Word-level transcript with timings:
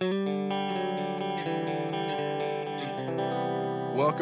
Welcome, 0.00 0.50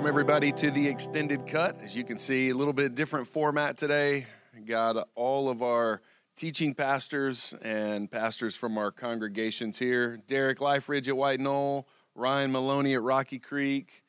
everybody, 0.09 0.51
to 0.51 0.73
the 0.73 0.89
extended 0.89 1.47
cut. 1.47 1.81
As 1.83 1.97
you 1.97 2.03
can 2.03 2.19
see, 2.19 2.49
a 2.49 2.55
little 2.55 2.73
bit 2.73 2.97
different 2.97 3.29
format 3.29 3.77
today. 3.77 4.27
Got 4.67 5.07
all 5.15 5.49
of 5.49 5.63
our 5.63 6.03
teaching 6.35 6.75
pastors 6.75 7.55
and 7.63 8.11
pastors 8.11 8.57
from 8.57 8.77
our 8.77 8.91
congregations 8.91 9.79
here 9.79 10.17
Derek 10.27 10.59
Liferidge 10.59 11.07
at 11.07 11.17
White 11.17 11.39
Knoll, 11.39 11.87
Ryan 12.17 12.51
Maloney 12.51 12.95
at 12.95 13.03
Rocky 13.03 13.39
Creek, 13.39 14.03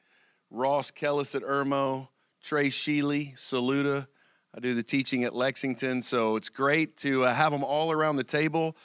Ross 0.50 0.90
Kellis 0.90 1.36
at 1.36 1.44
Irmo, 1.44 2.08
Trey 2.42 2.70
Sheely, 2.70 3.38
Saluda. 3.38 4.08
I 4.56 4.60
do 4.60 4.74
the 4.74 4.82
teaching 4.82 5.24
at 5.24 5.36
Lexington, 5.36 6.02
so 6.02 6.36
it's 6.36 6.50
great 6.50 6.98
to 6.98 7.26
uh, 7.26 7.34
have 7.34 7.52
them 7.52 7.64
all 7.64 7.92
around 7.92 8.16
the 8.16 8.24
table. 8.24 8.76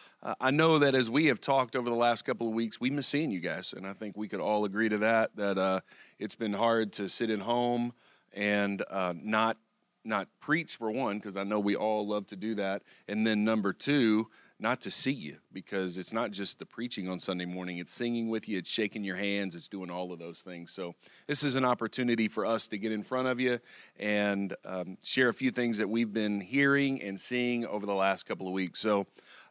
I 0.41 0.51
know 0.51 0.79
that 0.79 0.95
as 0.95 1.11
we 1.11 1.27
have 1.27 1.39
talked 1.41 1.77
over 1.77 1.91
the 1.91 1.97
last 1.97 2.23
couple 2.23 2.49
of 2.49 2.55
weeks, 2.55 2.81
we 2.81 2.89
miss 2.89 3.07
seeing 3.07 3.31
you 3.31 3.41
guys, 3.41 3.75
and 3.77 3.87
I 3.87 3.93
think 3.93 4.17
we 4.17 4.27
could 4.27 4.41
all 4.41 4.65
agree 4.65 4.89
to 4.89 4.99
that. 4.99 5.37
That 5.37 5.59
uh, 5.59 5.81
it's 6.19 6.35
been 6.35 6.55
hard 6.55 6.95
to 6.95 7.09
sit 7.09 7.29
at 7.29 7.41
home 7.41 7.93
and 8.33 8.83
uh, 8.91 9.13
not 9.21 9.59
not 10.03 10.29
preach 10.41 10.77
for 10.77 10.91
one, 10.91 11.19
because 11.19 11.37
I 11.37 11.45
know 11.45 11.61
we 11.61 11.77
all 11.77 12.07
love 12.07 12.27
to 12.29 12.37
do 12.37 12.55
that, 12.55 12.83
and 13.07 13.27
then 13.27 13.45
number 13.45 13.73
two, 13.75 14.29
not 14.59 14.81
to 14.83 14.91
see 14.91 15.13
you 15.13 15.37
because 15.53 15.99
it's 15.99 16.13
not 16.13 16.31
just 16.31 16.59
the 16.59 16.67
preaching 16.67 17.09
on 17.09 17.19
Sunday 17.19 17.45
morning, 17.45 17.79
it's 17.79 17.93
singing 17.93 18.29
with 18.29 18.49
you, 18.49 18.59
it's 18.59 18.71
shaking 18.71 19.05
your 19.05 19.17
hands, 19.17 19.55
it's 19.55 19.69
doing 19.69 19.91
all 19.91 20.11
of 20.11 20.19
those 20.19 20.41
things. 20.41 20.73
So, 20.73 20.95
this 21.27 21.43
is 21.43 21.55
an 21.55 21.67
opportunity 21.67 22.29
for 22.29 22.47
us 22.47 22.67
to 22.69 22.79
get 22.79 22.93
in 22.93 23.03
front 23.03 23.29
of 23.29 23.41
you 23.41 23.59
and 23.99 24.55
um, 24.65 24.97
share 25.03 25.29
a 25.29 25.35
few 25.35 25.51
things 25.51 25.77
that 25.79 25.91
we've 25.91 26.13
been 26.13 26.41
hearing 26.41 27.03
and 27.03 27.21
seeing 27.21 27.67
over 27.67 27.85
the 27.85 27.95
last 27.95 28.25
couple 28.25 28.47
of 28.47 28.55
weeks. 28.55 28.81
So, 28.81 29.07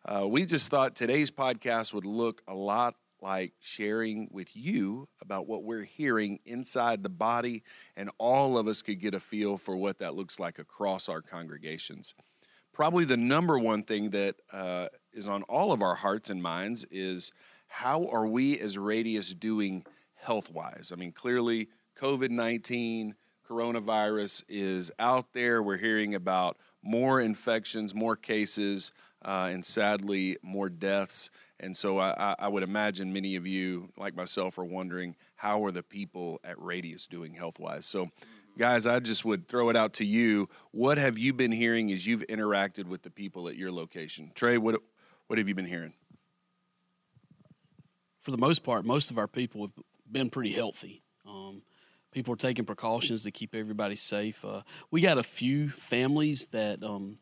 uh, 0.06 0.28
we 0.28 0.46
just 0.46 0.70
thought 0.70 0.96
today's 0.96 1.32
podcast 1.32 1.94
would 1.94 2.06
look 2.06 2.42
a 2.48 2.56
lot 2.56 2.96
like 3.22 3.54
sharing 3.62 4.28
with 4.32 4.56
you 4.56 5.08
about 5.22 5.48
what 5.48 5.64
we're 5.64 5.84
hearing 5.84 6.40
inside 6.46 7.04
the 7.04 7.10
body, 7.10 7.64
and 7.96 8.10
all 8.18 8.58
of 8.58 8.68
us 8.68 8.82
could 8.82 9.00
get 9.00 9.14
a 9.14 9.20
feel 9.20 9.58
for 9.58 9.78
what 9.78 10.00
that 10.00 10.14
looks 10.14 10.40
like 10.40 10.60
across 10.60 11.08
our 11.08 11.22
congregations 11.22 12.14
probably 12.74 13.06
the 13.06 13.18
number 13.18 13.58
one 13.58 13.84
thing 13.84 14.10
that 14.10 14.36
uh, 14.52 14.88
is 15.14 15.28
on 15.28 15.44
all 15.44 15.72
of 15.72 15.82
our 15.82 15.96
hearts 15.96 16.30
and 16.30 16.42
minds 16.42 16.86
is 16.92 17.32
how 17.68 18.08
are 18.08 18.28
we 18.28 18.60
as 18.60 18.78
Radius 18.78 19.34
doing 19.34 19.86
health 20.16 20.52
wise? 20.52 20.92
I 20.92 20.98
mean, 20.98 21.12
clearly, 21.12 21.70
COVID 22.00 22.32
19, 22.32 23.16
coronavirus 23.48 24.44
is 24.50 24.92
out 25.00 25.34
there. 25.34 25.62
We're 25.62 25.78
hearing 25.78 26.16
about 26.16 26.58
more 26.82 27.22
infections, 27.22 27.94
more 27.94 28.16
cases, 28.16 28.92
uh, 29.24 29.50
and 29.52 29.66
sadly, 29.66 30.38
more 30.42 30.70
deaths. 30.70 31.30
And 31.60 31.76
so 31.76 31.98
I, 31.98 32.36
I, 32.38 32.48
would 32.50 32.64
imagine 32.64 33.14
many 33.14 33.36
of 33.36 33.48
you, 33.48 33.90
like 33.96 34.16
myself, 34.16 34.58
are 34.58 34.66
wondering 34.66 35.16
how 35.36 35.64
are 35.64 35.72
the 35.72 35.84
people 35.84 36.42
at 36.44 36.62
Radius 36.62 37.08
doing 37.08 37.34
health 37.34 37.58
wise? 37.58 37.86
So 37.86 38.10
guys, 38.58 38.86
I 38.86 39.00
just 39.00 39.24
would 39.24 39.48
throw 39.48 39.70
it 39.70 39.76
out 39.76 39.94
to 39.94 40.06
you. 40.06 40.50
What 40.72 40.98
have 40.98 41.18
you 41.18 41.34
been 41.34 41.52
hearing 41.52 41.92
as 41.92 42.06
you've 42.06 42.26
interacted 42.28 42.86
with 42.86 43.04
the 43.04 43.10
people 43.10 43.48
at 43.48 43.56
your 43.56 43.72
location? 43.72 44.32
Trey, 44.36 44.58
what 44.58 44.82
what 45.28 45.40
have 45.40 45.48
you 45.48 45.56
been 45.56 45.66
hearing? 45.66 45.94
For 48.20 48.32
the 48.32 48.38
most 48.38 48.64
part, 48.64 48.86
most 48.86 49.12
of 49.12 49.18
our 49.18 49.28
people 49.28 49.62
have 49.62 49.72
been 50.10 50.30
pretty 50.30 50.52
healthy. 50.52 51.02
Um, 51.26 51.62
people 52.12 52.34
are 52.34 52.38
taking 52.38 52.66
precautions 52.66 53.24
to 53.24 53.32
keep 53.32 53.56
everybody 53.56 53.96
safe. 53.96 54.46
Uh, 54.46 54.62
we 54.92 55.02
got 55.02 55.18
a 55.18 55.24
few 55.24 55.70
families 55.70 56.48
that 56.48 56.84
um, 56.84 57.18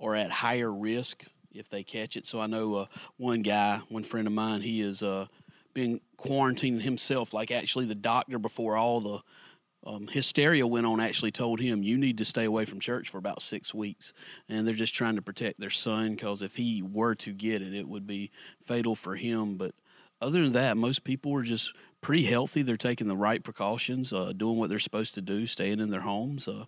are 0.00 0.14
at 0.14 0.30
higher 0.30 0.72
risk 0.72 1.24
if 1.56 1.68
they 1.68 1.82
catch 1.82 2.16
it. 2.16 2.26
So 2.26 2.40
I 2.40 2.46
know 2.46 2.74
uh, 2.74 2.86
one 3.16 3.42
guy, 3.42 3.80
one 3.88 4.02
friend 4.02 4.26
of 4.26 4.32
mine, 4.32 4.60
he 4.60 4.80
has 4.80 5.02
uh, 5.02 5.26
been 5.74 6.00
quarantining 6.18 6.82
himself. 6.82 7.34
Like 7.34 7.50
actually, 7.50 7.86
the 7.86 7.94
doctor 7.94 8.38
before 8.38 8.76
all 8.76 9.00
the 9.00 9.22
um, 9.86 10.08
hysteria 10.08 10.66
went 10.66 10.86
on 10.86 11.00
actually 11.00 11.30
told 11.30 11.60
him 11.60 11.82
you 11.82 11.96
need 11.96 12.18
to 12.18 12.24
stay 12.24 12.44
away 12.44 12.64
from 12.64 12.80
church 12.80 13.08
for 13.08 13.18
about 13.18 13.40
six 13.40 13.72
weeks 13.72 14.12
and 14.48 14.66
they're 14.66 14.74
just 14.74 14.94
trying 14.94 15.14
to 15.14 15.22
protect 15.22 15.60
their 15.60 15.70
son 15.70 16.16
because 16.16 16.42
if 16.42 16.56
he 16.56 16.82
were 16.82 17.14
to 17.14 17.32
get 17.32 17.62
it 17.62 17.72
it 17.72 17.86
would 17.86 18.04
be 18.04 18.32
fatal 18.64 18.96
for 18.96 19.14
him 19.14 19.56
but 19.56 19.72
other 20.20 20.42
than 20.42 20.52
that 20.52 20.76
most 20.76 21.04
people 21.04 21.32
are 21.34 21.44
just 21.44 21.72
pretty 22.06 22.22
healthy 22.22 22.62
they're 22.62 22.76
taking 22.76 23.08
the 23.08 23.16
right 23.16 23.42
precautions 23.42 24.12
uh, 24.12 24.32
doing 24.32 24.56
what 24.56 24.70
they're 24.70 24.78
supposed 24.78 25.16
to 25.16 25.20
do 25.20 25.44
staying 25.44 25.80
in 25.80 25.90
their 25.90 26.02
homes 26.02 26.46
uh, 26.46 26.64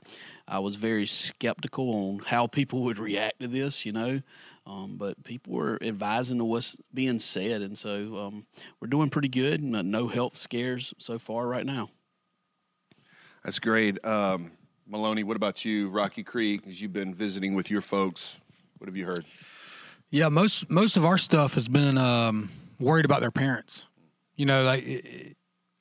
i 0.49 0.59
was 0.59 0.75
very 0.75 1.07
skeptical 1.07 1.91
on 1.91 2.19
how 2.27 2.49
people 2.49 2.83
would 2.85 2.99
react 2.99 3.39
to 3.39 3.47
this 3.47 3.87
you 3.87 3.93
know 3.93 4.21
um, 4.67 4.97
but 4.97 5.23
people 5.23 5.53
were 5.53 5.79
advising 5.81 6.41
of 6.41 6.47
what's 6.47 6.77
being 6.93 7.21
said 7.21 7.63
and 7.63 7.79
so 7.79 8.19
um, 8.19 8.47
we're 8.81 8.89
doing 8.89 9.09
pretty 9.09 9.29
good 9.29 9.63
no 9.63 10.09
health 10.09 10.35
scares 10.35 10.93
so 10.99 11.21
far 11.21 11.47
right 11.47 11.67
now 11.67 11.89
that's 13.45 13.61
great. 13.61 14.05
Um, 14.05 14.53
Maloney, 14.87 15.23
what 15.23 15.37
about 15.37 15.65
you, 15.65 15.89
Rocky 15.89 16.23
Creek? 16.23 16.67
As 16.67 16.83
you've 16.83 16.93
been 16.93 17.15
visiting 17.15 17.55
with 17.55 17.71
your 17.71 17.81
folks, 17.81 18.39
what 18.77 18.89
have 18.89 18.97
you 18.97 19.07
heard? 19.07 19.25
Yeah, 20.11 20.29
most 20.29 20.69
most 20.69 20.99
of 20.99 21.07
our 21.07 21.17
stuff 21.17 21.55
has 21.55 21.67
been 21.67 21.97
um, 21.97 22.51
worried 22.79 23.07
about 23.07 23.21
their 23.21 23.31
parents. 23.31 23.85
You 24.39 24.47
know, 24.47 24.63
like 24.63 25.37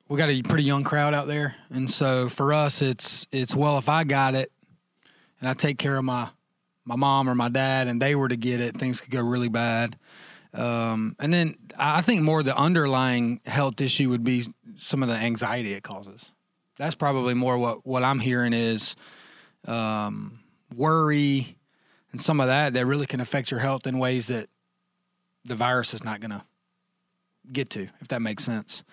we 0.09 0.18
got 0.18 0.28
a 0.28 0.41
pretty 0.41 0.63
young 0.63 0.84
crowd 0.84 1.13
out 1.13 1.28
there, 1.28 1.56
and 1.69 1.90
so 1.90 2.28
for 2.28 2.53
us, 2.53 2.81
it's 2.81 3.25
it's 3.31 3.56
well, 3.56 3.78
if 3.78 3.88
I 3.88 4.03
got 4.03 4.35
it, 4.35 4.51
and 5.40 5.50
I 5.50 5.53
take 5.53 5.78
care 5.78 5.95
of 5.95 6.03
my 6.03 6.28
my 6.84 6.97
mom 6.97 7.29
or 7.29 7.35
my 7.35 7.47
dad, 7.47 7.88
and 7.88 8.01
they 8.01 8.16
were 8.16 8.28
to 8.28 8.35
get 8.35 8.59
it, 8.59 8.75
things 8.75 9.00
could 9.00 9.12
go 9.12 9.22
really 9.22 9.47
bad. 9.47 9.97
Um, 10.53 11.16
and 11.19 11.34
then 11.34 11.56
I 11.78 12.01
think 12.01 12.23
more 12.23 12.44
the 12.44 12.57
underlying 12.57 13.40
health 13.45 13.79
issue 13.79 14.09
would 14.09 14.25
be 14.25 14.45
some 14.75 15.03
of 15.03 15.07
the 15.07 15.16
anxiety 15.16 15.74
it 15.74 15.84
causes 15.84 16.31
that's 16.78 16.95
probably 16.95 17.34
more 17.34 17.57
what 17.57 17.85
what 17.85 18.03
I'm 18.03 18.19
hearing 18.19 18.53
is 18.53 18.95
um, 19.68 20.39
worry 20.75 21.57
and 22.12 22.22
some 22.22 22.39
of 22.39 22.47
that 22.47 22.74
that 22.74 22.85
really 22.85 23.06
can 23.06 23.19
affect 23.19 23.51
your 23.51 23.59
health 23.59 23.85
in 23.85 24.00
ways 24.00 24.28
that 24.28 24.47
the 25.44 25.56
virus 25.56 25.94
is 25.94 26.03
not 26.03 26.19
going 26.19 26.31
to 26.31 26.44
get 27.51 27.69
to, 27.71 27.87
if 28.01 28.07
that 28.09 28.21
makes 28.21 28.43
sense. 28.43 28.83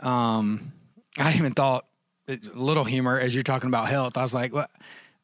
Um, 0.00 0.72
I 1.18 1.34
even 1.34 1.52
thought 1.52 1.86
a 2.28 2.38
little 2.54 2.84
humor 2.84 3.18
as 3.18 3.34
you're 3.34 3.42
talking 3.42 3.68
about 3.68 3.88
health. 3.88 4.16
I 4.16 4.22
was 4.22 4.34
like, 4.34 4.52
well, 4.52 4.68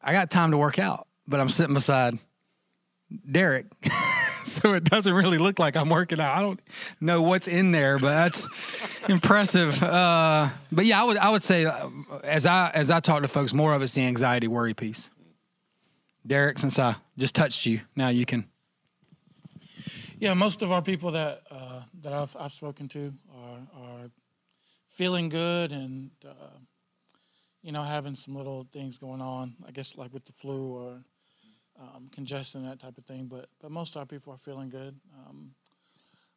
I 0.01 0.11
got 0.11 0.29
time 0.29 0.51
to 0.51 0.57
work 0.57 0.79
out, 0.79 1.07
but 1.27 1.39
I'm 1.39 1.49
sitting 1.49 1.73
beside 1.73 2.15
Derek. 3.29 3.65
so 4.43 4.73
it 4.73 4.83
doesn't 4.83 5.13
really 5.13 5.37
look 5.37 5.59
like 5.59 5.75
I'm 5.75 5.89
working 5.89 6.19
out. 6.19 6.35
I 6.35 6.41
don't 6.41 6.61
know 6.99 7.21
what's 7.21 7.47
in 7.47 7.71
there, 7.71 7.99
but 7.99 8.09
that's 8.09 8.47
impressive. 9.09 9.81
Uh, 9.81 10.49
but 10.71 10.85
yeah, 10.85 11.01
I 11.01 11.05
would 11.05 11.17
I 11.17 11.29
would 11.29 11.43
say 11.43 11.65
uh, 11.65 11.89
as 12.23 12.45
I 12.45 12.69
as 12.71 12.89
I 12.91 12.99
talk 12.99 13.21
to 13.21 13.27
folks, 13.27 13.53
more 13.53 13.73
of 13.73 13.81
it's 13.81 13.93
the 13.93 14.01
anxiety 14.01 14.47
worry 14.47 14.73
piece. 14.73 15.09
Derek, 16.25 16.59
since 16.59 16.77
I 16.77 16.95
just 17.17 17.35
touched 17.35 17.65
you, 17.65 17.81
now 17.95 18.09
you 18.09 18.25
can. 18.25 18.45
Yeah, 20.19 20.33
most 20.33 20.63
of 20.63 20.71
our 20.71 20.81
people 20.81 21.11
that 21.11 21.43
that 22.01 22.13
I've 22.13 22.35
I've 22.39 22.53
spoken 22.53 22.87
to 22.89 23.13
are 23.35 23.67
are 23.75 24.11
feeling 24.87 25.29
good 25.29 25.71
and 25.71 26.11
uh, 26.25 26.57
you 27.61 27.71
know 27.71 27.83
having 27.83 28.15
some 28.15 28.35
little 28.35 28.67
things 28.71 28.97
going 28.97 29.21
on. 29.21 29.55
I 29.67 29.71
guess 29.71 29.97
like 29.97 30.13
with 30.13 30.25
the 30.25 30.33
flu 30.33 30.73
or 30.73 31.03
um, 31.79 32.09
congestion, 32.11 32.63
that 32.63 32.79
type 32.79 32.97
of 32.97 33.05
thing. 33.05 33.27
But, 33.27 33.49
but 33.61 33.71
most 33.71 33.95
of 33.95 33.99
our 33.99 34.05
people 34.05 34.33
are 34.33 34.37
feeling 34.37 34.69
good. 34.69 34.95
Um, 35.17 35.51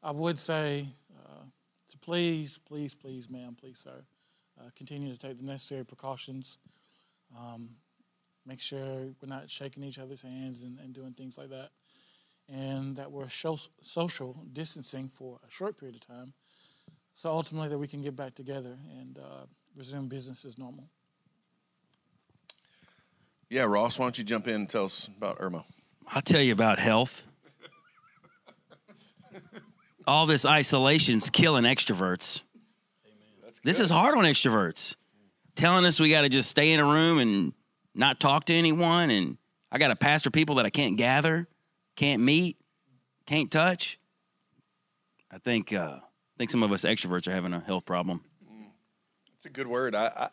I 0.03 0.10
would 0.10 0.38
say 0.38 0.87
uh, 1.15 1.44
to 1.88 1.98
please, 1.98 2.59
please, 2.59 2.94
please, 2.94 3.31
ma'am, 3.31 3.56
please, 3.59 3.78
sir, 3.78 4.04
uh, 4.59 4.71
continue 4.77 5.12
to 5.12 5.19
take 5.19 5.38
the 5.38 5.44
necessary 5.44 5.84
precautions. 5.84 6.59
Um, 7.38 7.71
make 8.47 8.60
sure 8.60 9.09
we're 9.21 9.28
not 9.28 9.50
shaking 9.50 9.84
each 9.84 9.98
other's 9.98 10.22
hands 10.22 10.62
and, 10.62 10.78
and 10.78 10.94
doing 10.94 11.12
things 11.12 11.37
like 11.38 11.50
that. 11.50 11.71
And 12.52 12.96
that 12.96 13.12
we're 13.12 13.28
social 13.28 14.44
distancing 14.52 15.08
for 15.08 15.38
a 15.46 15.50
short 15.50 15.78
period 15.78 15.94
of 15.94 16.06
time. 16.06 16.32
So 17.12 17.30
ultimately, 17.30 17.68
that 17.68 17.78
we 17.78 17.86
can 17.86 18.02
get 18.02 18.16
back 18.16 18.34
together 18.34 18.76
and 18.98 19.18
uh, 19.18 19.47
resume 19.76 20.08
business 20.08 20.44
as 20.44 20.58
normal. 20.58 20.88
Yeah, 23.48 23.62
Ross, 23.62 23.98
why 23.98 24.06
don't 24.06 24.18
you 24.18 24.24
jump 24.24 24.48
in 24.48 24.54
and 24.54 24.68
tell 24.68 24.84
us 24.84 25.08
about 25.16 25.38
Irmo? 25.38 25.64
I'll 26.08 26.22
tell 26.22 26.41
you 26.41 26.52
about 26.52 26.78
health. 26.78 27.26
All 30.06 30.26
this 30.26 30.46
isolation's 30.46 31.30
killing 31.30 31.64
extroverts. 31.64 32.42
This 33.62 33.78
is 33.78 33.91
hard 33.91 34.16
on 34.16 34.24
extroverts. 34.24 34.96
Telling 35.54 35.84
us 35.84 36.00
we 36.00 36.10
got 36.10 36.22
to 36.22 36.28
just 36.28 36.48
stay 36.48 36.72
in 36.72 36.80
a 36.80 36.84
room 36.84 37.18
and 37.18 37.53
not 37.94 38.18
talk 38.18 38.46
to 38.46 38.54
anyone, 38.54 39.10
and 39.10 39.36
I 39.70 39.78
got 39.78 39.88
to 39.88 39.96
pastor 39.96 40.30
people 40.30 40.54
that 40.56 40.66
I 40.66 40.70
can't 40.70 40.96
gather, 40.96 41.46
can't 42.00 42.22
meet, 42.22 42.56
can't 43.26 43.50
touch. 43.50 44.00
I 45.30 45.36
think 45.36 45.70
uh, 45.70 45.98
I 45.98 46.36
think 46.38 46.50
some 46.50 46.62
of 46.62 46.72
us 46.72 46.86
extroverts 46.86 47.28
are 47.28 47.32
having 47.32 47.52
a 47.52 47.60
health 47.60 47.84
problem. 47.84 48.22
It's 49.34 49.44
a 49.44 49.50
good 49.50 49.66
word. 49.66 49.94
I, 49.94 50.06
I 50.06 50.28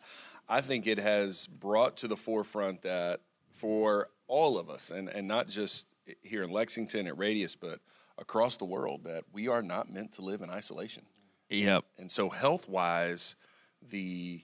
I 0.48 0.60
think 0.62 0.86
it 0.86 0.98
has 0.98 1.46
brought 1.46 1.98
to 1.98 2.08
the 2.08 2.16
forefront 2.16 2.80
that 2.82 3.20
for 3.52 4.08
all 4.28 4.58
of 4.58 4.70
us, 4.70 4.90
and, 4.90 5.10
and 5.10 5.28
not 5.28 5.48
just 5.48 5.88
here 6.22 6.42
in 6.42 6.50
Lexington 6.50 7.06
at 7.06 7.18
Radius, 7.18 7.54
but 7.54 7.80
across 8.16 8.56
the 8.56 8.64
world, 8.64 9.04
that 9.04 9.24
we 9.30 9.46
are 9.46 9.60
not 9.60 9.92
meant 9.92 10.12
to 10.12 10.22
live 10.22 10.40
in 10.40 10.48
isolation. 10.48 11.02
Yep. 11.50 11.84
And 11.98 12.10
so, 12.10 12.30
health 12.30 12.66
wise, 12.66 13.36
the 13.90 14.42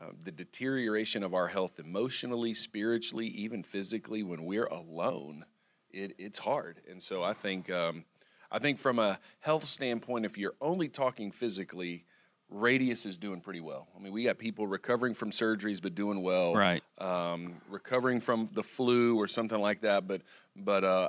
uh, 0.00 0.06
the 0.24 0.32
deterioration 0.32 1.22
of 1.22 1.34
our 1.34 1.48
health 1.48 1.78
emotionally, 1.78 2.54
spiritually, 2.54 3.26
even 3.26 3.62
physically, 3.62 4.22
when 4.22 4.46
we're 4.46 4.64
alone, 4.64 5.44
it, 5.92 6.14
it's 6.18 6.38
hard. 6.38 6.78
And 6.90 7.02
so, 7.02 7.22
I 7.22 7.32
think 7.32 7.70
um, 7.70 8.04
I 8.50 8.58
think 8.58 8.78
from 8.78 8.98
a 8.98 9.18
health 9.40 9.64
standpoint, 9.64 10.24
if 10.26 10.36
you're 10.38 10.54
only 10.60 10.88
talking 10.88 11.30
physically, 11.30 12.04
Radius 12.50 13.06
is 13.06 13.16
doing 13.16 13.40
pretty 13.40 13.60
well. 13.60 13.88
I 13.96 14.02
mean, 14.02 14.12
we 14.12 14.24
got 14.24 14.38
people 14.38 14.66
recovering 14.66 15.14
from 15.14 15.30
surgeries 15.30 15.80
but 15.80 15.94
doing 15.94 16.22
well, 16.22 16.54
Right. 16.54 16.82
Um, 16.98 17.54
recovering 17.68 18.20
from 18.20 18.48
the 18.52 18.62
flu 18.62 19.16
or 19.16 19.26
something 19.26 19.58
like 19.58 19.80
that. 19.82 20.06
But 20.06 20.22
but 20.54 20.84
uh, 20.84 21.08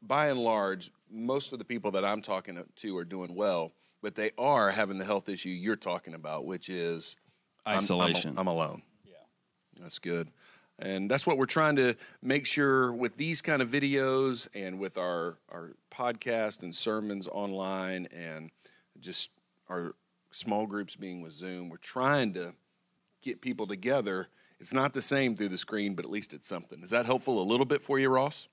by 0.00 0.28
and 0.28 0.40
large, 0.40 0.90
most 1.10 1.52
of 1.52 1.58
the 1.58 1.64
people 1.64 1.90
that 1.92 2.04
I'm 2.04 2.22
talking 2.22 2.62
to 2.76 2.96
are 2.98 3.04
doing 3.04 3.34
well, 3.34 3.72
but 4.02 4.14
they 4.14 4.30
are 4.38 4.70
having 4.70 4.98
the 4.98 5.04
health 5.04 5.28
issue 5.28 5.50
you're 5.50 5.76
talking 5.76 6.14
about, 6.14 6.46
which 6.46 6.68
is 6.68 7.16
I'm- 7.66 7.74
I'm- 7.74 7.78
Isolation. 7.78 8.34
I'm, 8.38 8.46
alone. 8.46 8.82
Yeah, 9.04 9.12
that's 9.80 9.98
good, 9.98 10.30
and 10.78 11.10
that's 11.10 11.26
what 11.26 11.38
we're 11.38 11.46
trying 11.46 11.76
to 11.76 11.94
make 12.22 12.46
sure 12.46 12.92
with 12.92 13.16
these 13.16 13.40
kind 13.40 13.62
of 13.62 13.68
videos 13.68 14.48
and 14.54 14.78
with 14.78 14.98
our 14.98 15.38
our 15.50 15.72
podcast 15.90 16.62
and 16.62 16.74
sermons 16.74 17.28
online 17.28 18.06
and 18.06 18.50
just 19.00 19.30
our 19.68 19.94
small 20.30 20.66
groups 20.66 20.96
being 20.96 21.20
with 21.20 21.32
Zoom. 21.32 21.68
We're 21.68 21.76
trying 21.76 22.34
to 22.34 22.54
get 23.22 23.40
people 23.40 23.66
together. 23.66 24.28
It's 24.58 24.72
not 24.72 24.92
the 24.92 25.02
same 25.02 25.36
through 25.36 25.48
the 25.48 25.58
screen, 25.58 25.94
but 25.94 26.04
at 26.04 26.10
least 26.10 26.34
it's 26.34 26.48
something. 26.48 26.82
Is 26.82 26.90
that 26.90 27.06
helpful 27.06 27.40
a 27.40 27.44
little 27.44 27.66
bit 27.66 27.82
for 27.82 27.98
you, 27.98 28.08
Ross? 28.08 28.48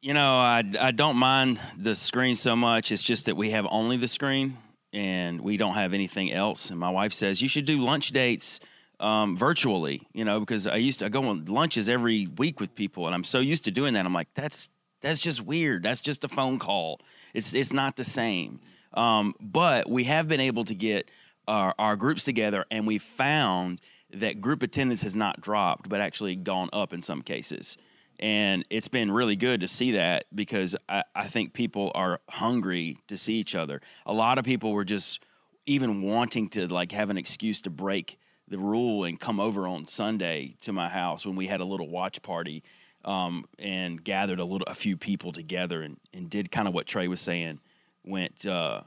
You 0.00 0.14
know, 0.14 0.34
I, 0.38 0.64
I 0.80 0.90
don't 0.92 1.16
mind 1.16 1.60
the 1.76 1.94
screen 1.94 2.34
so 2.34 2.56
much. 2.56 2.90
It's 2.90 3.02
just 3.02 3.26
that 3.26 3.36
we 3.36 3.50
have 3.50 3.66
only 3.70 3.96
the 3.96 4.08
screen 4.08 4.56
and 4.92 5.40
we 5.40 5.56
don't 5.56 5.74
have 5.74 5.92
anything 5.92 6.32
else. 6.32 6.70
And 6.70 6.78
my 6.78 6.90
wife 6.90 7.12
says 7.12 7.42
you 7.42 7.48
should 7.48 7.66
do 7.66 7.78
lunch 7.78 8.10
dates 8.10 8.60
um, 9.00 9.36
virtually. 9.36 10.06
You 10.12 10.24
know, 10.24 10.38
because 10.40 10.66
I 10.66 10.76
used 10.76 11.00
to 11.00 11.06
I 11.06 11.08
go 11.08 11.24
on 11.28 11.46
lunches 11.46 11.88
every 11.88 12.26
week 12.26 12.60
with 12.60 12.74
people, 12.74 13.06
and 13.06 13.14
I'm 13.14 13.24
so 13.24 13.40
used 13.40 13.64
to 13.64 13.70
doing 13.70 13.94
that. 13.94 14.06
I'm 14.06 14.14
like, 14.14 14.32
that's 14.34 14.70
that's 15.00 15.20
just 15.20 15.42
weird. 15.42 15.82
That's 15.82 16.00
just 16.00 16.24
a 16.24 16.28
phone 16.28 16.58
call. 16.58 17.00
It's 17.34 17.54
it's 17.54 17.72
not 17.72 17.96
the 17.96 18.04
same. 18.04 18.60
Um, 18.94 19.34
but 19.40 19.88
we 19.88 20.04
have 20.04 20.28
been 20.28 20.40
able 20.40 20.64
to 20.64 20.74
get 20.74 21.10
our, 21.46 21.74
our 21.78 21.96
groups 21.96 22.24
together, 22.24 22.64
and 22.70 22.86
we 22.86 22.98
found 22.98 23.80
that 24.12 24.40
group 24.40 24.62
attendance 24.62 25.02
has 25.02 25.14
not 25.14 25.40
dropped, 25.40 25.88
but 25.88 26.00
actually 26.00 26.34
gone 26.34 26.68
up 26.72 26.92
in 26.92 27.00
some 27.00 27.22
cases. 27.22 27.76
And 28.18 28.66
it's 28.68 28.88
been 28.88 29.10
really 29.10 29.36
good 29.36 29.60
to 29.60 29.68
see 29.68 29.92
that 29.92 30.24
because 30.34 30.76
I, 30.88 31.04
I 31.14 31.26
think 31.26 31.54
people 31.54 31.90
are 31.94 32.20
hungry 32.28 32.98
to 33.08 33.16
see 33.16 33.34
each 33.34 33.54
other. 33.54 33.80
A 34.04 34.12
lot 34.12 34.38
of 34.38 34.44
people 34.44 34.72
were 34.72 34.84
just 34.84 35.22
even 35.64 36.02
wanting 36.02 36.48
to 36.50 36.66
like 36.66 36.92
have 36.92 37.10
an 37.10 37.16
excuse 37.16 37.60
to 37.62 37.70
break 37.70 38.18
the 38.50 38.58
rule 38.58 39.04
and 39.04 39.18
come 39.18 39.40
over 39.40 39.66
on 39.66 39.86
Sunday 39.86 40.56
to 40.60 40.72
my 40.72 40.88
house 40.88 41.24
when 41.24 41.36
we 41.36 41.46
had 41.46 41.60
a 41.60 41.64
little 41.64 41.88
watch 41.88 42.20
party 42.20 42.62
um, 43.04 43.44
and 43.58 44.02
gathered 44.02 44.40
a 44.40 44.44
little 44.44 44.66
a 44.66 44.74
few 44.74 44.96
people 44.96 45.32
together 45.32 45.82
and, 45.82 45.98
and 46.12 46.28
did 46.28 46.50
kind 46.50 46.68
of 46.68 46.74
what 46.74 46.86
Trey 46.86 47.08
was 47.08 47.20
saying 47.20 47.60
went 48.04 48.44
uh, 48.44 48.82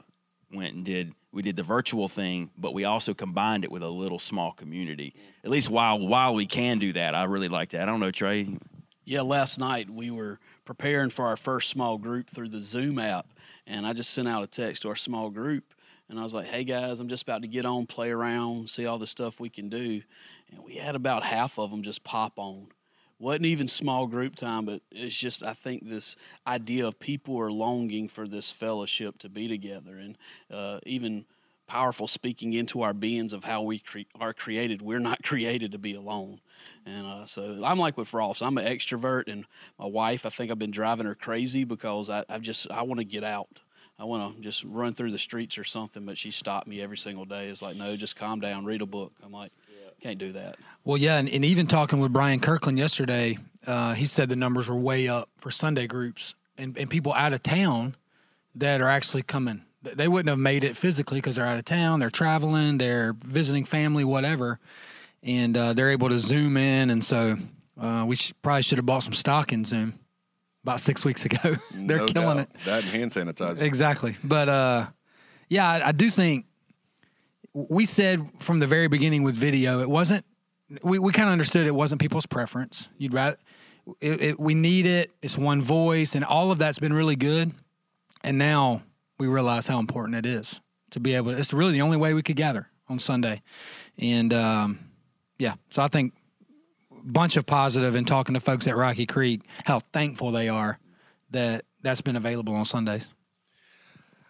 went 0.52 0.74
and 0.74 0.84
did 0.84 1.14
we 1.32 1.42
did 1.42 1.56
the 1.56 1.62
virtual 1.62 2.06
thing 2.06 2.50
but 2.56 2.74
we 2.74 2.84
also 2.84 3.14
combined 3.14 3.64
it 3.64 3.72
with 3.72 3.82
a 3.82 3.88
little 3.88 4.18
small 4.18 4.52
community. 4.52 5.14
At 5.42 5.50
least 5.50 5.70
while 5.70 5.98
while 5.98 6.34
we 6.34 6.46
can 6.46 6.78
do 6.78 6.92
that 6.92 7.14
I 7.14 7.24
really 7.24 7.48
like 7.48 7.70
that. 7.70 7.82
I 7.82 7.86
don't 7.86 8.00
know 8.00 8.10
Trey. 8.12 8.58
Yeah, 9.06 9.20
last 9.20 9.58
night 9.58 9.90
we 9.90 10.10
were 10.10 10.38
preparing 10.64 11.10
for 11.10 11.26
our 11.26 11.36
first 11.36 11.68
small 11.68 11.98
group 11.98 12.30
through 12.30 12.48
the 12.48 12.60
Zoom 12.60 12.98
app, 12.98 13.26
and 13.66 13.86
I 13.86 13.92
just 13.92 14.10
sent 14.10 14.28
out 14.28 14.42
a 14.42 14.46
text 14.46 14.80
to 14.82 14.88
our 14.88 14.96
small 14.96 15.28
group, 15.28 15.74
and 16.08 16.18
I 16.18 16.22
was 16.22 16.34
like, 16.34 16.46
"Hey 16.46 16.64
guys, 16.64 17.00
I'm 17.00 17.08
just 17.08 17.22
about 17.22 17.42
to 17.42 17.48
get 17.48 17.64
on, 17.64 17.86
play 17.86 18.10
around, 18.10 18.68
see 18.70 18.86
all 18.86 18.98
the 18.98 19.06
stuff 19.06 19.40
we 19.40 19.48
can 19.48 19.68
do," 19.68 20.02
and 20.50 20.64
we 20.64 20.76
had 20.76 20.94
about 20.94 21.22
half 21.24 21.58
of 21.58 21.70
them 21.70 21.82
just 21.82 22.04
pop 22.04 22.34
on. 22.38 22.68
wasn't 23.18 23.46
even 23.46 23.68
small 23.68 24.06
group 24.06 24.34
time, 24.36 24.64
but 24.66 24.82
it's 24.90 25.16
just 25.16 25.44
I 25.44 25.54
think 25.54 25.88
this 25.88 26.16
idea 26.46 26.86
of 26.86 26.98
people 27.00 27.38
are 27.40 27.50
longing 27.52 28.08
for 28.08 28.26
this 28.28 28.52
fellowship 28.52 29.18
to 29.18 29.28
be 29.28 29.48
together, 29.48 29.96
and 29.96 30.18
uh, 30.50 30.80
even 30.84 31.24
powerful 31.66 32.06
speaking 32.06 32.52
into 32.52 32.82
our 32.82 32.92
beings 32.92 33.32
of 33.32 33.44
how 33.44 33.62
we 33.62 33.78
cre- 33.78 34.00
are 34.20 34.34
created. 34.34 34.82
We're 34.82 34.98
not 34.98 35.22
created 35.24 35.72
to 35.72 35.78
be 35.78 35.94
alone. 35.94 36.40
And 36.86 37.06
uh, 37.06 37.26
so 37.26 37.62
I'm 37.64 37.78
like 37.78 37.96
with 37.96 38.12
Ross. 38.12 38.42
I'm 38.42 38.58
an 38.58 38.64
extrovert, 38.66 39.28
and 39.32 39.46
my 39.78 39.86
wife. 39.86 40.26
I 40.26 40.30
think 40.30 40.50
I've 40.50 40.58
been 40.58 40.70
driving 40.70 41.06
her 41.06 41.14
crazy 41.14 41.64
because 41.64 42.10
I, 42.10 42.24
I 42.28 42.38
just 42.38 42.70
I 42.70 42.82
want 42.82 43.00
to 43.00 43.06
get 43.06 43.24
out. 43.24 43.60
I 43.98 44.04
want 44.04 44.36
to 44.36 44.42
just 44.42 44.64
run 44.64 44.92
through 44.92 45.12
the 45.12 45.18
streets 45.18 45.56
or 45.56 45.64
something. 45.64 46.04
But 46.04 46.18
she 46.18 46.30
stopped 46.30 46.66
me 46.66 46.80
every 46.80 46.96
single 46.96 47.24
day. 47.24 47.48
It's 47.48 47.62
like, 47.62 47.76
no, 47.76 47.96
just 47.96 48.16
calm 48.16 48.40
down, 48.40 48.64
read 48.64 48.82
a 48.82 48.86
book. 48.86 49.12
I'm 49.24 49.32
like, 49.32 49.52
yeah. 49.68 49.90
can't 50.00 50.18
do 50.18 50.32
that. 50.32 50.56
Well, 50.84 50.96
yeah, 50.96 51.18
and, 51.18 51.28
and 51.28 51.44
even 51.44 51.66
talking 51.66 52.00
with 52.00 52.12
Brian 52.12 52.40
Kirkland 52.40 52.78
yesterday, 52.78 53.38
uh, 53.66 53.94
he 53.94 54.06
said 54.06 54.28
the 54.28 54.36
numbers 54.36 54.68
were 54.68 54.76
way 54.76 55.08
up 55.08 55.28
for 55.38 55.50
Sunday 55.50 55.86
groups 55.86 56.34
and, 56.58 56.76
and 56.76 56.90
people 56.90 57.12
out 57.14 57.32
of 57.32 57.42
town 57.42 57.96
that 58.56 58.80
are 58.80 58.88
actually 58.88 59.22
coming. 59.22 59.62
They 59.82 60.08
wouldn't 60.08 60.30
have 60.30 60.38
made 60.38 60.64
it 60.64 60.76
physically 60.76 61.18
because 61.18 61.36
they're 61.36 61.46
out 61.46 61.58
of 61.58 61.64
town, 61.64 62.00
they're 62.00 62.10
traveling, 62.10 62.78
they're 62.78 63.12
visiting 63.12 63.64
family, 63.64 64.02
whatever, 64.02 64.58
and 65.22 65.56
uh, 65.56 65.72
they're 65.74 65.90
able 65.90 66.08
to 66.08 66.18
zoom 66.18 66.56
in. 66.56 66.88
And 66.88 67.04
so 67.04 67.36
uh, 67.78 68.04
we 68.06 68.16
sh- 68.16 68.32
probably 68.40 68.62
should 68.62 68.78
have 68.78 68.86
bought 68.86 69.02
some 69.02 69.12
stock 69.12 69.52
in 69.52 69.64
Zoom 69.64 69.98
about 70.64 70.80
six 70.80 71.04
weeks 71.04 71.24
ago. 71.24 71.54
they're 71.74 71.98
No 71.98 72.06
killing 72.06 72.38
doubt. 72.38 72.48
it. 72.54 72.64
That 72.64 72.82
and 72.82 72.90
hand 72.92 73.10
sanitizer. 73.12 73.60
Exactly. 73.62 74.16
But 74.24 74.48
uh, 74.48 74.86
yeah, 75.48 75.68
I, 75.68 75.88
I 75.88 75.92
do 75.92 76.10
think 76.10 76.46
we 77.52 77.84
said 77.84 78.28
from 78.40 78.58
the 78.58 78.66
very 78.66 78.88
beginning 78.88 79.22
with 79.22 79.36
video, 79.36 79.80
it 79.80 79.88
wasn't. 79.88 80.24
We, 80.82 80.98
we 80.98 81.12
kind 81.12 81.28
of 81.28 81.32
understood 81.32 81.66
it 81.66 81.74
wasn't 81.74 82.00
people's 82.00 82.26
preference. 82.26 82.88
You'd 82.98 83.12
rather 83.14 83.36
it, 84.00 84.20
it, 84.22 84.40
we 84.40 84.54
need 84.54 84.86
it. 84.86 85.10
It's 85.22 85.36
one 85.38 85.60
voice, 85.60 86.14
and 86.14 86.24
all 86.24 86.50
of 86.50 86.58
that's 86.58 86.78
been 86.78 86.92
really 86.92 87.16
good. 87.16 87.52
And 88.24 88.38
now 88.38 88.82
we 89.18 89.26
realize 89.28 89.68
how 89.68 89.78
important 89.78 90.16
it 90.16 90.26
is 90.26 90.60
to 90.90 91.00
be 91.00 91.14
able. 91.14 91.32
to 91.32 91.38
It's 91.38 91.52
really 91.52 91.72
the 91.72 91.82
only 91.82 91.98
way 91.98 92.14
we 92.14 92.22
could 92.22 92.36
gather 92.36 92.70
on 92.88 92.98
Sunday, 92.98 93.42
and 93.98 94.32
um, 94.32 94.78
yeah. 95.38 95.54
So 95.68 95.82
I 95.82 95.88
think 95.88 96.14
bunch 97.04 97.36
of 97.36 97.46
positive 97.46 97.94
in 97.94 98.04
talking 98.04 98.34
to 98.34 98.40
folks 98.40 98.66
at 98.66 98.76
Rocky 98.76 99.06
Creek, 99.06 99.42
how 99.64 99.78
thankful 99.78 100.30
they 100.30 100.48
are 100.48 100.78
that 101.30 101.64
that's 101.82 102.00
been 102.00 102.16
available 102.16 102.54
on 102.54 102.64
Sundays. 102.64 103.12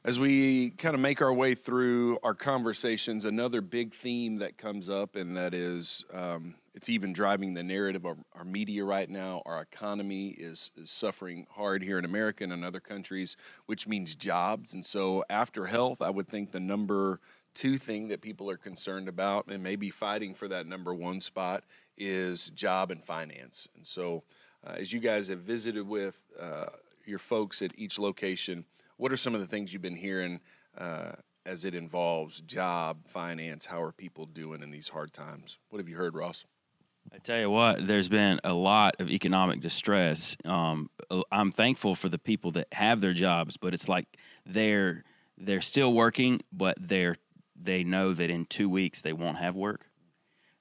As 0.05 0.21
we 0.21 0.71
kind 0.71 0.94
of 0.94 1.00
make 1.00 1.23
our 1.23 1.32
way 1.32 1.55
through 1.55 2.19
our 2.23 2.35
conversations, 2.35 3.25
another 3.25 3.62
big 3.62 3.95
theme 3.95 4.38
that 4.38 4.59
comes 4.59 4.90
up, 4.90 5.16
and 5.16 5.35
that 5.37 5.54
is 5.54 6.04
um, 6.12 6.57
it's 6.75 6.88
even 6.88 7.12
driving 7.12 7.54
the 7.54 7.62
narrative 7.62 8.04
of 8.04 8.19
our 8.35 8.45
media 8.45 8.85
right 8.85 9.09
now. 9.09 9.40
Our 9.47 9.62
economy 9.62 10.31
is, 10.31 10.73
is 10.76 10.90
suffering 10.90 11.47
hard 11.52 11.83
here 11.83 11.99
in 11.99 12.04
America 12.04 12.45
and 12.45 12.52
in 12.52 12.64
other 12.64 12.81
countries, 12.81 13.37
which 13.66 13.87
means 13.87 14.14
jobs. 14.14 14.75
And 14.75 14.85
so, 14.85 15.25
after 15.31 15.66
health, 15.66 16.02
I 16.02 16.11
would 16.11 16.28
think 16.28 16.50
the 16.50 16.61
number 16.61 17.21
two 17.54 17.78
thing 17.78 18.09
that 18.09 18.21
people 18.21 18.50
are 18.50 18.57
concerned 18.57 19.09
about 19.09 19.47
and 19.47 19.62
maybe 19.62 19.88
fighting 19.88 20.35
for 20.35 20.49
that 20.49 20.66
number 20.66 20.93
one 20.93 21.21
spot 21.21 21.64
is 21.96 22.50
job 22.50 22.90
and 22.90 23.02
finance. 23.02 23.68
And 23.76 23.86
so, 23.86 24.24
uh, 24.66 24.74
as 24.78 24.92
you 24.92 25.00
guys 25.00 25.28
have 25.28 25.40
visited 25.40 25.86
with 25.86 26.22
uh, 26.40 26.66
your 27.04 27.18
folks 27.18 27.62
at 27.62 27.78
each 27.78 27.98
location, 27.98 28.64
what 28.96 29.12
are 29.12 29.16
some 29.16 29.34
of 29.34 29.40
the 29.40 29.46
things 29.46 29.72
you've 29.72 29.82
been 29.82 29.96
hearing 29.96 30.40
uh, 30.78 31.12
as 31.44 31.64
it 31.64 31.74
involves 31.74 32.40
job, 32.40 33.06
finance? 33.06 33.66
How 33.66 33.82
are 33.82 33.92
people 33.92 34.26
doing 34.26 34.62
in 34.62 34.70
these 34.70 34.88
hard 34.88 35.12
times? 35.12 35.58
What 35.70 35.78
have 35.78 35.88
you 35.88 35.96
heard, 35.96 36.14
Ross? 36.14 36.46
I 37.12 37.18
tell 37.18 37.38
you 37.38 37.50
what, 37.50 37.86
there's 37.86 38.08
been 38.08 38.40
a 38.42 38.54
lot 38.54 38.96
of 38.98 39.10
economic 39.10 39.60
distress. 39.60 40.36
Um, 40.44 40.90
I'm 41.30 41.52
thankful 41.52 41.94
for 41.94 42.08
the 42.08 42.18
people 42.18 42.50
that 42.52 42.68
have 42.72 43.00
their 43.00 43.12
jobs, 43.12 43.56
but 43.56 43.74
it's 43.74 43.88
like 43.88 44.06
they're 44.46 45.04
they're 45.36 45.60
still 45.60 45.92
working, 45.92 46.40
but 46.52 46.76
they're 46.80 47.16
they 47.54 47.84
know 47.84 48.12
that 48.14 48.30
in 48.30 48.46
two 48.46 48.68
weeks 48.68 49.02
they 49.02 49.12
won't 49.12 49.36
have 49.38 49.54
work, 49.54 49.86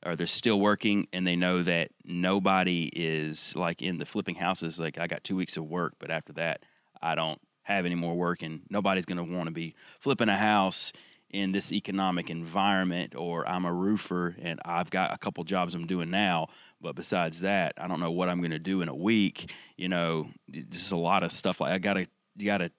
or 0.05 0.15
they're 0.15 0.27
still 0.27 0.59
working 0.59 1.07
and 1.13 1.25
they 1.25 1.35
know 1.35 1.63
that 1.63 1.89
nobody 2.03 2.89
is 2.93 3.55
like 3.55 3.81
in 3.81 3.97
the 3.97 4.05
flipping 4.05 4.35
houses. 4.35 4.79
Like 4.79 4.97
I 4.97 5.07
got 5.07 5.23
two 5.23 5.35
weeks 5.35 5.57
of 5.57 5.65
work, 5.65 5.93
but 5.99 6.11
after 6.11 6.33
that, 6.33 6.63
I 7.01 7.15
don't 7.15 7.39
have 7.63 7.85
any 7.85 7.95
more 7.95 8.15
work, 8.15 8.41
and 8.41 8.61
nobody's 8.69 9.05
going 9.05 9.17
to 9.17 9.23
want 9.23 9.45
to 9.47 9.51
be 9.51 9.73
flipping 9.99 10.29
a 10.29 10.37
house 10.37 10.91
in 11.33 11.51
this 11.51 11.73
economic 11.73 12.29
environment 12.29 13.15
or 13.15 13.47
I'm 13.49 13.65
a 13.65 13.73
roofer 13.73 14.35
and 14.39 14.59
I've 14.63 14.91
got 14.91 15.13
a 15.13 15.17
couple 15.17 15.43
jobs 15.43 15.73
I'm 15.73 15.87
doing 15.87 16.11
now 16.11 16.47
but 16.79 16.95
besides 16.95 17.41
that 17.41 17.73
I 17.77 17.87
don't 17.87 17.99
know 17.99 18.11
what 18.11 18.29
I'm 18.29 18.37
going 18.37 18.51
to 18.51 18.59
do 18.59 18.83
in 18.83 18.87
a 18.87 18.95
week 18.95 19.51
you 19.75 19.89
know 19.89 20.29
just 20.69 20.91
a 20.91 20.97
lot 20.97 21.23
of 21.23 21.31
stuff 21.31 21.59
like 21.59 21.73
I 21.73 21.79
got 21.79 21.97
a 21.97 22.05
you 22.37 22.45
got 22.45 22.61
a 22.61 22.71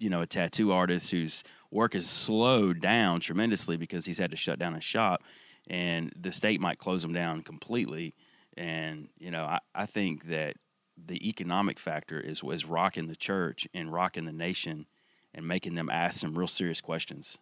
you 0.00 0.10
know 0.10 0.22
a 0.22 0.26
tattoo 0.26 0.72
artist 0.72 1.12
whose 1.12 1.44
work 1.70 1.92
has 1.92 2.04
slowed 2.10 2.80
down 2.80 3.20
tremendously 3.20 3.76
because 3.76 4.06
he's 4.06 4.18
had 4.18 4.32
to 4.32 4.36
shut 4.36 4.58
down 4.58 4.74
his 4.74 4.82
shop 4.82 5.22
and 5.68 6.12
the 6.18 6.32
state 6.32 6.60
might 6.60 6.78
close 6.78 7.02
them 7.02 7.12
down 7.12 7.42
completely 7.42 8.14
and 8.56 9.08
you 9.18 9.30
know 9.30 9.44
I, 9.44 9.58
I 9.74 9.86
think 9.86 10.26
that 10.28 10.56
the 10.96 11.28
economic 11.28 11.78
factor 11.78 12.20
is 12.20 12.42
is 12.44 12.64
rocking 12.64 13.08
the 13.08 13.16
church 13.16 13.66
and 13.72 13.92
rocking 13.92 14.24
the 14.24 14.32
nation 14.32 14.86
and 15.34 15.46
making 15.46 15.74
them 15.74 15.88
ask 15.90 16.20
some 16.20 16.36
real 16.36 16.48
serious 16.48 16.80
questions 16.80 17.38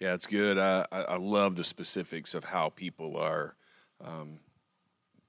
Yeah, 0.00 0.14
it's 0.14 0.26
good. 0.26 0.58
I, 0.58 0.84
I, 0.90 1.16
love 1.16 1.54
the 1.54 1.62
specifics 1.62 2.34
of 2.34 2.42
how 2.42 2.70
people 2.70 3.16
are, 3.16 3.54
um, 4.04 4.40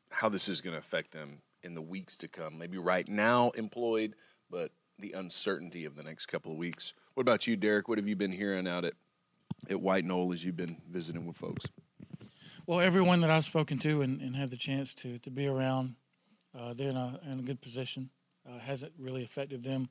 how 0.10 0.30
this 0.30 0.50
is 0.50 0.62
going 0.62 0.74
to 0.74 0.80
affect 0.80 1.12
them 1.12 1.44
in 1.62 1.76
the 1.76 1.82
weeks 1.82 2.18
to 2.18 2.28
come. 2.28 2.58
Maybe 2.58 2.80
right 2.80 3.08
now 3.08 3.52
employed, 3.52 4.16
but 4.50 4.72
the 4.98 5.12
uncertainty 5.14 5.86
of 5.86 5.96
the 5.96 6.02
next 6.02 6.26
couple 6.26 6.52
of 6.52 6.58
weeks. 6.58 6.94
What 7.14 7.22
about 7.22 7.46
you, 7.46 7.56
Derek? 7.56 7.88
What 7.88 7.98
have 7.98 8.08
you 8.08 8.16
been 8.16 8.32
hearing 8.32 8.68
out 8.68 8.84
at 8.86 8.94
at 9.70 9.82
White 9.82 10.06
Knoll 10.06 10.34
as 10.34 10.44
you've 10.44 10.58
been 10.58 10.78
visiting 10.90 11.26
with 11.26 11.38
folks? 11.38 11.66
Well, 12.66 12.80
everyone 12.80 13.22
that 13.22 13.30
I've 13.30 13.44
spoken 13.44 13.78
to 13.80 14.02
and, 14.02 14.22
and 14.22 14.36
had 14.36 14.50
the 14.50 14.58
chance 14.58 14.94
to 14.96 15.18
to 15.20 15.30
be 15.30 15.48
around, 15.48 15.96
uh, 16.58 16.74
they're 16.74 16.90
in 16.90 16.98
a, 16.98 17.20
in 17.30 17.40
a 17.40 17.44
good 17.44 17.62
position. 17.62 18.10
Uh, 18.48 18.60
hasn't 18.60 18.92
really 19.00 19.24
affected 19.24 19.64
them 19.64 19.90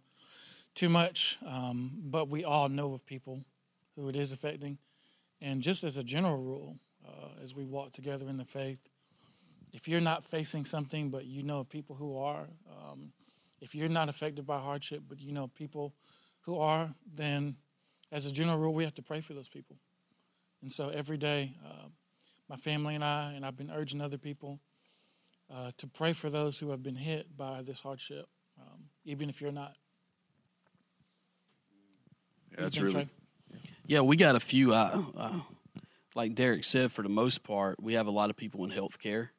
too 0.75 0.89
much, 0.89 1.39
um, 1.47 1.91
but 2.05 2.29
we 2.29 2.45
all 2.45 2.69
know 2.69 2.93
of 2.93 3.07
people 3.07 3.41
who 3.97 4.09
it 4.09 4.17
is 4.17 4.33
affecting. 4.33 4.79
And 5.41 5.63
just 5.63 5.85
as 5.85 5.97
a 5.97 6.03
general 6.03 6.37
rule, 6.37 6.77
uh, 7.07 7.43
as 7.43 7.57
we 7.57 7.65
walk 7.65 7.93
together 7.93 8.29
in 8.29 8.37
the 8.37 8.45
faith, 8.45 8.89
if 9.73 9.89
you're 9.89 10.01
not 10.01 10.25
facing 10.25 10.65
something, 10.65 11.11
but 11.11 11.25
you 11.25 11.43
know 11.43 11.61
of 11.61 11.69
people 11.69 11.97
who 11.97 12.19
are, 12.19 12.47
um, 12.71 13.13
if 13.61 13.75
you're 13.75 13.89
not 13.89 14.09
affected 14.09 14.47
by 14.47 14.59
hardship, 14.59 15.03
but 15.09 15.21
you 15.21 15.33
know 15.33 15.49
people 15.49 15.95
who 16.43 16.59
are, 16.59 16.95
then 17.15 17.57
as 18.13 18.27
a 18.27 18.33
general 18.33 18.59
rule, 18.59 18.75
we 18.75 18.85
have 18.85 18.95
to 18.95 19.03
pray 19.03 19.21
for 19.21 19.33
those 19.33 19.49
people. 19.49 19.77
And 20.61 20.71
so 20.71 20.91
every 20.91 21.17
day, 21.17 21.55
uh, 21.65 21.89
my 22.49 22.57
family 22.57 22.95
and 22.95 23.03
I, 23.03 23.33
and 23.33 23.45
I've 23.45 23.57
been 23.57 23.71
urging 23.75 24.01
other 24.01 24.19
people 24.19 24.61
uh, 25.53 25.73
to 25.79 25.87
pray 25.87 26.13
for 26.13 26.31
those 26.31 26.59
who 26.59 26.71
have 26.71 26.83
been 26.83 26.97
hit 26.97 27.37
by 27.37 27.63
this 27.63 27.81
hardship, 27.81 28.27
um, 28.61 28.85
even 29.05 29.29
if 29.29 29.41
you're 29.41 29.51
not. 29.51 29.75
Yeah, 32.53 32.61
that's 32.61 32.79
really. 32.79 33.09
Yeah, 33.87 34.03
we 34.03 34.17
got 34.17 34.37
a 34.37 34.41
few. 34.41 34.75
Uh, 34.75 35.03
uh, 35.17 35.41
like 36.15 36.35
Derek 36.35 36.65
said, 36.65 36.93
for 36.93 37.03
the 37.03 37.09
most 37.09 37.43
part, 37.43 37.83
we 37.83 37.95
have 37.95 38.07
a 38.07 38.11
lot 38.11 38.29
of 38.29 38.37
people 38.37 38.65
in 38.65 38.71
healthcare, 38.71 39.31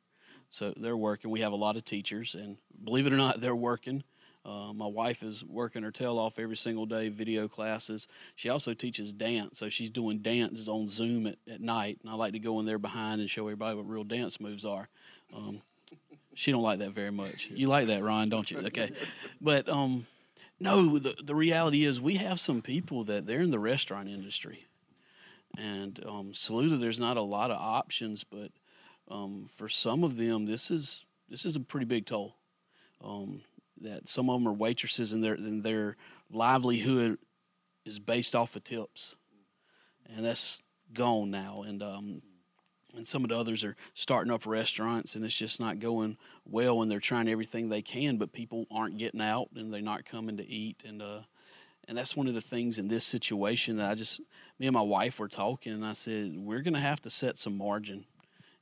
so 0.49 0.73
they're 0.75 0.97
working. 0.97 1.29
We 1.29 1.41
have 1.41 1.51
a 1.53 1.57
lot 1.57 1.77
of 1.77 1.85
teachers, 1.85 2.35
and 2.35 2.57
believe 2.83 3.05
it 3.05 3.13
or 3.13 3.17
not, 3.17 3.39
they're 3.39 3.55
working. 3.55 4.03
Uh, 4.45 4.73
my 4.73 4.87
wife 4.87 5.23
is 5.23 5.43
working 5.45 5.83
her 5.83 5.91
tail 5.91 6.19
off 6.19 6.37
every 6.37 6.57
single 6.57 6.85
day, 6.85 7.09
video 7.09 7.47
classes. 7.47 8.07
She 8.35 8.49
also 8.49 8.73
teaches 8.73 9.13
dance, 9.13 9.59
so 9.59 9.69
she's 9.69 9.89
doing 9.89 10.19
dances 10.19 10.67
on 10.67 10.87
Zoom 10.87 11.27
at, 11.27 11.37
at 11.49 11.61
night. 11.61 11.99
And 12.01 12.11
I 12.11 12.15
like 12.15 12.33
to 12.33 12.39
go 12.39 12.59
in 12.59 12.65
there 12.65 12.77
behind 12.77 13.21
and 13.21 13.29
show 13.29 13.43
everybody 13.43 13.77
what 13.77 13.87
real 13.87 14.03
dance 14.03 14.41
moves 14.41 14.65
are. 14.65 14.89
Um, 15.33 15.61
she 16.33 16.51
don't 16.51 16.63
like 16.63 16.79
that 16.79 16.91
very 16.91 17.11
much. 17.11 17.49
You 17.51 17.67
like 17.67 17.87
that, 17.87 18.03
Ryan, 18.03 18.29
don't 18.29 18.49
you? 18.49 18.57
Okay, 18.59 18.91
but 19.39 19.69
um, 19.69 20.07
no, 20.59 20.97
the 20.97 21.15
the 21.23 21.35
reality 21.35 21.85
is 21.85 22.01
we 22.01 22.15
have 22.15 22.39
some 22.39 22.61
people 22.61 23.03
that 23.05 23.25
they're 23.25 23.41
in 23.41 23.51
the 23.51 23.59
restaurant 23.59 24.09
industry, 24.09 24.65
and 25.57 26.03
um, 26.05 26.33
Saluda, 26.33 26.77
there's 26.77 26.99
not 26.99 27.17
a 27.17 27.21
lot 27.21 27.51
of 27.51 27.57
options, 27.57 28.23
but 28.23 28.49
um, 29.09 29.47
for 29.53 29.69
some 29.69 30.03
of 30.03 30.17
them, 30.17 30.45
this 30.45 30.71
is 30.71 31.05
this 31.29 31.45
is 31.45 31.55
a 31.55 31.59
pretty 31.59 31.85
big 31.85 32.05
toll. 32.05 32.35
Um, 33.03 33.41
that 33.83 34.07
some 34.07 34.29
of 34.29 34.39
them 34.39 34.47
are 34.47 34.53
waitresses 34.53 35.13
and 35.13 35.23
their 35.23 35.35
and 35.35 35.63
their 35.63 35.95
livelihood 36.31 37.17
is 37.85 37.99
based 37.99 38.35
off 38.35 38.55
of 38.55 38.63
tips, 38.63 39.15
and 40.07 40.25
that's 40.25 40.63
gone 40.93 41.31
now. 41.31 41.63
And 41.63 41.83
um, 41.83 42.21
and 42.95 43.07
some 43.07 43.23
of 43.23 43.29
the 43.29 43.37
others 43.37 43.63
are 43.63 43.75
starting 43.93 44.31
up 44.31 44.45
restaurants, 44.45 45.15
and 45.15 45.25
it's 45.25 45.37
just 45.37 45.59
not 45.59 45.79
going 45.79 46.17
well. 46.45 46.81
And 46.81 46.89
they're 46.89 46.99
trying 46.99 47.27
everything 47.27 47.69
they 47.69 47.81
can, 47.81 48.17
but 48.17 48.33
people 48.33 48.65
aren't 48.71 48.97
getting 48.97 49.21
out, 49.21 49.49
and 49.55 49.73
they're 49.73 49.81
not 49.81 50.05
coming 50.05 50.37
to 50.37 50.47
eat. 50.47 50.83
And 50.87 51.01
uh, 51.01 51.21
and 51.87 51.97
that's 51.97 52.15
one 52.15 52.27
of 52.27 52.33
the 52.33 52.41
things 52.41 52.79
in 52.79 52.87
this 52.87 53.03
situation 53.05 53.77
that 53.77 53.91
I 53.91 53.95
just 53.95 54.21
me 54.59 54.67
and 54.67 54.73
my 54.73 54.81
wife 54.81 55.19
were 55.19 55.27
talking, 55.27 55.73
and 55.73 55.85
I 55.85 55.93
said 55.93 56.33
we're 56.35 56.61
going 56.61 56.73
to 56.73 56.79
have 56.79 57.01
to 57.01 57.09
set 57.09 57.37
some 57.37 57.57
margin 57.57 58.05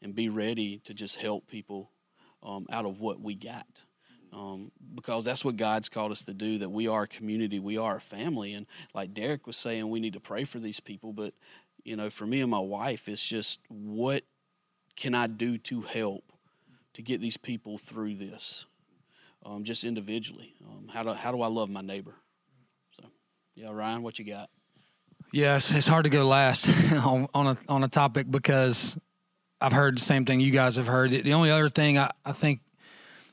and 0.02 0.16
be 0.16 0.30
ready 0.30 0.80
to 0.80 0.94
just 0.94 1.22
help 1.22 1.48
people 1.48 1.92
um, 2.42 2.66
out 2.72 2.86
of 2.86 3.00
what 3.00 3.22
we 3.22 3.36
got 3.36 3.84
um, 4.34 4.72
because 4.96 5.26
that's 5.26 5.44
what 5.44 5.58
God's 5.58 5.90
called 5.90 6.12
us 6.12 6.24
to 6.26 6.34
do. 6.34 6.58
That 6.60 6.70
we 6.70 6.88
are 6.88 7.04
a 7.04 7.08
community, 7.08 7.60
we 7.60 7.78
are 7.78 7.98
a 7.98 8.02
family, 8.02 8.54
and 8.54 8.66
like 8.94 9.14
Derek 9.14 9.48
was 9.48 9.58
saying, 9.58 9.90
we 9.90 10.00
need 10.00 10.14
to 10.14 10.20
pray 10.20 10.44
for 10.44 10.60
these 10.60 10.80
people. 10.80 11.14
But 11.14 11.34
you 11.84 11.96
know, 11.96 12.10
for 12.10 12.26
me 12.26 12.42
and 12.42 12.52
my 12.52 12.60
wife, 12.60 13.08
it's 13.08 13.26
just 13.26 13.62
what 13.70 14.24
can 14.96 15.16
I 15.16 15.28
do 15.28 15.58
to 15.58 15.82
help 15.82 16.32
to 16.94 17.02
get 17.02 17.22
these 17.22 17.38
people 17.38 17.78
through 17.78 18.16
this, 18.16 18.66
um, 19.46 19.64
just 19.64 19.84
individually. 19.84 20.54
Um, 20.70 20.88
how 20.94 21.04
do 21.04 21.14
how 21.14 21.32
do 21.32 21.42
I 21.42 21.48
love 21.48 21.70
my 21.70 21.82
neighbor? 21.82 22.16
So, 22.92 23.04
yeah, 23.56 23.72
Ryan, 23.72 24.04
what 24.04 24.20
you 24.20 24.26
got? 24.26 24.50
Yes, 25.34 25.72
it's 25.72 25.88
hard 25.88 26.04
to 26.04 26.10
go 26.10 26.26
last 26.26 26.68
on, 26.94 27.28
on 27.34 27.48
a 27.48 27.58
on 27.68 27.84
a 27.84 27.88
topic 27.88 28.30
because 28.30 28.98
I've 29.60 29.74
heard 29.74 29.98
the 29.98 30.02
same 30.02 30.26
thing 30.26 30.40
you 30.40 30.52
guys 30.52 30.76
have 30.76 30.88
heard. 30.88 31.12
The 31.12 31.34
only 31.34 31.52
other 31.52 31.70
thing 31.70 31.98
I, 31.98 32.12
I 32.26 32.32
think 32.32 32.62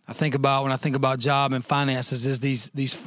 I 0.09 0.15
think 0.15 0.35
about 0.35 0.63
when 0.63 0.73
I 0.73 0.77
think 0.77 0.97
about 0.97 1.19
job 1.19 1.53
and 1.53 1.63
finances 1.63 2.25
is 2.25 2.41
these 2.41 2.71
these 2.73 3.07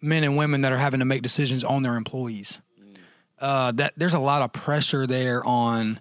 men 0.00 0.24
and 0.24 0.36
women 0.36 0.62
that 0.62 0.72
are 0.72 0.78
having 0.78 1.00
to 1.00 1.04
make 1.04 1.20
decisions 1.20 1.62
on 1.62 1.82
their 1.82 1.96
employees. 1.96 2.60
Uh, 3.38 3.72
that 3.72 3.92
there's 3.96 4.14
a 4.14 4.20
lot 4.20 4.40
of 4.40 4.52
pressure 4.52 5.06
there 5.06 5.44
on, 5.44 6.00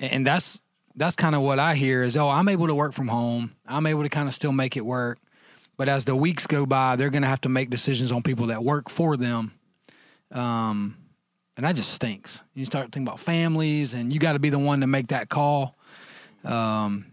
and 0.00 0.26
that's 0.26 0.62
that's 0.94 1.14
kind 1.14 1.34
of 1.34 1.42
what 1.42 1.58
I 1.58 1.74
hear 1.74 2.02
is 2.02 2.16
oh 2.16 2.28
I'm 2.28 2.48
able 2.48 2.68
to 2.68 2.74
work 2.74 2.94
from 2.94 3.08
home. 3.08 3.54
I'm 3.66 3.86
able 3.86 4.02
to 4.02 4.08
kind 4.08 4.28
of 4.28 4.34
still 4.34 4.52
make 4.52 4.78
it 4.78 4.84
work, 4.84 5.18
but 5.76 5.90
as 5.90 6.06
the 6.06 6.16
weeks 6.16 6.46
go 6.46 6.64
by, 6.64 6.96
they're 6.96 7.10
going 7.10 7.22
to 7.22 7.28
have 7.28 7.42
to 7.42 7.50
make 7.50 7.68
decisions 7.68 8.10
on 8.10 8.22
people 8.22 8.46
that 8.46 8.64
work 8.64 8.88
for 8.88 9.16
them. 9.18 9.52
Um, 10.32 10.96
and 11.56 11.64
that 11.64 11.74
just 11.74 11.92
stinks. 11.92 12.42
You 12.54 12.64
start 12.64 12.86
thinking 12.86 13.02
about 13.02 13.18
families, 13.18 13.92
and 13.92 14.12
you 14.12 14.20
got 14.20 14.34
to 14.34 14.38
be 14.38 14.50
the 14.50 14.58
one 14.58 14.80
to 14.80 14.86
make 14.86 15.08
that 15.08 15.28
call. 15.28 15.76
Um, 16.44 17.06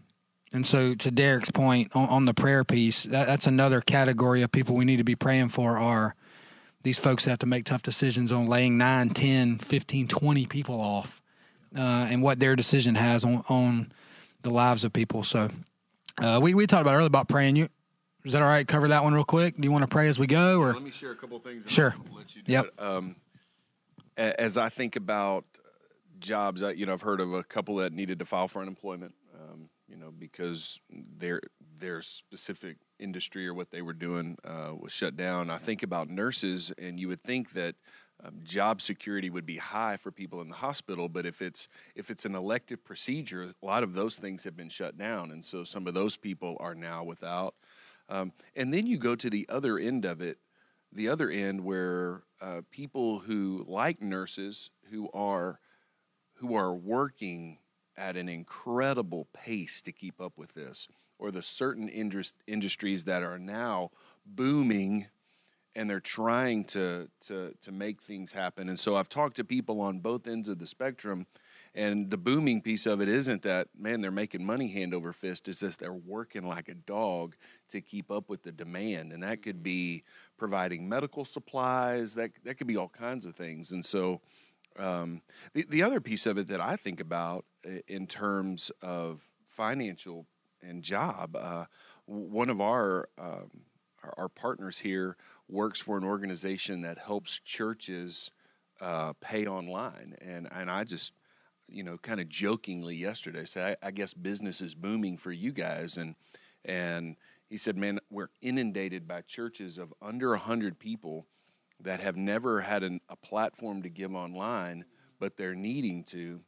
and 0.53 0.67
so, 0.67 0.93
to 0.93 1.09
Derek's 1.09 1.49
point 1.49 1.91
on, 1.95 2.07
on 2.09 2.25
the 2.25 2.33
prayer 2.35 2.63
piece, 2.63 3.03
that, 3.03 3.25
that's 3.25 3.47
another 3.47 3.81
category 3.81 4.43
of 4.43 4.51
people 4.51 4.75
we 4.75 4.85
need 4.85 4.97
to 4.97 5.03
be 5.03 5.15
praying 5.15 5.49
for 5.49 5.79
are 5.79 6.15
these 6.83 6.99
folks 6.99 7.25
that 7.25 7.31
have 7.31 7.39
to 7.39 7.47
make 7.47 7.65
tough 7.65 7.81
decisions 7.81 8.31
on 8.31 8.47
laying 8.47 8.77
9, 8.77 9.09
10, 9.09 9.57
15, 9.57 10.07
20 10.07 10.45
people 10.45 10.79
off 10.79 11.23
uh, 11.75 11.81
and 12.07 12.21
what 12.21 12.39
their 12.39 12.55
decision 12.55 12.93
has 12.93 13.25
on, 13.25 13.43
on 13.49 13.91
the 14.43 14.51
lives 14.51 14.83
of 14.83 14.93
people. 14.93 15.23
So, 15.23 15.47
uh, 16.21 16.39
we, 16.39 16.53
we 16.53 16.67
talked 16.67 16.81
about 16.81 16.93
earlier 16.93 17.07
about 17.07 17.27
praying. 17.27 17.55
You 17.55 17.67
Is 18.23 18.33
that 18.33 18.43
all 18.43 18.47
right? 18.47 18.67
Cover 18.67 18.89
that 18.89 19.03
one 19.03 19.15
real 19.15 19.23
quick. 19.23 19.55
Do 19.55 19.63
you 19.63 19.71
want 19.71 19.81
to 19.81 19.87
pray 19.87 20.07
as 20.07 20.19
we 20.19 20.27
go? 20.27 20.59
or 20.59 20.73
Let 20.73 20.83
me 20.83 20.91
share 20.91 21.11
a 21.11 21.15
couple 21.15 21.39
things. 21.39 21.65
Sure. 21.67 21.95
yep. 22.45 22.65
It. 22.65 22.73
Um, 22.79 23.15
as 24.15 24.59
I 24.59 24.69
think 24.69 24.97
about 24.97 25.45
jobs, 26.19 26.61
you 26.75 26.85
know, 26.85 26.93
I've 26.93 27.01
heard 27.01 27.21
of 27.21 27.33
a 27.33 27.43
couple 27.43 27.77
that 27.77 27.91
needed 27.91 28.19
to 28.19 28.25
file 28.25 28.47
for 28.47 28.61
unemployment 28.61 29.15
you 29.93 29.99
know, 29.99 30.11
because 30.11 30.79
their 30.89 31.39
their 31.77 32.01
specific 32.01 32.77
industry 32.99 33.47
or 33.47 33.53
what 33.53 33.69
they 33.69 33.81
were 33.81 33.93
doing 33.93 34.37
uh, 34.43 34.71
was 34.77 34.91
shut 34.91 35.15
down. 35.15 35.51
I 35.51 35.57
think 35.57 35.83
about 35.83 36.09
nurses, 36.09 36.73
and 36.79 36.99
you 36.99 37.07
would 37.09 37.21
think 37.21 37.53
that 37.53 37.75
um, 38.23 38.39
job 38.43 38.81
security 38.81 39.29
would 39.29 39.45
be 39.45 39.57
high 39.57 39.97
for 39.97 40.11
people 40.11 40.41
in 40.41 40.49
the 40.49 40.55
hospital, 40.55 41.09
but 41.09 41.27
if 41.27 41.41
it's 41.41 41.67
if 41.95 42.09
it's 42.09 42.25
an 42.25 42.33
elective 42.33 42.83
procedure, 42.83 43.43
a 43.43 43.65
lot 43.65 43.83
of 43.83 43.93
those 43.93 44.17
things 44.17 44.43
have 44.45 44.57
been 44.57 44.69
shut 44.69 44.97
down, 44.97 45.29
and 45.29 45.45
so 45.45 45.63
some 45.63 45.85
of 45.85 45.93
those 45.93 46.17
people 46.17 46.57
are 46.59 46.75
now 46.75 47.03
without. 47.03 47.53
Um, 48.09 48.33
and 48.55 48.73
then 48.73 48.87
you 48.87 48.97
go 48.97 49.15
to 49.15 49.29
the 49.29 49.45
other 49.47 49.77
end 49.77 50.05
of 50.05 50.21
it, 50.21 50.39
the 50.91 51.07
other 51.07 51.29
end 51.29 51.63
where 51.63 52.23
uh, 52.41 52.61
people 52.71 53.19
who 53.19 53.63
like 53.67 54.01
nurses 54.01 54.71
who 54.89 55.09
are 55.13 55.59
who 56.37 56.55
are 56.55 56.73
working 56.73 57.59
at 57.97 58.15
an 58.15 58.29
incredible 58.29 59.27
pace 59.33 59.81
to 59.81 59.91
keep 59.91 60.19
up 60.19 60.37
with 60.37 60.53
this, 60.53 60.87
or 61.19 61.31
the 61.31 61.43
certain 61.43 61.89
industries 62.47 63.03
that 63.05 63.23
are 63.23 63.39
now 63.39 63.91
booming 64.25 65.07
and 65.75 65.89
they're 65.89 65.99
trying 65.99 66.63
to, 66.63 67.09
to, 67.21 67.53
to 67.61 67.71
make 67.71 68.01
things 68.01 68.31
happen. 68.31 68.69
And 68.69 68.79
so 68.79 68.95
I've 68.95 69.09
talked 69.09 69.37
to 69.37 69.43
people 69.43 69.81
on 69.81 69.99
both 69.99 70.27
ends 70.27 70.47
of 70.47 70.59
the 70.59 70.67
spectrum, 70.67 71.25
and 71.73 72.11
the 72.11 72.17
booming 72.17 72.61
piece 72.61 72.85
of 72.85 73.01
it 73.01 73.09
isn't 73.09 73.41
that, 73.41 73.69
man, 73.75 74.01
they're 74.01 74.11
making 74.11 74.45
money 74.45 74.67
hand 74.67 74.93
over 74.93 75.11
fist. 75.11 75.47
It's 75.47 75.61
just 75.61 75.79
they're 75.79 75.91
working 75.91 76.45
like 76.45 76.69
a 76.69 76.75
dog 76.75 77.35
to 77.69 77.81
keep 77.81 78.11
up 78.11 78.29
with 78.29 78.43
the 78.43 78.51
demand. 78.51 79.11
And 79.11 79.23
that 79.23 79.41
could 79.41 79.63
be 79.63 80.03
providing 80.37 80.87
medical 80.87 81.25
supplies, 81.25 82.13
that, 82.13 82.31
that 82.43 82.59
could 82.59 82.67
be 82.67 82.77
all 82.77 82.89
kinds 82.89 83.25
of 83.25 83.35
things. 83.35 83.71
And 83.71 83.83
so 83.83 84.21
um, 84.77 85.21
the, 85.55 85.65
the 85.67 85.81
other 85.81 85.99
piece 85.99 86.27
of 86.27 86.37
it 86.37 86.47
that 86.49 86.61
I 86.61 86.75
think 86.75 86.99
about 86.99 87.45
in 87.87 88.07
terms 88.07 88.71
of 88.81 89.23
financial 89.45 90.25
and 90.61 90.83
job, 90.83 91.35
uh, 91.35 91.65
one 92.05 92.49
of 92.49 92.61
our, 92.61 93.09
um, 93.17 93.49
our, 94.03 94.13
our 94.17 94.29
partners 94.29 94.79
here 94.79 95.17
works 95.47 95.79
for 95.79 95.97
an 95.97 96.03
organization 96.03 96.81
that 96.81 96.97
helps 96.97 97.39
churches 97.39 98.31
uh, 98.81 99.13
pay 99.21 99.45
online, 99.45 100.15
and 100.21 100.47
and 100.51 100.69
I 100.69 100.83
just 100.83 101.13
you 101.69 101.83
know 101.83 101.97
kind 101.97 102.19
of 102.19 102.27
jokingly 102.27 102.95
yesterday 102.95 103.45
said 103.45 103.77
I, 103.81 103.87
I 103.87 103.91
guess 103.91 104.13
business 104.13 104.61
is 104.61 104.75
booming 104.75 105.17
for 105.17 105.31
you 105.31 105.51
guys, 105.51 105.97
and 105.97 106.15
and 106.65 107.15
he 107.49 107.57
said, 107.57 107.77
man, 107.77 107.99
we're 108.09 108.29
inundated 108.41 109.07
by 109.07 109.21
churches 109.21 109.77
of 109.77 109.93
under 110.01 110.35
hundred 110.35 110.79
people 110.79 111.27
that 111.79 111.99
have 111.99 112.15
never 112.15 112.61
had 112.61 112.83
an, 112.83 112.99
a 113.09 113.15
platform 113.15 113.83
to 113.83 113.89
give 113.89 114.15
online, 114.15 114.85
but 115.19 115.37
they're 115.37 115.55
needing 115.55 116.03
to. 116.05 116.41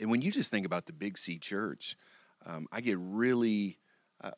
And 0.00 0.10
when 0.10 0.22
you 0.22 0.30
just 0.30 0.50
think 0.50 0.66
about 0.66 0.86
the 0.86 0.92
Big 0.92 1.18
C 1.18 1.38
Church, 1.38 1.96
um, 2.46 2.66
I 2.70 2.80
get 2.80 2.98
really, 3.00 3.78
uh, 4.22 4.30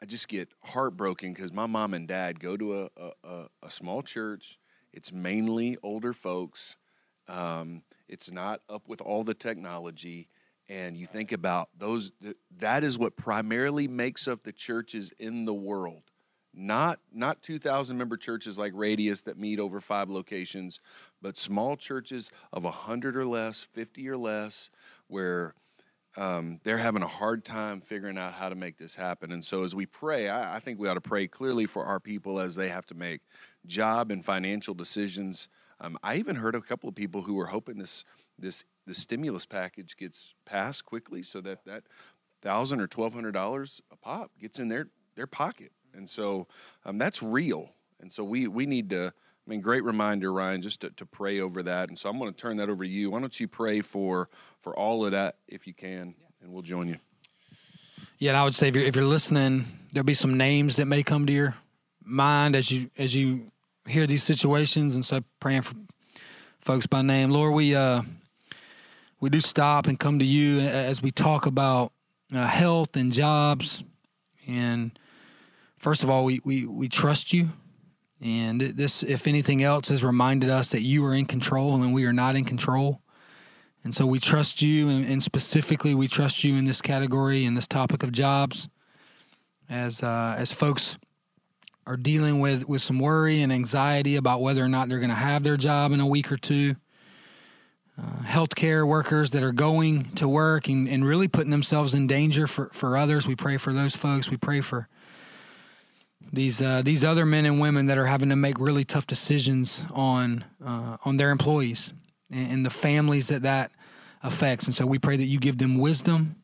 I 0.00 0.06
just 0.06 0.28
get 0.28 0.48
heartbroken 0.62 1.32
because 1.32 1.52
my 1.52 1.66
mom 1.66 1.94
and 1.94 2.06
dad 2.06 2.40
go 2.40 2.56
to 2.56 2.82
a, 2.82 2.88
a, 3.24 3.46
a, 3.62 3.70
small 3.70 4.02
church. 4.02 4.58
It's 4.92 5.12
mainly 5.12 5.76
older 5.82 6.12
folks. 6.12 6.76
Um, 7.26 7.82
it's 8.08 8.30
not 8.30 8.62
up 8.68 8.88
with 8.88 9.00
all 9.00 9.24
the 9.24 9.34
technology. 9.34 10.28
And 10.68 10.96
you 10.96 11.06
think 11.06 11.32
about 11.32 11.70
those, 11.76 12.12
that 12.58 12.84
is 12.84 12.98
what 12.98 13.16
primarily 13.16 13.88
makes 13.88 14.28
up 14.28 14.44
the 14.44 14.52
churches 14.52 15.12
in 15.18 15.46
the 15.46 15.54
world. 15.54 16.02
Not, 16.54 16.98
not 17.12 17.42
2,000 17.42 17.96
member 17.96 18.16
churches 18.16 18.58
like 18.58 18.72
Radius 18.74 19.20
that 19.22 19.38
meet 19.38 19.60
over 19.60 19.80
five 19.80 20.10
locations, 20.10 20.80
but 21.22 21.36
small 21.36 21.76
churches 21.76 22.30
of 22.52 22.64
100 22.64 23.16
or 23.16 23.24
less, 23.24 23.62
50 23.62 24.08
or 24.08 24.16
less, 24.16 24.70
where 25.08 25.54
um, 26.16 26.58
they're 26.64 26.78
having 26.78 27.02
a 27.02 27.08
hard 27.08 27.44
time 27.44 27.80
figuring 27.80 28.18
out 28.18 28.34
how 28.34 28.48
to 28.48 28.54
make 28.54 28.76
this 28.76 28.96
happen. 28.96 29.30
And 29.30 29.44
so, 29.44 29.62
as 29.62 29.74
we 29.74 29.86
pray, 29.86 30.28
I, 30.28 30.56
I, 30.56 30.58
think 30.58 30.78
we 30.78 30.88
ought 30.88 30.94
to 30.94 31.00
pray 31.00 31.28
clearly 31.28 31.66
for 31.66 31.84
our 31.84 32.00
people 32.00 32.40
as 32.40 32.56
they 32.56 32.68
have 32.70 32.86
to 32.86 32.94
make 32.94 33.20
job 33.66 34.10
and 34.10 34.24
financial 34.24 34.74
decisions. 34.74 35.48
Um, 35.80 35.96
I 36.02 36.16
even 36.16 36.36
heard 36.36 36.56
a 36.56 36.60
couple 36.60 36.88
of 36.88 36.96
people 36.96 37.22
who 37.22 37.34
were 37.34 37.46
hoping 37.46 37.78
this 37.78 38.04
this 38.36 38.64
the 38.86 38.94
stimulus 38.94 39.46
package 39.46 39.96
gets 39.96 40.34
passed 40.44 40.84
quickly, 40.84 41.22
so 41.22 41.40
that 41.42 41.64
that 41.66 41.84
thousand 42.42 42.80
or 42.80 42.88
twelve 42.88 43.14
hundred 43.14 43.32
dollars 43.32 43.80
a 43.92 43.96
pop 43.96 44.32
gets 44.40 44.58
in 44.58 44.68
their 44.68 44.88
their 45.14 45.28
pocket. 45.28 45.70
And 45.94 46.10
so, 46.10 46.48
um, 46.84 46.98
that's 46.98 47.22
real. 47.22 47.74
And 48.00 48.10
so 48.10 48.24
we 48.24 48.48
we 48.48 48.66
need 48.66 48.90
to 48.90 49.12
I 49.48 49.50
mean, 49.50 49.62
great 49.62 49.82
reminder, 49.82 50.30
Ryan, 50.30 50.60
just 50.60 50.82
to, 50.82 50.90
to 50.90 51.06
pray 51.06 51.40
over 51.40 51.62
that. 51.62 51.88
And 51.88 51.98
so 51.98 52.10
I'm 52.10 52.18
going 52.18 52.30
to 52.30 52.36
turn 52.36 52.58
that 52.58 52.68
over 52.68 52.84
to 52.84 52.90
you. 52.90 53.10
Why 53.10 53.20
don't 53.20 53.40
you 53.40 53.48
pray 53.48 53.80
for 53.80 54.28
for 54.60 54.78
all 54.78 55.06
of 55.06 55.12
that 55.12 55.36
if 55.46 55.66
you 55.66 55.72
can, 55.72 56.14
and 56.42 56.52
we'll 56.52 56.60
join 56.60 56.86
you. 56.86 56.98
Yeah, 58.18 58.32
and 58.32 58.36
I 58.36 58.44
would 58.44 58.54
say 58.54 58.68
if 58.68 58.76
you're, 58.76 58.84
if 58.84 58.94
you're 58.94 59.06
listening, 59.06 59.64
there'll 59.90 60.04
be 60.04 60.12
some 60.12 60.36
names 60.36 60.76
that 60.76 60.84
may 60.84 61.02
come 61.02 61.24
to 61.24 61.32
your 61.32 61.56
mind 62.04 62.56
as 62.56 62.70
you 62.70 62.90
as 62.98 63.16
you 63.16 63.50
hear 63.86 64.06
these 64.06 64.22
situations, 64.22 64.94
and 64.94 65.02
so 65.02 65.20
praying 65.40 65.62
for 65.62 65.76
folks 66.60 66.86
by 66.86 67.00
name. 67.00 67.30
Lord, 67.30 67.54
we 67.54 67.74
uh, 67.74 68.02
we 69.18 69.30
do 69.30 69.40
stop 69.40 69.86
and 69.86 69.98
come 69.98 70.18
to 70.18 70.26
you 70.26 70.60
as 70.60 71.00
we 71.00 71.10
talk 71.10 71.46
about 71.46 71.92
uh, 72.34 72.46
health 72.46 72.98
and 72.98 73.10
jobs, 73.10 73.82
and 74.46 74.98
first 75.78 76.04
of 76.04 76.10
all, 76.10 76.26
we 76.26 76.42
we 76.44 76.66
we 76.66 76.86
trust 76.90 77.32
you. 77.32 77.48
And 78.20 78.60
this, 78.60 79.02
if 79.02 79.26
anything 79.26 79.62
else, 79.62 79.88
has 79.88 80.02
reminded 80.02 80.50
us 80.50 80.70
that 80.70 80.82
you 80.82 81.04
are 81.04 81.14
in 81.14 81.26
control 81.26 81.74
and 81.74 81.94
we 81.94 82.04
are 82.04 82.12
not 82.12 82.34
in 82.34 82.44
control. 82.44 83.00
And 83.84 83.94
so 83.94 84.06
we 84.06 84.18
trust 84.18 84.60
you, 84.60 84.88
and, 84.88 85.04
and 85.04 85.22
specifically, 85.22 85.94
we 85.94 86.08
trust 86.08 86.42
you 86.42 86.56
in 86.56 86.64
this 86.64 86.82
category 86.82 87.44
in 87.44 87.54
this 87.54 87.68
topic 87.68 88.02
of 88.02 88.10
jobs, 88.10 88.68
as 89.70 90.02
uh, 90.02 90.34
as 90.36 90.52
folks 90.52 90.98
are 91.86 91.96
dealing 91.96 92.40
with 92.40 92.68
with 92.68 92.82
some 92.82 92.98
worry 92.98 93.40
and 93.40 93.52
anxiety 93.52 94.16
about 94.16 94.40
whether 94.40 94.62
or 94.62 94.68
not 94.68 94.88
they're 94.88 94.98
going 94.98 95.10
to 95.10 95.16
have 95.16 95.44
their 95.44 95.56
job 95.56 95.92
in 95.92 96.00
a 96.00 96.06
week 96.06 96.32
or 96.32 96.36
two. 96.36 96.74
Uh, 97.96 98.22
healthcare 98.22 98.86
workers 98.86 99.30
that 99.30 99.42
are 99.42 99.52
going 99.52 100.04
to 100.14 100.28
work 100.28 100.68
and, 100.68 100.88
and 100.88 101.04
really 101.04 101.26
putting 101.26 101.50
themselves 101.50 101.94
in 101.94 102.06
danger 102.06 102.46
for, 102.46 102.66
for 102.66 102.96
others. 102.96 103.26
We 103.26 103.34
pray 103.34 103.56
for 103.56 103.72
those 103.72 103.96
folks. 103.96 104.30
We 104.30 104.36
pray 104.36 104.60
for 104.60 104.88
these 106.32 106.60
uh, 106.60 106.82
these 106.84 107.04
other 107.04 107.24
men 107.24 107.46
and 107.46 107.60
women 107.60 107.86
that 107.86 107.98
are 107.98 108.06
having 108.06 108.28
to 108.28 108.36
make 108.36 108.58
really 108.58 108.84
tough 108.84 109.06
decisions 109.06 109.84
on 109.92 110.44
uh, 110.64 110.98
on 111.04 111.16
their 111.16 111.30
employees 111.30 111.92
and, 112.30 112.52
and, 112.52 112.66
the 112.66 112.70
families 112.70 113.28
that 113.28 113.42
that 113.42 113.70
affects. 114.22 114.66
And 114.66 114.74
so 114.74 114.86
we 114.86 114.98
pray 114.98 115.16
that 115.16 115.24
you 115.24 115.38
give 115.38 115.58
them 115.58 115.78
wisdom, 115.78 116.36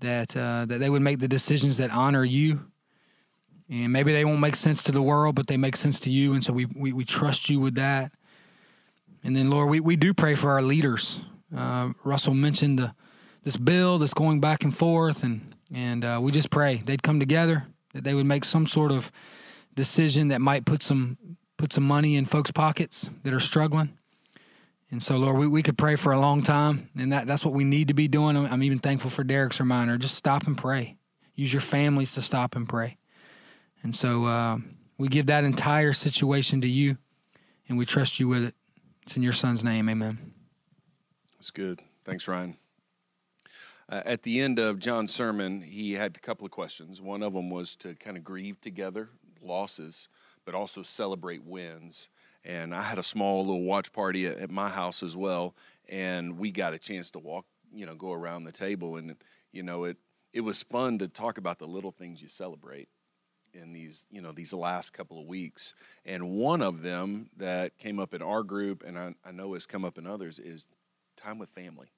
that 0.00 0.36
uh, 0.36 0.66
that 0.66 0.80
they 0.80 0.90
would 0.90 1.02
make 1.02 1.18
the 1.18 1.28
decisions 1.28 1.78
that 1.78 1.90
honor 1.90 2.24
you. 2.24 2.66
And 3.70 3.92
maybe 3.92 4.12
they 4.12 4.24
won't 4.24 4.40
make 4.40 4.56
sense 4.56 4.82
to 4.84 4.92
the 4.92 5.02
world, 5.02 5.36
but 5.36 5.46
they 5.46 5.56
make 5.56 5.76
sense 5.76 6.00
to 6.00 6.10
you. 6.10 6.34
And 6.34 6.44
so 6.44 6.52
we 6.52 6.66
we, 6.66 6.92
we 6.92 7.04
trust 7.04 7.48
you 7.48 7.60
with 7.60 7.76
that. 7.76 8.12
And 9.22 9.36
then 9.36 9.50
Lord, 9.50 9.68
we, 9.70 9.80
we 9.80 9.96
do 9.96 10.14
pray 10.14 10.34
for 10.34 10.50
our 10.50 10.62
leaders. 10.62 11.24
Uh, 11.54 11.90
Russell 12.04 12.34
mentioned 12.34 12.78
the, 12.78 12.94
this 13.44 13.56
bill 13.56 13.98
that's 13.98 14.14
going 14.14 14.40
back 14.40 14.62
and 14.62 14.76
forth, 14.76 15.22
and 15.22 15.54
and 15.72 16.04
uh, 16.04 16.18
we 16.20 16.32
just 16.32 16.50
pray 16.50 16.82
they'd 16.84 17.02
come 17.02 17.18
together 17.18 17.66
that 17.92 18.04
they 18.04 18.14
would 18.14 18.26
make 18.26 18.44
some 18.44 18.66
sort 18.66 18.92
of 18.92 19.10
decision 19.74 20.28
that 20.28 20.40
might 20.40 20.64
put 20.64 20.82
some 20.82 21.16
put 21.56 21.72
some 21.72 21.84
money 21.84 22.16
in 22.16 22.24
folks' 22.24 22.50
pockets 22.50 23.10
that 23.22 23.34
are 23.34 23.40
struggling. 23.40 23.98
And 24.90 25.02
so, 25.02 25.18
Lord, 25.18 25.36
we, 25.36 25.46
we 25.46 25.62
could 25.62 25.76
pray 25.76 25.94
for 25.94 26.10
a 26.10 26.18
long 26.18 26.42
time, 26.42 26.88
and 26.96 27.12
that, 27.12 27.26
that's 27.26 27.44
what 27.44 27.54
we 27.54 27.64
need 27.64 27.88
to 27.88 27.94
be 27.94 28.08
doing. 28.08 28.36
I'm 28.36 28.62
even 28.62 28.78
thankful 28.78 29.10
for 29.10 29.22
Derek's 29.22 29.60
reminder. 29.60 29.98
Just 29.98 30.14
stop 30.14 30.46
and 30.46 30.56
pray. 30.56 30.96
Use 31.34 31.52
your 31.52 31.60
families 31.60 32.14
to 32.14 32.22
stop 32.22 32.56
and 32.56 32.68
pray. 32.68 32.96
And 33.82 33.94
so 33.94 34.24
uh, 34.24 34.58
we 34.98 35.08
give 35.08 35.26
that 35.26 35.44
entire 35.44 35.92
situation 35.92 36.60
to 36.62 36.68
you, 36.68 36.96
and 37.68 37.78
we 37.78 37.86
trust 37.86 38.18
you 38.18 38.26
with 38.26 38.42
it. 38.42 38.54
It's 39.02 39.16
in 39.16 39.22
your 39.22 39.32
son's 39.32 39.62
name. 39.62 39.88
Amen. 39.88 40.32
That's 41.34 41.50
good. 41.50 41.80
Thanks, 42.04 42.26
Ryan. 42.26 42.56
Uh, 43.90 44.02
at 44.04 44.22
the 44.22 44.40
end 44.40 44.60
of 44.60 44.78
John's 44.78 45.12
sermon, 45.12 45.62
he 45.62 45.94
had 45.94 46.16
a 46.16 46.20
couple 46.20 46.44
of 46.44 46.52
questions. 46.52 47.00
One 47.00 47.24
of 47.24 47.32
them 47.32 47.50
was 47.50 47.74
to 47.76 47.96
kind 47.96 48.16
of 48.16 48.22
grieve 48.22 48.60
together 48.60 49.08
losses, 49.42 50.08
but 50.44 50.54
also 50.54 50.82
celebrate 50.82 51.42
wins. 51.42 52.08
And 52.44 52.72
I 52.72 52.82
had 52.82 52.98
a 52.98 53.02
small 53.02 53.44
little 53.44 53.64
watch 53.64 53.92
party 53.92 54.26
at, 54.28 54.38
at 54.38 54.50
my 54.50 54.68
house 54.68 55.02
as 55.02 55.16
well, 55.16 55.56
and 55.88 56.38
we 56.38 56.52
got 56.52 56.72
a 56.72 56.78
chance 56.78 57.10
to 57.10 57.18
walk, 57.18 57.46
you 57.74 57.84
know, 57.84 57.96
go 57.96 58.12
around 58.12 58.44
the 58.44 58.52
table, 58.52 58.96
and 58.96 59.16
you 59.52 59.64
know, 59.64 59.84
it 59.84 59.96
it 60.32 60.42
was 60.42 60.62
fun 60.62 60.98
to 60.98 61.08
talk 61.08 61.36
about 61.36 61.58
the 61.58 61.66
little 61.66 61.90
things 61.90 62.22
you 62.22 62.28
celebrate 62.28 62.88
in 63.52 63.72
these 63.72 64.06
you 64.12 64.20
know 64.20 64.30
these 64.30 64.54
last 64.54 64.92
couple 64.92 65.20
of 65.20 65.26
weeks 65.26 65.74
and 66.04 66.30
one 66.30 66.62
of 66.62 66.82
them 66.82 67.28
that 67.36 67.76
came 67.78 67.98
up 67.98 68.14
in 68.14 68.22
our 68.22 68.44
group 68.44 68.84
and 68.86 68.96
I, 68.96 69.12
I 69.24 69.32
know 69.32 69.54
has 69.54 69.66
come 69.66 69.84
up 69.84 69.98
in 69.98 70.06
others 70.06 70.38
is 70.38 70.68
time 71.16 71.40
with 71.40 71.48
family 71.48 71.90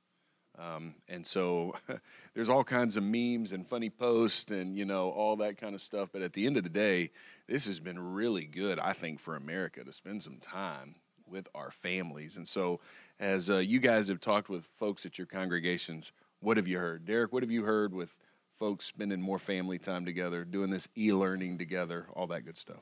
um, 0.59 0.95
and 1.09 1.27
so 1.27 1.75
there's 2.35 2.49
all 2.49 2.65
kinds 2.65 2.97
of 2.97 3.03
memes 3.03 3.53
and 3.53 3.67
funny 3.67 3.91
posts 3.91 4.51
and, 4.51 4.77
you 4.77 4.85
know, 4.85 5.11
all 5.11 5.37
that 5.37 5.59
kind 5.59 5.75
of 5.75 5.81
stuff. 5.81 6.11
But 6.13 6.23
at 6.23 6.35
the 6.35 6.47
end 6.47 6.57
of 6.57 6.63
the 6.63 6.71
day, 6.71 7.11
this 7.47 7.67
has 7.67 7.81
been 7.81 7.99
really 7.99 8.45
good, 8.45 8.79
I 8.79 8.93
think, 8.93 9.19
for 9.19 9.35
America 9.35 9.83
to 9.85 9.93
spend 9.93 10.23
some 10.23 10.37
time 10.37 10.97
with 11.27 11.49
our 11.55 11.71
families. 11.71 12.37
And 12.37 12.47
so, 12.47 12.81
as 13.19 13.51
uh, 13.51 13.59
you 13.59 13.81
guys 13.81 14.09
have 14.09 14.21
talked 14.21 14.49
with 14.49 14.65
folks 14.65 15.07
at 15.07 15.17
your 15.17 15.27
congregations, 15.27 16.13
what 16.41 16.57
have 16.57 16.69
you 16.69 16.79
heard? 16.79 17.07
Derek, 17.07 17.33
what 17.33 17.43
have 17.43 17.51
you 17.51 17.65
heard 17.65 17.95
with 17.95 18.17
folks 18.59 18.85
spending 18.85 19.21
more 19.21 19.39
family 19.39 19.79
time 19.79 20.05
together, 20.05 20.45
doing 20.45 20.71
this 20.71 20.89
e 20.97 21.13
learning 21.13 21.57
together, 21.59 22.07
all 22.15 22.27
that 22.27 22.45
good 22.45 22.59
stuff? 22.59 22.81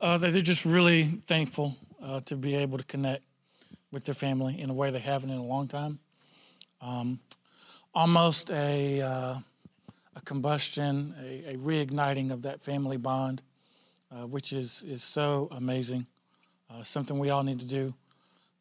Uh, 0.00 0.18
they're 0.18 0.40
just 0.40 0.64
really 0.64 1.04
thankful 1.04 1.76
uh, 2.02 2.20
to 2.20 2.36
be 2.36 2.56
able 2.56 2.78
to 2.78 2.84
connect 2.84 3.22
with 3.92 4.04
their 4.04 4.14
family 4.14 4.60
in 4.60 4.70
a 4.70 4.74
way 4.74 4.90
they 4.90 4.98
haven't 4.98 5.30
in 5.30 5.36
a 5.36 5.44
long 5.44 5.68
time 5.68 5.98
um, 6.80 7.20
almost 7.94 8.50
a, 8.50 9.00
uh, 9.00 9.34
a 10.16 10.20
combustion, 10.24 11.14
a, 11.22 11.54
a, 11.54 11.56
reigniting 11.56 12.30
of 12.30 12.42
that 12.42 12.60
family 12.60 12.96
bond, 12.96 13.42
uh, 14.10 14.26
which 14.26 14.52
is, 14.52 14.82
is 14.82 15.02
so 15.02 15.48
amazing. 15.52 16.06
Uh, 16.70 16.82
something 16.82 17.18
we 17.18 17.30
all 17.30 17.42
need 17.42 17.60
to 17.60 17.66
do. 17.66 17.94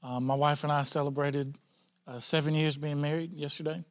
Um, 0.02 0.26
my 0.26 0.36
wife 0.36 0.64
and 0.64 0.72
I 0.72 0.84
celebrated 0.84 1.56
uh, 2.08 2.20
seven 2.20 2.54
years 2.56 2.78
being 2.78 3.02
married 3.02 3.34
yesterday. 3.34 3.84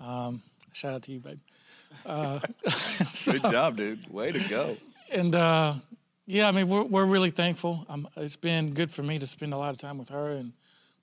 Um, 0.00 0.42
shout 0.72 0.94
out 0.94 1.02
to 1.02 1.12
you, 1.12 1.20
babe. 1.20 1.40
Uh, 2.06 2.40
so, 3.12 3.32
Good 3.32 3.42
job, 3.42 3.76
dude. 3.76 4.08
Way 4.08 4.32
to 4.32 4.48
go. 4.48 4.76
And 5.10 5.34
uh, 5.34 5.74
yeah, 6.26 6.48
I 6.48 6.52
mean, 6.52 6.68
we're, 6.68 6.84
we're 6.84 7.04
really 7.04 7.30
thankful. 7.30 7.86
it's 8.16 8.36
been 8.36 8.72
good 8.74 8.90
for 8.90 9.02
me 9.02 9.18
to 9.18 9.26
spend 9.26 9.52
a 9.52 9.56
lot 9.56 9.70
of 9.70 9.78
time 9.78 9.98
with 9.98 10.10
her 10.10 10.28
and 10.30 10.52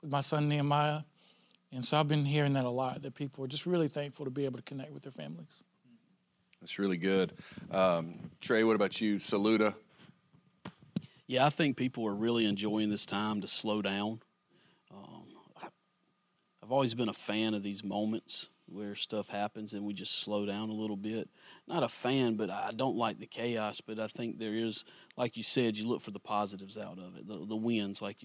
with 0.02 0.12
my 0.12 0.22
son 0.22 0.48
Nehemiah. 0.48 1.02
And 1.76 1.84
so 1.84 2.00
I've 2.00 2.08
been 2.08 2.24
hearing 2.24 2.54
that 2.54 2.64
a 2.64 2.70
lot 2.70 3.02
that 3.02 3.16
people 3.16 3.44
are 3.44 3.50
just 3.50 3.66
really 3.66 3.90
thankful 3.90 4.24
to 4.24 4.32
be 4.32 4.46
able 4.46 4.56
to 4.58 4.64
connect 4.64 4.94
with 4.94 5.04
their 5.04 5.12
families. 5.12 5.64
That's 6.62 6.80
really 6.80 6.96
good. 6.96 7.34
Um, 7.70 8.16
Trey, 8.40 8.64
what 8.64 8.78
about 8.78 9.02
you? 9.02 9.20
Saluda. 9.20 9.76
Yeah, 11.28 11.46
I 11.46 11.50
think 11.50 11.76
people 11.76 12.08
are 12.08 12.16
really 12.16 12.46
enjoying 12.46 12.90
this 12.90 13.06
time 13.06 13.42
to 13.42 13.48
slow 13.48 13.82
down. 13.82 14.22
Um, 14.90 15.26
I've 16.64 16.72
always 16.72 16.96
been 16.96 17.10
a 17.10 17.14
fan 17.14 17.54
of 17.54 17.62
these 17.62 17.84
moments 17.84 18.48
where 18.68 18.96
stuff 18.96 19.30
happens 19.30 19.74
and 19.74 19.86
we 19.86 19.94
just 19.94 20.20
slow 20.20 20.46
down 20.46 20.70
a 20.70 20.74
little 20.74 20.96
bit. 20.96 21.30
Not 21.68 21.84
a 21.84 21.88
fan, 21.88 22.36
but 22.36 22.50
I 22.50 22.72
don't 22.76 22.98
like 22.98 23.20
the 23.20 23.26
chaos. 23.26 23.82
But 23.82 24.00
I 24.00 24.08
think 24.08 24.40
there 24.40 24.56
is, 24.56 24.84
like 25.18 25.38
you 25.38 25.44
said, 25.44 25.78
you 25.78 25.88
look 25.88 26.02
for 26.02 26.12
the 26.12 26.20
positives 26.20 26.78
out 26.78 26.98
of 26.98 27.16
it, 27.18 27.28
the, 27.28 27.46
the 27.46 27.56
wins, 27.56 28.02
like 28.02 28.18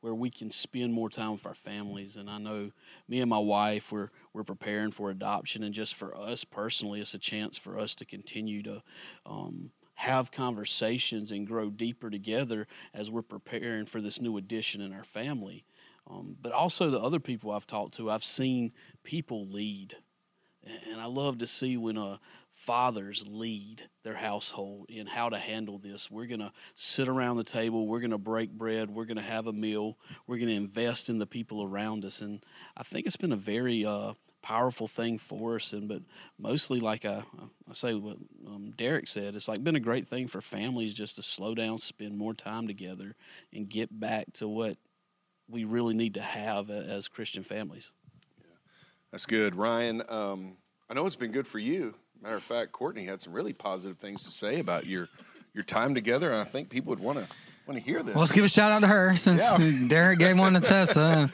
where 0.00 0.14
we 0.14 0.30
can 0.30 0.50
spend 0.50 0.92
more 0.92 1.08
time 1.08 1.32
with 1.32 1.46
our 1.46 1.54
families. 1.54 2.16
And 2.16 2.28
I 2.28 2.38
know 2.38 2.72
me 3.08 3.20
and 3.20 3.30
my 3.30 3.38
wife, 3.38 3.92
we're 3.92 4.10
we're 4.32 4.44
preparing 4.44 4.90
for 4.90 5.10
adoption, 5.10 5.62
and 5.62 5.72
just 5.72 5.94
for 5.94 6.16
us 6.16 6.44
personally, 6.44 7.00
it's 7.00 7.14
a 7.14 7.18
chance 7.18 7.56
for 7.56 7.78
us 7.78 7.94
to 7.96 8.04
continue 8.04 8.62
to. 8.62 8.82
Um, 9.24 9.70
have 9.96 10.32
conversations 10.32 11.30
and 11.30 11.46
grow 11.46 11.70
deeper 11.70 12.10
together 12.10 12.66
as 12.92 13.10
we're 13.12 13.22
preparing 13.22 13.86
for 13.86 14.00
this 14.00 14.20
new 14.20 14.36
addition 14.36 14.80
in 14.80 14.92
our 14.92 15.04
family. 15.04 15.64
Um, 16.08 16.36
but 16.40 16.52
also 16.52 16.90
the 16.90 17.00
other 17.00 17.20
people 17.20 17.50
I've 17.50 17.66
talked 17.66 17.94
to, 17.94 18.10
I've 18.10 18.24
seen 18.24 18.72
people 19.02 19.46
lead, 19.48 19.96
and 20.90 21.00
I 21.00 21.06
love 21.06 21.38
to 21.38 21.46
see 21.46 21.76
when 21.76 21.96
uh, 21.96 22.18
fathers 22.50 23.26
lead 23.26 23.82
their 24.02 24.16
household 24.16 24.86
in 24.88 25.06
how 25.06 25.28
to 25.28 25.38
handle 25.38 25.78
this. 25.78 26.10
We're 26.10 26.26
going 26.26 26.40
to 26.40 26.52
sit 26.74 27.08
around 27.08 27.36
the 27.36 27.44
table. 27.44 27.86
We're 27.86 28.00
going 28.00 28.10
to 28.10 28.18
break 28.18 28.50
bread. 28.50 28.90
We're 28.90 29.06
going 29.06 29.16
to 29.16 29.22
have 29.22 29.46
a 29.46 29.52
meal. 29.52 29.98
We're 30.26 30.36
going 30.36 30.48
to 30.48 30.54
invest 30.54 31.08
in 31.08 31.18
the 31.18 31.26
people 31.26 31.62
around 31.62 32.04
us, 32.04 32.20
and 32.20 32.44
I 32.76 32.82
think 32.82 33.06
it's 33.06 33.16
been 33.16 33.32
a 33.32 33.36
very 33.36 33.84
uh, 33.84 34.12
powerful 34.42 34.86
thing 34.86 35.18
for 35.18 35.56
us. 35.56 35.72
And 35.72 35.88
but 35.88 36.02
mostly, 36.38 36.80
like 36.80 37.04
I, 37.04 37.24
I 37.68 37.72
say, 37.72 37.94
what 37.94 38.18
um, 38.46 38.72
Derek 38.76 39.08
said, 39.08 39.34
it's 39.34 39.48
like 39.48 39.64
been 39.64 39.76
a 39.76 39.80
great 39.80 40.06
thing 40.06 40.28
for 40.28 40.40
families 40.42 40.94
just 40.94 41.16
to 41.16 41.22
slow 41.22 41.54
down, 41.54 41.78
spend 41.78 42.16
more 42.16 42.34
time 42.34 42.66
together, 42.66 43.16
and 43.52 43.68
get 43.68 43.98
back 43.98 44.32
to 44.34 44.46
what 44.46 44.76
we 45.48 45.64
really 45.64 45.94
need 45.94 46.14
to 46.14 46.20
have 46.20 46.70
as 46.70 47.08
Christian 47.08 47.44
families. 47.44 47.92
Yeah, 48.38 48.46
That's 49.10 49.26
good, 49.26 49.54
Ryan. 49.54 50.02
Um, 50.08 50.56
I 50.88 50.94
know 50.94 51.06
it's 51.06 51.16
been 51.16 51.32
good 51.32 51.46
for 51.46 51.58
you. 51.58 51.94
Matter 52.22 52.36
of 52.36 52.42
fact, 52.42 52.72
Courtney 52.72 53.04
had 53.04 53.20
some 53.20 53.32
really 53.32 53.52
positive 53.52 53.98
things 53.98 54.22
to 54.24 54.30
say 54.30 54.60
about 54.60 54.86
your 54.86 55.08
your 55.52 55.64
time 55.64 55.94
together, 55.94 56.32
and 56.32 56.40
I 56.40 56.44
think 56.44 56.68
people 56.68 56.90
would 56.90 57.00
want 57.00 57.18
to 57.18 57.26
want 57.66 57.78
to 57.78 57.84
hear 57.84 58.02
this. 58.02 58.14
Well, 58.14 58.20
let's 58.22 58.32
give 58.32 58.44
a 58.44 58.48
shout 58.48 58.72
out 58.72 58.80
to 58.80 58.86
her 58.86 59.16
since 59.16 59.42
yeah. 59.42 59.86
Derek 59.88 60.18
gave 60.18 60.38
one 60.38 60.54
to 60.54 60.60
Tessa. 60.60 61.30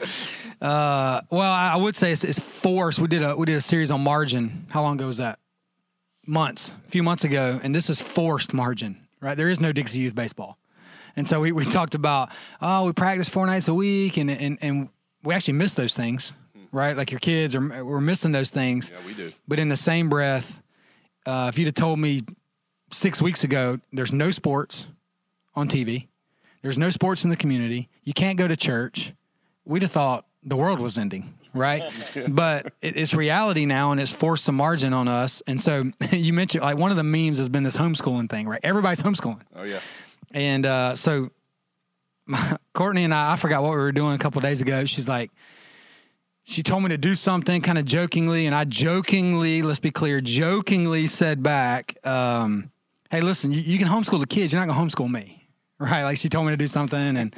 Uh, 0.61 1.21
well, 1.29 1.51
I 1.51 1.75
would 1.75 1.95
say 1.95 2.11
it's, 2.11 2.23
it's 2.23 2.39
forced. 2.39 2.99
We 2.99 3.07
did 3.07 3.21
a 3.21 3.35
we 3.35 3.45
did 3.45 3.55
a 3.55 3.61
series 3.61 3.91
on 3.91 4.03
margin. 4.03 4.65
How 4.69 4.81
long 4.81 4.95
ago 4.97 5.07
was 5.07 5.17
that? 5.17 5.39
Months, 6.27 6.77
a 6.85 6.89
few 6.89 7.03
months 7.03 7.23
ago, 7.23 7.59
and 7.63 7.73
this 7.73 7.89
is 7.89 8.01
forced 8.01 8.53
margin. 8.53 9.07
Right, 9.21 9.35
there 9.35 9.49
is 9.49 9.59
no 9.59 9.71
Dixie 9.71 9.99
Youth 9.99 10.15
baseball. 10.15 10.57
And 11.15 11.27
so 11.27 11.39
we, 11.41 11.51
we 11.51 11.65
talked 11.65 11.95
about, 11.95 12.29
oh, 12.61 12.85
we 12.85 12.93
practice 12.93 13.29
four 13.29 13.45
nights 13.45 13.67
a 13.67 13.73
week, 13.73 14.17
and, 14.17 14.29
and, 14.29 14.57
and 14.61 14.89
we 15.23 15.33
actually 15.33 15.55
miss 15.55 15.73
those 15.73 15.93
things, 15.93 16.33
right? 16.71 16.95
Like 16.95 17.11
your 17.11 17.19
kids 17.19 17.55
are, 17.55 17.83
we're 17.83 18.01
missing 18.01 18.31
those 18.31 18.49
things. 18.49 18.91
Yeah, 18.91 19.05
we 19.05 19.13
do. 19.13 19.31
But 19.47 19.59
in 19.59 19.69
the 19.69 19.75
same 19.75 20.09
breath, 20.09 20.61
uh, 21.25 21.47
if 21.49 21.59
you'd 21.59 21.65
have 21.65 21.75
told 21.75 21.99
me 21.99 22.21
six 22.91 23.21
weeks 23.21 23.43
ago, 23.43 23.79
there's 23.91 24.13
no 24.13 24.31
sports 24.31 24.87
on 25.55 25.67
TV, 25.67 26.07
there's 26.61 26.77
no 26.77 26.89
sports 26.89 27.23
in 27.23 27.29
the 27.29 27.35
community, 27.35 27.89
you 28.03 28.13
can't 28.13 28.37
go 28.37 28.47
to 28.47 28.55
church, 28.55 29.13
we'd 29.65 29.81
have 29.81 29.91
thought 29.91 30.25
the 30.43 30.55
world 30.55 30.79
was 30.79 30.97
ending. 30.97 31.33
Right, 31.53 31.83
but 32.29 32.73
it's 32.81 33.13
reality 33.13 33.65
now, 33.65 33.91
and 33.91 33.99
it's 33.99 34.13
forced 34.13 34.45
some 34.45 34.55
margin 34.55 34.93
on 34.93 35.09
us. 35.09 35.41
And 35.47 35.61
so 35.61 35.91
you 36.11 36.31
mentioned 36.31 36.63
like 36.63 36.77
one 36.77 36.91
of 36.91 36.97
the 36.97 37.03
memes 37.03 37.39
has 37.39 37.49
been 37.49 37.63
this 37.63 37.75
homeschooling 37.75 38.29
thing, 38.29 38.47
right? 38.47 38.61
Everybody's 38.63 39.01
homeschooling. 39.01 39.41
Oh 39.53 39.63
yeah, 39.63 39.81
and 40.33 40.65
uh, 40.65 40.95
so 40.95 41.29
Courtney 42.73 43.03
and 43.03 43.13
I, 43.13 43.33
I 43.33 43.35
forgot 43.35 43.61
what 43.63 43.71
we 43.71 43.77
were 43.77 43.91
doing 43.91 44.15
a 44.15 44.17
couple 44.17 44.41
days 44.41 44.61
ago. 44.61 44.85
She's 44.85 45.07
like, 45.07 45.31
she 46.43 46.63
told 46.63 46.83
me 46.83 46.89
to 46.89 46.97
do 46.97 47.15
something 47.15 47.61
kind 47.61 47.77
of 47.77 47.85
jokingly, 47.85 48.45
and 48.45 48.55
I 48.55 48.65
jokingly, 48.65 49.61
let's 49.61 49.79
be 49.79 49.91
clear, 49.91 50.21
jokingly 50.21 51.07
said 51.07 51.43
back, 51.43 51.95
um, 52.05 52.71
"Hey, 53.09 53.21
listen, 53.21 53.51
you, 53.51 53.61
you, 53.61 53.77
can 53.77 53.87
homeschool 53.87 54.19
the 54.19 54.27
kids. 54.27 54.51
You're 54.51 54.65
not 54.65 54.73
gonna 54.73 54.85
homeschool 54.85 55.09
me, 55.09 55.47
right?" 55.79 56.03
Like 56.03 56.17
she 56.17 56.29
told 56.29 56.47
me 56.47 56.53
to 56.53 56.57
do 56.57 56.67
something, 56.67 57.17
and 57.17 57.35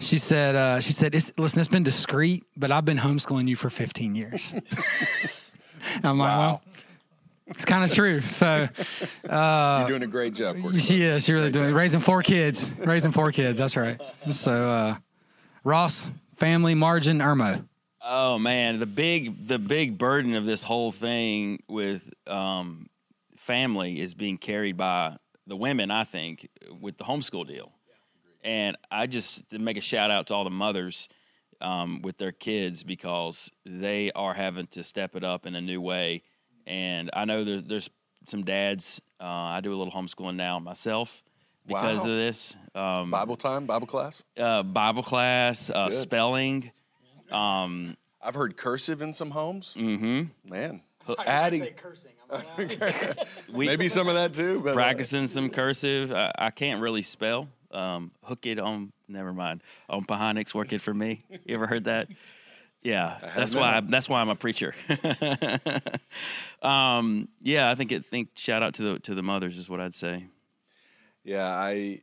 she 0.00 0.18
said, 0.18 0.56
uh, 0.56 0.80
"She 0.80 0.92
said, 0.92 1.14
it's, 1.14 1.32
listen, 1.36 1.60
it's 1.60 1.68
been 1.68 1.82
discreet, 1.82 2.44
but 2.56 2.70
I've 2.70 2.84
been 2.84 2.98
homeschooling 2.98 3.48
you 3.48 3.56
for 3.56 3.70
15 3.70 4.14
years." 4.14 4.54
I'm 6.02 6.18
like, 6.18 6.28
wow. 6.28 6.38
well, 6.38 6.62
it's 7.48 7.64
kind 7.64 7.84
of 7.84 7.92
true. 7.92 8.20
So 8.20 8.68
uh, 9.28 9.76
you're 9.80 9.88
doing 9.88 10.02
a 10.02 10.12
great 10.12 10.34
job. 10.34 10.58
Courtney. 10.58 10.78
She 10.80 11.02
is. 11.02 11.24
She's 11.24 11.32
really 11.32 11.50
doing 11.50 11.74
raising 11.74 12.00
four 12.00 12.22
kids. 12.22 12.80
Raising 12.84 13.12
four 13.12 13.32
kids. 13.32 13.58
That's 13.58 13.76
right. 13.76 14.00
So 14.30 14.70
uh, 14.70 14.96
Ross, 15.64 16.10
family, 16.36 16.74
margin, 16.74 17.18
Irmo. 17.18 17.66
Oh 18.02 18.38
man, 18.38 18.78
the 18.78 18.86
big 18.86 19.46
the 19.46 19.58
big 19.58 19.98
burden 19.98 20.34
of 20.34 20.44
this 20.44 20.62
whole 20.62 20.92
thing 20.92 21.62
with 21.68 22.12
um, 22.26 22.88
family 23.36 24.00
is 24.00 24.14
being 24.14 24.38
carried 24.38 24.76
by 24.76 25.16
the 25.46 25.56
women. 25.56 25.90
I 25.90 26.04
think 26.04 26.48
with 26.80 26.96
the 26.96 27.04
homeschool 27.04 27.46
deal, 27.46 27.72
and 28.44 28.76
I 28.90 29.06
just 29.06 29.50
to 29.50 29.58
make 29.58 29.76
a 29.76 29.82
shout 29.82 30.10
out 30.10 30.28
to 30.28 30.34
all 30.34 30.44
the 30.44 30.50
mothers. 30.50 31.08
Um, 31.60 32.02
with 32.02 32.18
their 32.18 32.30
kids 32.30 32.84
because 32.84 33.50
they 33.66 34.12
are 34.12 34.32
having 34.32 34.68
to 34.68 34.84
step 34.84 35.16
it 35.16 35.24
up 35.24 35.44
in 35.44 35.56
a 35.56 35.60
new 35.60 35.80
way 35.80 36.22
and 36.68 37.10
I 37.12 37.24
know 37.24 37.42
there's 37.42 37.64
there's 37.64 37.90
some 38.24 38.44
dads. 38.44 39.00
Uh, 39.20 39.24
I 39.24 39.60
do 39.60 39.74
a 39.74 39.76
little 39.76 39.92
homeschooling 39.92 40.36
now 40.36 40.58
myself 40.58 41.24
because 41.66 42.04
wow. 42.04 42.10
of 42.10 42.16
this. 42.16 42.56
Um, 42.74 43.10
Bible 43.10 43.36
time, 43.36 43.66
Bible 43.66 43.86
class, 43.86 44.22
uh, 44.38 44.62
Bible 44.62 45.02
class, 45.02 45.70
uh, 45.70 45.90
spelling. 45.90 46.70
Um, 47.32 47.96
I've 48.22 48.34
heard 48.34 48.56
cursive 48.56 49.02
in 49.02 49.12
some 49.12 49.30
homes. 49.30 49.74
Mm-hmm. 49.76 50.50
Man, 50.50 50.82
adding 51.26 51.66
cursing. 51.74 52.12
Maybe 53.52 53.88
some 53.88 54.08
of 54.08 54.14
that 54.14 54.34
too. 54.34 54.60
But 54.60 54.70
uh, 54.70 54.74
practicing 54.74 55.26
some 55.26 55.48
cursive. 55.50 56.12
I, 56.12 56.30
I 56.38 56.50
can't 56.50 56.82
really 56.82 57.02
spell. 57.02 57.48
Um, 57.70 58.12
hook 58.22 58.46
it 58.46 58.58
on. 58.58 58.92
Never 59.08 59.32
mind. 59.32 59.62
On 59.88 60.04
Phonics, 60.04 60.54
work 60.54 60.72
it 60.72 60.80
for 60.80 60.92
me. 60.92 61.20
You 61.46 61.54
ever 61.54 61.66
heard 61.66 61.84
that? 61.84 62.08
Yeah, 62.82 63.18
that's 63.34 63.54
why. 63.54 63.76
I, 63.76 63.80
that's 63.80 64.08
why 64.08 64.20
I'm 64.20 64.28
a 64.28 64.36
preacher. 64.36 64.74
um, 66.62 67.28
yeah, 67.40 67.70
I 67.70 67.74
think 67.74 67.90
it. 67.90 68.04
Think 68.04 68.30
shout 68.36 68.62
out 68.62 68.74
to 68.74 68.82
the 68.82 68.98
to 69.00 69.14
the 69.14 69.22
mothers 69.22 69.58
is 69.58 69.68
what 69.68 69.80
I'd 69.80 69.94
say. 69.94 70.26
Yeah, 71.24 71.46
I. 71.46 72.00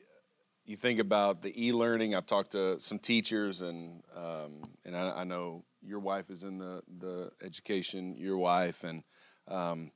You 0.65 0.75
think 0.75 0.99
about 0.99 1.43
the 1.43 1.67
e-learning. 1.67 2.15
I've 2.15 2.25
talked 2.25 2.53
to 2.53 2.79
some 2.79 2.97
teachers, 2.97 3.61
and 3.61 4.03
um, 4.15 4.71
and 4.83 4.97
I, 4.97 5.19
I, 5.19 5.23
know 5.23 5.63
your 5.81 5.99
wife 5.99 6.31
is 6.31 6.43
in 6.43 6.57
the 6.57 6.81
the 6.99 7.29
education. 7.41 8.15
Your 8.17 8.37
wife 8.37 8.83
and 8.83 9.03
um, 9.47 9.91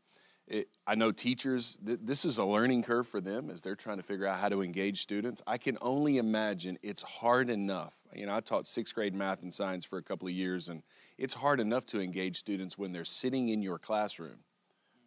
it, 0.49 0.67
I 0.85 0.95
know 0.95 1.11
teachers. 1.11 1.77
Th- 1.85 1.99
this 2.01 2.25
is 2.25 2.37
a 2.37 2.43
learning 2.43 2.83
curve 2.83 3.07
for 3.07 3.21
them 3.21 3.49
as 3.49 3.61
they're 3.61 3.75
trying 3.75 3.97
to 3.97 4.03
figure 4.03 4.25
out 4.25 4.39
how 4.39 4.49
to 4.49 4.61
engage 4.61 5.01
students. 5.01 5.41
I 5.47 5.57
can 5.57 5.77
only 5.81 6.17
imagine 6.17 6.77
it's 6.81 7.03
hard 7.03 7.49
enough 7.49 7.99
you 8.13 8.25
know, 8.25 8.35
I 8.35 8.39
taught 8.39 8.67
sixth 8.67 8.95
grade 8.95 9.13
math 9.13 9.41
and 9.41 9.53
science 9.53 9.85
for 9.85 9.97
a 9.97 10.03
couple 10.03 10.27
of 10.27 10.33
years, 10.33 10.69
and 10.69 10.83
it's 11.17 11.33
hard 11.33 11.59
enough 11.59 11.85
to 11.87 12.01
engage 12.01 12.37
students 12.37 12.77
when 12.77 12.91
they're 12.91 13.05
sitting 13.05 13.49
in 13.49 13.61
your 13.61 13.77
classroom, 13.77 14.39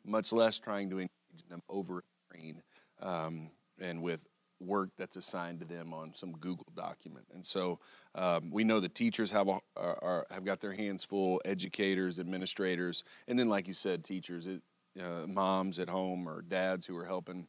much 0.05 0.33
less 0.33 0.59
trying 0.59 0.91
to 0.91 1.01
engage 1.01 1.49
them 1.49 1.63
over 1.69 2.05
screen 2.29 2.63
um, 3.01 3.51
and 3.81 4.03
with 4.03 4.27
work 4.61 4.91
that's 4.97 5.17
assigned 5.17 5.59
to 5.59 5.67
them 5.67 5.93
on 5.93 6.15
some 6.15 6.33
Google 6.33 6.69
document. 6.77 7.27
And 7.35 7.45
so 7.45 7.81
um, 8.15 8.51
we 8.53 8.63
know 8.63 8.79
the 8.79 8.89
teachers 8.89 9.33
have 9.33 9.49
a, 9.49 9.59
are, 9.77 9.99
are, 10.03 10.27
have 10.31 10.45
got 10.45 10.61
their 10.61 10.73
hands 10.73 11.03
full, 11.03 11.41
educators, 11.45 12.21
administrators, 12.21 13.03
and 13.27 13.37
then, 13.37 13.49
like 13.49 13.67
you 13.67 13.75
said, 13.75 14.05
teachers, 14.05 14.47
it, 14.47 14.63
uh, 15.01 15.27
moms 15.27 15.79
at 15.79 15.89
home 15.89 16.29
or 16.29 16.43
dads 16.43 16.87
who 16.87 16.97
are 16.97 17.07
helping. 17.07 17.47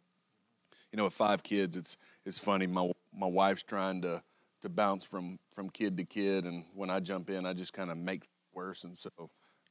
You 0.91 0.97
know, 0.97 1.05
with 1.05 1.13
five 1.13 1.43
kids, 1.43 1.75
it's 1.75 1.97
it's 2.25 2.39
funny. 2.39 2.67
My 2.67 2.91
my 3.13 3.27
wife's 3.27 3.63
trying 3.63 4.01
to 4.03 4.21
to 4.61 4.69
bounce 4.69 5.05
from 5.05 5.39
from 5.51 5.69
kid 5.69 5.97
to 5.97 6.03
kid, 6.03 6.45
and 6.45 6.65
when 6.73 6.89
I 6.89 6.99
jump 6.99 7.29
in, 7.29 7.45
I 7.45 7.53
just 7.53 7.73
kind 7.73 7.91
of 7.91 7.97
make 7.97 8.27
worse, 8.53 8.83
and 8.83 8.97
so 8.97 9.09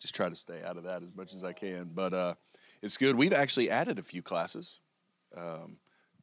just 0.00 0.14
try 0.14 0.28
to 0.28 0.34
stay 0.34 0.62
out 0.64 0.76
of 0.76 0.84
that 0.84 1.02
as 1.02 1.14
much 1.14 1.32
as 1.32 1.44
I 1.44 1.52
can. 1.52 1.90
But 1.94 2.12
uh, 2.12 2.34
it's 2.82 2.96
good. 2.96 3.16
We've 3.16 3.32
actually 3.32 3.70
added 3.70 3.98
a 3.98 4.02
few 4.02 4.22
classes 4.22 4.80
um, 5.36 5.76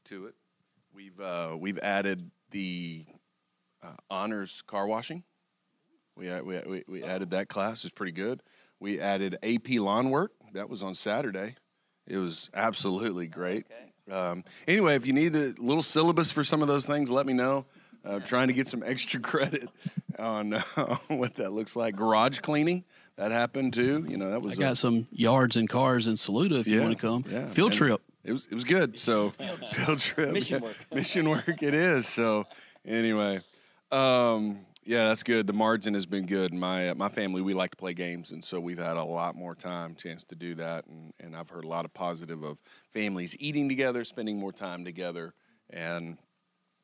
to 0.05 0.25
it. 0.25 0.35
We've 0.93 1.19
uh, 1.19 1.55
we've 1.57 1.79
added 1.79 2.29
the 2.51 3.05
uh, 3.81 3.93
honors 4.09 4.61
car 4.63 4.85
washing. 4.85 5.23
We, 6.15 6.29
we, 6.41 6.59
we, 6.67 6.83
we 6.87 7.03
added 7.03 7.31
that 7.31 7.47
class. 7.47 7.85
It's 7.85 7.93
pretty 7.93 8.11
good. 8.11 8.43
We 8.79 8.99
added 8.99 9.37
AP 9.43 9.69
lawn 9.79 10.09
work. 10.09 10.31
That 10.53 10.69
was 10.69 10.81
on 10.81 10.95
Saturday. 10.95 11.55
It 12.07 12.17
was 12.17 12.49
absolutely 12.53 13.27
great. 13.27 13.67
Okay. 14.09 14.15
Um, 14.15 14.43
anyway, 14.67 14.95
if 14.95 15.05
you 15.05 15.13
need 15.13 15.35
a 15.35 15.53
little 15.59 15.83
syllabus 15.83 16.31
for 16.31 16.43
some 16.43 16.61
of 16.61 16.67
those 16.67 16.87
things, 16.87 17.11
let 17.11 17.25
me 17.25 17.33
know 17.33 17.65
uh, 18.03 18.19
trying 18.19 18.47
to 18.47 18.53
get 18.53 18.67
some 18.67 18.83
extra 18.83 19.19
credit 19.21 19.67
on 20.17 20.53
uh, 20.53 20.61
what 21.07 21.35
that 21.35 21.51
looks 21.51 21.75
like. 21.75 21.95
Garage 21.95 22.39
cleaning 22.39 22.83
that 23.19 23.31
happened 23.31 23.73
too. 23.73 24.05
You 24.07 24.17
know 24.17 24.31
that 24.31 24.41
was. 24.41 24.57
I 24.57 24.63
got 24.63 24.71
a, 24.71 24.75
some 24.75 25.07
yards 25.11 25.57
and 25.57 25.69
cars 25.69 26.07
in 26.07 26.15
Saluda 26.15 26.55
if 26.59 26.67
yeah, 26.67 26.75
you 26.75 26.81
want 26.81 26.97
to 26.97 27.07
come. 27.07 27.25
Yeah. 27.29 27.47
Field 27.47 27.71
and 27.71 27.77
trip. 27.77 28.01
It 28.23 28.31
was 28.31 28.47
it 28.47 28.53
was 28.53 28.63
good. 28.63 28.97
So 28.97 29.29
field 29.29 29.99
trip, 29.99 30.31
mission 30.31 30.61
work, 30.61 30.75
mission 30.93 31.29
work. 31.29 31.61
It 31.61 31.73
is. 31.73 32.07
So 32.07 32.45
anyway, 32.85 33.41
um, 33.91 34.65
yeah, 34.89 35.09
that's 35.09 35.21
good. 35.21 35.45
The 35.45 35.53
margin 35.53 35.93
has 35.93 36.07
been 36.07 36.25
good. 36.25 36.51
My 36.51 36.89
uh, 36.89 36.95
my 36.95 37.09
family 37.09 37.43
we 37.43 37.53
like 37.53 37.69
to 37.69 37.77
play 37.77 37.93
games, 37.93 38.31
and 38.31 38.43
so 38.43 38.59
we've 38.59 38.79
had 38.79 38.97
a 38.97 39.03
lot 39.03 39.35
more 39.35 39.53
time, 39.53 39.93
chance 39.93 40.23
to 40.23 40.35
do 40.35 40.55
that, 40.55 40.87
and 40.87 41.13
and 41.19 41.35
I've 41.35 41.47
heard 41.47 41.63
a 41.63 41.67
lot 41.67 41.85
of 41.85 41.93
positive 41.93 42.41
of 42.41 42.59
families 42.89 43.35
eating 43.39 43.69
together, 43.69 44.03
spending 44.03 44.39
more 44.39 44.51
time 44.51 44.83
together, 44.83 45.35
and 45.69 46.17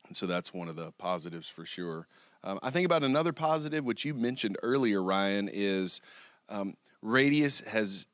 and 0.06 0.16
so 0.16 0.26
that's 0.26 0.54
one 0.54 0.68
of 0.68 0.76
the 0.76 0.92
positives 0.98 1.48
for 1.48 1.64
sure. 1.64 2.06
Um, 2.44 2.60
I 2.62 2.70
think 2.70 2.86
about 2.86 3.02
another 3.02 3.32
positive, 3.32 3.84
which 3.84 4.04
you 4.04 4.14
mentioned 4.14 4.56
earlier, 4.62 5.02
Ryan, 5.02 5.50
is 5.52 6.00
um, 6.48 6.76
Radius 7.02 7.62
has, 7.62 8.06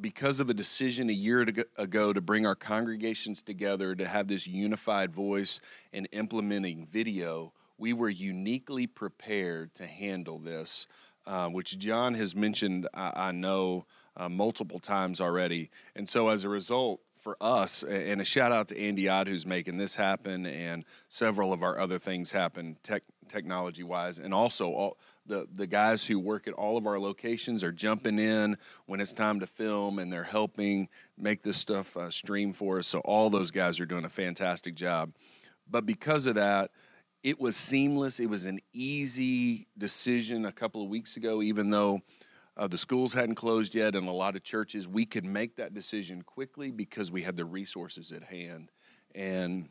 because 0.00 0.40
of 0.40 0.50
a 0.50 0.54
decision 0.54 1.10
a 1.10 1.12
year 1.14 1.46
ago 1.76 2.12
to 2.14 2.20
bring 2.22 2.46
our 2.46 2.54
congregations 2.54 3.42
together 3.42 3.94
to 3.94 4.06
have 4.06 4.28
this 4.28 4.46
unified 4.46 5.12
voice 5.12 5.60
and 5.92 6.08
implementing 6.12 6.86
video, 6.86 7.52
we 7.78 7.92
were 7.92 8.08
uniquely 8.08 8.86
prepared 8.86 9.74
to 9.74 9.86
handle 9.86 10.38
this, 10.38 10.86
uh, 11.26 11.48
which 11.48 11.78
John 11.78 12.14
has 12.14 12.34
mentioned, 12.34 12.88
I, 12.94 13.12
I 13.28 13.32
know, 13.32 13.86
uh, 14.16 14.28
multiple 14.28 14.78
times 14.78 15.20
already. 15.20 15.70
And 15.96 16.08
so 16.08 16.28
as 16.28 16.44
a 16.44 16.48
result, 16.48 17.00
for 17.24 17.38
us, 17.40 17.82
and 17.82 18.20
a 18.20 18.24
shout 18.24 18.52
out 18.52 18.68
to 18.68 18.78
Andy 18.78 19.08
Odd 19.08 19.28
who's 19.28 19.46
making 19.46 19.78
this 19.78 19.94
happen, 19.94 20.44
and 20.44 20.84
several 21.08 21.54
of 21.54 21.62
our 21.62 21.78
other 21.78 21.98
things 21.98 22.32
happen 22.32 22.76
tech, 22.82 23.02
technology 23.28 23.82
wise, 23.82 24.18
and 24.18 24.34
also 24.34 24.70
all 24.70 24.98
the 25.24 25.48
the 25.50 25.66
guys 25.66 26.04
who 26.04 26.18
work 26.18 26.46
at 26.46 26.52
all 26.52 26.76
of 26.76 26.86
our 26.86 27.00
locations 27.00 27.64
are 27.64 27.72
jumping 27.72 28.18
in 28.18 28.58
when 28.84 29.00
it's 29.00 29.14
time 29.14 29.40
to 29.40 29.46
film, 29.46 29.98
and 29.98 30.12
they're 30.12 30.22
helping 30.22 30.86
make 31.16 31.42
this 31.42 31.56
stuff 31.56 31.96
uh, 31.96 32.10
stream 32.10 32.52
for 32.52 32.78
us. 32.78 32.86
So 32.86 32.98
all 32.98 33.30
those 33.30 33.50
guys 33.50 33.80
are 33.80 33.86
doing 33.86 34.04
a 34.04 34.10
fantastic 34.10 34.74
job. 34.74 35.14
But 35.68 35.86
because 35.86 36.26
of 36.26 36.34
that, 36.34 36.72
it 37.24 37.40
was 37.40 37.56
seamless. 37.56 38.20
It 38.20 38.28
was 38.28 38.44
an 38.44 38.60
easy 38.74 39.66
decision 39.78 40.44
a 40.44 40.52
couple 40.52 40.82
of 40.82 40.90
weeks 40.90 41.16
ago, 41.16 41.42
even 41.42 41.70
though 41.70 42.02
uh, 42.56 42.68
the 42.68 42.76
schools 42.78 43.14
hadn't 43.14 43.34
closed 43.34 43.74
yet, 43.74 43.96
and 43.96 44.06
a 44.06 44.12
lot 44.12 44.36
of 44.36 44.44
churches, 44.44 44.86
we 44.86 45.06
could 45.06 45.24
make 45.24 45.56
that 45.56 45.72
decision 45.72 46.20
quickly 46.22 46.70
because 46.70 47.10
we 47.10 47.22
had 47.22 47.34
the 47.34 47.46
resources 47.46 48.12
at 48.12 48.24
hand. 48.24 48.70
And 49.14 49.70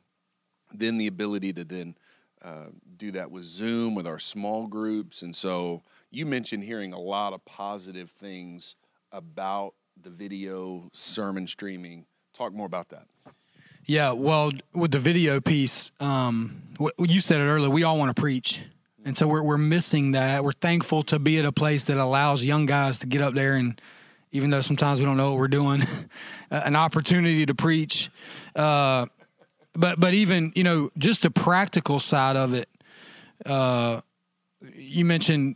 then 0.74 0.98
the 0.98 1.06
ability 1.06 1.54
to 1.54 1.64
then 1.64 1.96
uh, 2.42 2.70
do 2.98 3.12
that 3.12 3.30
with 3.30 3.44
Zoom, 3.44 3.94
with 3.94 4.08
our 4.08 4.20
small 4.20 4.66
groups. 4.66 5.22
And 5.22 5.36
so 5.36 5.84
you 6.10 6.26
mentioned 6.26 6.64
hearing 6.64 6.92
a 6.92 7.00
lot 7.00 7.34
of 7.34 7.46
positive 7.46 8.10
things 8.10 8.76
about 9.12 9.76
the 10.02 10.10
video 10.10 10.90
sermon 10.92 11.46
streaming. 11.46 12.08
Talk 12.34 12.52
more 12.52 12.66
about 12.66 12.90
that. 12.90 13.06
Yeah, 13.86 14.14
well, 14.14 14.52
with 14.74 14.92
the 14.92 15.00
video 15.00 15.42
piece, 15.42 15.92
um, 16.00 16.62
you 16.98 17.20
said 17.20 17.42
it 17.42 17.46
earlier. 17.46 17.70
We 17.70 17.84
all 17.84 17.98
want 17.98 18.16
to 18.16 18.20
preach, 18.20 18.62
and 19.04 19.18
so 19.18 19.28
we're 19.28 19.44
we're 19.44 19.58
missing 19.58 20.14
that. 20.14 20.44
We're 20.44 20.54
thankful 20.54 21.04
to 21.04 21.20
be 21.20 21.38
at 21.38 21.44
a 21.44 21.52
place 21.52 21.84
that 21.86 21.98
allows 21.98 22.46
young 22.46 22.66
guys 22.66 23.00
to 23.00 23.08
get 23.08 23.22
up 23.22 23.34
there 23.34 23.56
and, 23.56 23.80
even 24.32 24.50
though 24.50 24.62
sometimes 24.62 25.00
we 25.00 25.06
don't 25.06 25.18
know 25.18 25.32
what 25.32 25.40
we're 25.40 25.48
doing, 25.50 25.82
an 26.52 26.76
opportunity 26.76 27.46
to 27.46 27.54
preach. 27.54 28.10
Uh, 28.56 29.06
but 29.74 30.00
but 30.00 30.14
even 30.14 30.54
you 30.56 30.64
know 30.64 30.90
just 30.98 31.22
the 31.22 31.32
practical 31.32 32.00
side 32.00 32.38
of 32.38 32.54
it. 32.54 32.70
Uh, 33.46 34.00
you 34.76 35.04
mentioned 35.04 35.56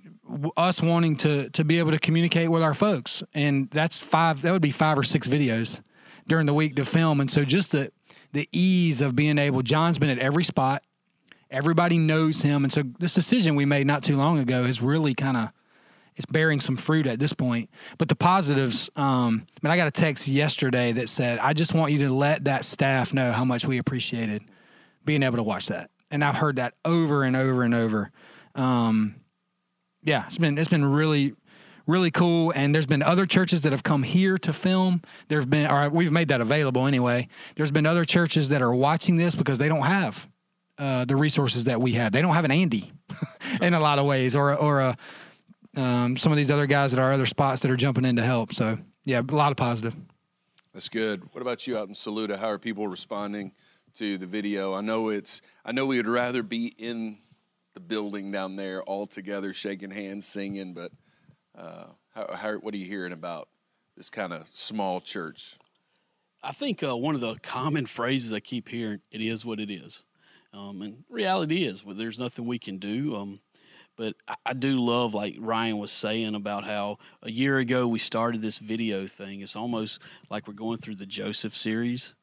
us 0.58 0.82
wanting 0.82 1.16
to 1.16 1.50
to 1.52 1.64
be 1.64 1.80
able 1.80 1.92
to 1.92 2.00
communicate 2.00 2.52
with 2.52 2.62
our 2.62 2.74
folks, 2.74 3.24
and 3.34 3.70
that's 3.72 4.02
five. 4.02 4.42
That 4.42 4.52
would 4.52 4.62
be 4.62 4.72
five 4.72 5.00
or 5.00 5.04
six 5.04 5.30
videos 5.30 5.82
during 6.28 6.46
the 6.46 6.54
week 6.54 6.76
to 6.76 6.84
film, 6.84 7.22
and 7.22 7.32
so 7.32 7.46
just 7.46 7.72
the 7.72 7.92
the 8.38 8.50
ease 8.52 9.02
of 9.02 9.16
being 9.16 9.38
able. 9.38 9.62
John's 9.62 10.00
been 10.00 10.10
at 10.10 10.20
every 10.20 10.44
spot. 10.44 10.84
Everybody 11.50 11.98
knows 11.98 12.42
him, 12.42 12.64
and 12.64 12.72
so 12.72 12.84
this 13.00 13.14
decision 13.14 13.56
we 13.56 13.66
made 13.66 13.88
not 13.88 14.04
too 14.04 14.18
long 14.18 14.38
ago 14.38 14.64
is 14.64 14.82
really 14.82 15.14
kind 15.14 15.38
of 15.38 15.52
it's 16.18 16.26
bearing 16.26 16.60
some 16.60 16.76
fruit 16.76 17.06
at 17.06 17.20
this 17.20 17.32
point. 17.32 17.70
But 17.98 18.10
the 18.10 18.16
positives, 18.16 18.90
um, 18.96 19.46
I 19.48 19.60
mean, 19.62 19.72
I 19.72 19.78
got 19.78 19.88
a 19.88 19.92
text 19.92 20.28
yesterday 20.28 20.92
that 20.94 21.10
said, 21.10 21.40
"I 21.40 21.54
just 21.54 21.74
want 21.74 21.94
you 21.94 22.00
to 22.00 22.14
let 22.14 22.46
that 22.46 22.66
staff 22.66 23.14
know 23.14 23.32
how 23.32 23.46
much 23.46 23.66
we 23.66 23.78
appreciated 23.78 24.44
being 25.06 25.24
able 25.24 25.38
to 25.38 25.44
watch 25.44 25.68
that." 25.68 25.90
And 26.12 26.24
I've 26.24 26.36
heard 26.36 26.58
that 26.58 26.74
over 26.84 27.24
and 27.24 27.36
over 27.36 27.64
and 27.64 27.74
over. 27.74 28.12
Um, 28.56 29.16
yeah, 30.04 30.26
it's 30.28 30.38
been 30.38 30.58
it's 30.58 30.70
been 30.70 30.86
really 30.86 31.34
really 31.88 32.12
cool. 32.12 32.52
And 32.56 32.76
there's 32.76 32.86
been 32.86 33.02
other 33.02 33.26
churches 33.26 33.62
that 33.62 33.72
have 33.72 33.84
come 33.84 34.04
here 34.04 34.38
to 34.40 34.54
film. 34.54 35.02
There's 35.30 35.46
been, 35.46 35.70
or 35.70 35.90
we've 35.90 36.12
made 36.12 36.28
that 36.28 36.42
available 36.42 36.86
anyway. 36.86 37.28
There's 37.56 37.72
been 37.72 37.86
other 37.86 38.06
churches 38.06 38.50
that 38.50 38.62
are 38.62 38.76
watching 38.76 39.18
this 39.18 39.34
because 39.34 39.58
they 39.58 39.70
don't 39.70 39.86
have 39.86 40.28
uh, 40.78 41.06
the 41.06 41.16
resources 41.16 41.64
that 41.64 41.82
we 41.82 41.94
have. 41.94 42.12
They 42.12 42.22
don't 42.22 42.36
have 42.36 42.46
an 42.46 42.52
Andy 42.52 42.92
in 43.62 43.74
a 43.74 43.80
lot 43.80 43.98
of 43.98 44.06
ways, 44.06 44.36
or 44.36 44.54
or 44.54 44.82
a, 44.82 44.98
um, 45.76 46.18
some 46.18 46.32
of 46.32 46.38
these 46.38 46.52
other 46.52 46.68
guys 46.68 46.94
at 46.94 47.00
our 47.00 47.14
other 47.14 47.26
spots 47.26 47.62
that 47.62 47.72
are 47.72 47.78
jumping 47.78 48.06
in 48.06 48.18
to 48.18 48.24
help. 48.24 48.54
So 48.54 48.78
yeah, 49.06 49.22
a 49.28 49.36
lot 49.36 49.52
of 49.52 49.58
positive. 49.58 49.96
That's 50.74 50.90
good. 50.90 51.34
What 51.34 51.42
about 51.42 51.66
you 51.66 51.78
out 51.78 51.88
in 51.88 51.96
Saluda? 51.96 52.38
How 52.38 52.50
are 52.50 52.60
people 52.60 52.88
responding 52.88 53.54
to 53.96 54.18
the 54.20 54.28
video? 54.28 54.76
I 54.76 54.82
know 54.82 55.10
it's. 55.10 55.42
I 55.66 55.72
know 55.72 55.86
we 55.86 55.98
would 55.98 56.08
rather 56.08 56.44
be 56.44 56.68
in 56.78 57.18
the 57.74 57.80
building 57.80 58.32
down 58.32 58.56
there 58.56 58.84
all 58.84 59.08
together, 59.08 59.54
shaking 59.54 59.92
hands, 59.92 60.28
singing, 60.28 60.74
but 60.74 60.92
uh, 61.58 61.86
how, 62.14 62.34
how, 62.36 62.54
what 62.56 62.74
are 62.74 62.78
you 62.78 62.86
hearing 62.86 63.14
about 63.14 63.50
this 63.96 64.10
kind 64.10 64.32
of 64.32 64.48
small 64.52 65.02
church? 65.02 65.56
I 66.44 66.52
think 66.52 66.84
uh, 66.84 66.96
one 66.96 67.16
of 67.16 67.22
the 67.22 67.36
common 67.42 67.86
phrases 67.86 68.32
I 68.32 68.40
keep 68.40 68.70
hearing, 68.70 69.02
it 69.12 69.22
is 69.22 69.44
what 69.44 69.60
it 69.60 69.72
is. 69.72 70.06
Um, 70.54 70.82
and 70.82 71.04
reality 71.10 71.64
is, 71.64 71.84
well, 71.84 71.96
there's 71.96 72.20
nothing 72.20 72.46
we 72.46 72.60
can 72.60 72.78
do. 72.78 73.16
Um, 73.16 73.40
but 73.98 74.16
I, 74.28 74.36
I, 74.46 74.54
do 74.54 74.80
love, 74.80 75.14
like 75.14 75.36
Ryan 75.40 75.80
was 75.80 75.92
saying, 75.92 76.36
about 76.36 76.64
how 76.64 77.00
a 77.24 77.32
year 77.32 77.58
ago 77.58 77.88
we 77.88 78.00
started 78.00 78.42
this 78.42 78.60
video 78.60 79.08
thing. 79.08 79.42
It's 79.42 79.56
almost 79.56 80.02
like 80.30 80.48
we're 80.48 80.54
going 80.54 80.78
through 80.78 80.96
the 80.96 81.06
Joseph 81.06 81.56
series, 81.56 82.14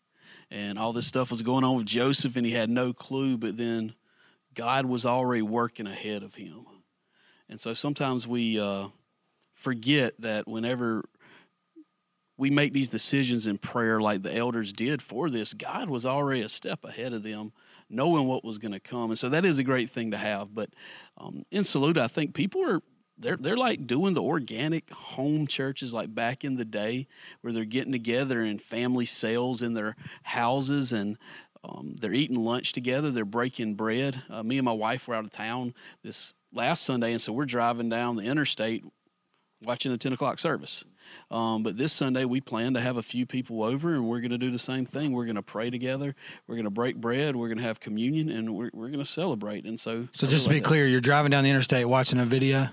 and 0.50 0.78
all 0.78 0.92
this 0.92 1.06
stuff 1.06 1.30
was 1.30 1.42
going 1.42 1.64
on 1.64 1.76
with 1.76 1.86
Joseph, 1.86 2.36
and 2.36 2.46
he 2.46 2.52
had 2.52 2.70
no 2.70 2.92
clue. 2.92 3.36
But 3.36 3.56
then 3.56 3.94
God 4.54 4.86
was 4.86 5.04
already 5.04 5.42
working 5.42 5.88
ahead 5.88 6.22
of 6.22 6.36
him, 6.36 6.64
and 7.48 7.58
so 7.58 7.74
sometimes 7.74 8.26
we 8.26 8.60
uh, 8.60 8.88
forget 9.64 10.12
that 10.20 10.46
whenever 10.46 11.04
we 12.36 12.50
make 12.50 12.72
these 12.72 12.90
decisions 12.90 13.46
in 13.46 13.56
prayer 13.56 14.00
like 14.00 14.22
the 14.22 14.36
elders 14.36 14.72
did 14.72 15.00
for 15.00 15.30
this, 15.30 15.54
God 15.54 15.88
was 15.88 16.04
already 16.04 16.42
a 16.42 16.48
step 16.48 16.84
ahead 16.84 17.12
of 17.14 17.22
them, 17.22 17.52
knowing 17.88 18.26
what 18.26 18.44
was 18.44 18.58
going 18.58 18.72
to 18.72 18.80
come. 18.80 19.10
And 19.10 19.18
so 19.18 19.30
that 19.30 19.44
is 19.44 19.58
a 19.58 19.64
great 19.64 19.88
thing 19.88 20.10
to 20.10 20.18
have. 20.18 20.54
But 20.54 20.70
um, 21.16 21.44
in 21.50 21.64
Saluda, 21.64 22.02
I 22.02 22.08
think 22.08 22.34
people 22.34 22.62
are 22.62 22.80
they're 23.16 23.36
they're 23.36 23.56
like 23.56 23.86
doing 23.86 24.14
the 24.14 24.22
organic 24.22 24.90
home 24.90 25.46
churches 25.46 25.94
like 25.94 26.14
back 26.14 26.44
in 26.44 26.56
the 26.56 26.64
day 26.64 27.06
where 27.40 27.52
they're 27.52 27.64
getting 27.64 27.92
together 27.92 28.40
in 28.42 28.58
family 28.58 29.06
sales 29.06 29.62
in 29.62 29.74
their 29.74 29.94
houses 30.24 30.92
and 30.92 31.16
um, 31.62 31.94
they're 32.00 32.12
eating 32.12 32.44
lunch 32.44 32.72
together. 32.72 33.10
They're 33.10 33.24
breaking 33.24 33.76
bread. 33.76 34.20
Uh, 34.28 34.42
me 34.42 34.58
and 34.58 34.64
my 34.64 34.72
wife 34.72 35.08
were 35.08 35.14
out 35.14 35.24
of 35.24 35.30
town 35.30 35.72
this 36.02 36.34
last 36.52 36.84
Sunday, 36.84 37.12
and 37.12 37.20
so 37.20 37.32
we're 37.32 37.46
driving 37.46 37.88
down 37.88 38.16
the 38.16 38.24
interstate 38.24 38.84
watching 39.66 39.92
the 39.92 39.98
10 39.98 40.12
o'clock 40.12 40.38
service. 40.38 40.84
Um, 41.30 41.62
but 41.62 41.76
this 41.76 41.92
Sunday, 41.92 42.24
we 42.24 42.40
plan 42.40 42.74
to 42.74 42.80
have 42.80 42.96
a 42.96 43.02
few 43.02 43.26
people 43.26 43.62
over, 43.62 43.94
and 43.94 44.08
we're 44.08 44.20
going 44.20 44.30
to 44.30 44.38
do 44.38 44.50
the 44.50 44.58
same 44.58 44.84
thing. 44.84 45.12
We're 45.12 45.24
going 45.24 45.36
to 45.36 45.42
pray 45.42 45.70
together. 45.70 46.14
We're 46.46 46.54
going 46.56 46.64
to 46.64 46.70
break 46.70 46.96
bread. 46.96 47.36
We're 47.36 47.48
going 47.48 47.58
to 47.58 47.64
have 47.64 47.80
communion, 47.80 48.30
and 48.30 48.54
we're, 48.54 48.70
we're 48.72 48.88
going 48.88 49.00
to 49.00 49.04
celebrate. 49.04 49.64
And 49.64 49.78
so, 49.78 50.08
so 50.12 50.26
just 50.26 50.46
to 50.46 50.50
be 50.50 50.60
clear, 50.60 50.86
you're 50.86 51.00
driving 51.00 51.30
down 51.30 51.44
the 51.44 51.50
interstate 51.50 51.88
watching 51.88 52.18
a 52.18 52.24
video. 52.24 52.68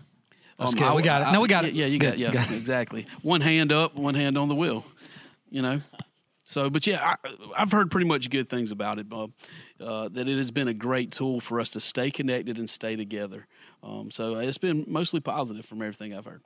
Um. 0.59 0.75
I, 0.79 0.93
we 0.93 1.01
got 1.01 1.27
it. 1.27 1.33
No, 1.33 1.41
we 1.41 1.47
got 1.47 1.65
I, 1.65 1.69
it. 1.69 1.73
Yeah, 1.73 1.87
you 1.87 1.97
got, 1.97 2.17
yeah, 2.17 2.31
got 2.31 2.51
exactly. 2.51 3.07
One 3.21 3.41
hand 3.41 3.71
up, 3.71 3.95
one 3.95 4.15
hand 4.15 4.37
on 4.37 4.47
the 4.47 4.55
wheel. 4.55 4.85
You 5.49 5.61
know. 5.61 5.81
So, 6.51 6.69
but 6.69 6.85
yeah, 6.85 7.15
I, 7.23 7.59
have 7.59 7.71
heard 7.71 7.89
pretty 7.89 8.07
much 8.07 8.29
good 8.29 8.49
things 8.49 8.71
about 8.71 8.99
it, 8.99 9.07
Bob. 9.07 9.31
Uh, 9.79 10.09
that 10.09 10.27
it 10.27 10.35
has 10.35 10.51
been 10.51 10.67
a 10.67 10.73
great 10.73 11.11
tool 11.11 11.39
for 11.39 11.61
us 11.61 11.71
to 11.71 11.79
stay 11.79 12.11
connected 12.11 12.57
and 12.57 12.69
stay 12.69 12.97
together. 12.97 13.47
Um, 13.81 14.11
so 14.11 14.35
it's 14.35 14.57
been 14.57 14.83
mostly 14.87 15.21
positive 15.21 15.65
from 15.65 15.81
everything 15.81 16.13
I've 16.13 16.25
heard. 16.25 16.41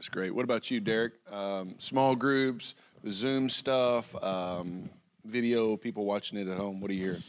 That's 0.00 0.08
great. 0.08 0.34
What 0.34 0.44
about 0.44 0.70
you, 0.70 0.80
Derek? 0.80 1.12
Um, 1.30 1.74
small 1.76 2.16
groups, 2.16 2.74
Zoom 3.10 3.50
stuff, 3.50 4.16
um, 4.24 4.88
video, 5.26 5.76
people 5.76 6.06
watching 6.06 6.38
it 6.38 6.48
at 6.48 6.56
home. 6.56 6.80
What 6.80 6.90
are 6.90 6.94
you 6.94 7.04
hearing? 7.04 7.22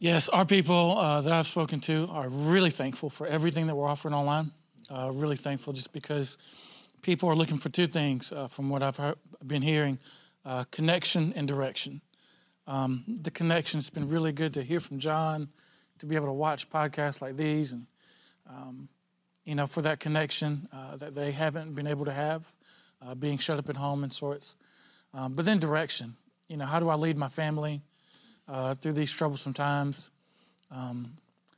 Yes, 0.00 0.28
our 0.28 0.44
people 0.44 0.98
uh, 0.98 1.20
that 1.20 1.32
I've 1.32 1.46
spoken 1.46 1.78
to 1.82 2.08
are 2.10 2.28
really 2.28 2.70
thankful 2.70 3.10
for 3.10 3.28
everything 3.28 3.68
that 3.68 3.76
we're 3.76 3.86
offering 3.86 4.12
online. 4.12 4.50
Uh, 4.92 5.12
really 5.12 5.36
thankful 5.36 5.72
just 5.72 5.92
because 5.92 6.36
people 7.00 7.28
are 7.28 7.36
looking 7.36 7.58
for 7.58 7.68
two 7.68 7.86
things 7.86 8.32
uh, 8.32 8.48
from 8.48 8.70
what 8.70 8.82
I've 8.82 8.96
heard, 8.96 9.14
been 9.46 9.62
hearing 9.62 10.00
uh, 10.44 10.64
connection 10.72 11.32
and 11.36 11.46
direction. 11.46 12.00
Um, 12.66 13.04
the 13.06 13.30
connection, 13.30 13.78
has 13.78 13.88
been 13.88 14.08
really 14.08 14.32
good 14.32 14.52
to 14.54 14.64
hear 14.64 14.80
from 14.80 14.98
John, 14.98 15.48
to 16.00 16.06
be 16.06 16.16
able 16.16 16.26
to 16.26 16.32
watch 16.32 16.70
podcasts 16.70 17.22
like 17.22 17.36
these, 17.36 17.70
and 17.70 17.86
um, 18.48 18.88
you 19.44 19.54
know, 19.54 19.66
for 19.66 19.82
that 19.82 20.00
connection 20.00 20.68
uh, 20.72 20.96
that 20.96 21.14
they 21.14 21.32
haven't 21.32 21.74
been 21.74 21.86
able 21.86 22.04
to 22.04 22.12
have, 22.12 22.54
uh, 23.02 23.14
being 23.14 23.38
shut 23.38 23.58
up 23.58 23.68
at 23.68 23.76
home 23.76 24.02
and 24.02 24.12
sorts. 24.12 24.56
Um, 25.14 25.32
but 25.32 25.44
then 25.44 25.58
direction. 25.58 26.14
You 26.48 26.56
know, 26.56 26.66
how 26.66 26.80
do 26.80 26.88
I 26.88 26.94
lead 26.94 27.16
my 27.16 27.28
family 27.28 27.82
uh, 28.48 28.74
through 28.74 28.92
these 28.92 29.12
troublesome 29.12 29.54
times? 29.54 30.10
Um, 30.70 31.14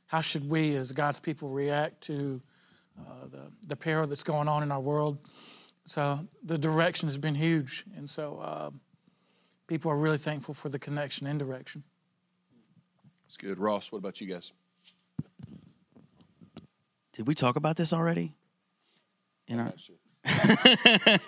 how 0.07 0.21
should 0.21 0.49
we, 0.49 0.75
as 0.75 0.91
God's 0.91 1.19
people, 1.19 1.49
react 1.49 2.01
to 2.01 2.41
uh, 2.99 3.27
the, 3.29 3.51
the 3.67 3.75
peril 3.75 4.07
that's 4.07 4.23
going 4.23 4.47
on 4.47 4.63
in 4.63 4.71
our 4.71 4.79
world? 4.79 5.17
So 5.85 6.19
the 6.43 6.57
direction 6.57 7.07
has 7.07 7.17
been 7.17 7.35
huge. 7.35 7.83
And 7.97 8.09
so 8.09 8.39
uh, 8.39 8.69
people 9.67 9.91
are 9.91 9.97
really 9.97 10.17
thankful 10.17 10.53
for 10.53 10.69
the 10.69 10.79
connection 10.79 11.27
and 11.27 11.39
direction. 11.39 11.83
That's 13.25 13.37
good. 13.37 13.59
Ross, 13.59 13.91
what 13.91 13.97
about 13.97 14.21
you 14.21 14.27
guys? 14.27 14.53
Did 17.13 17.27
we 17.27 17.35
talk 17.35 17.55
about 17.55 17.75
this 17.75 17.93
already? 17.93 18.35
In 19.47 19.59
our... 19.59 19.73
Sure. 19.77 19.95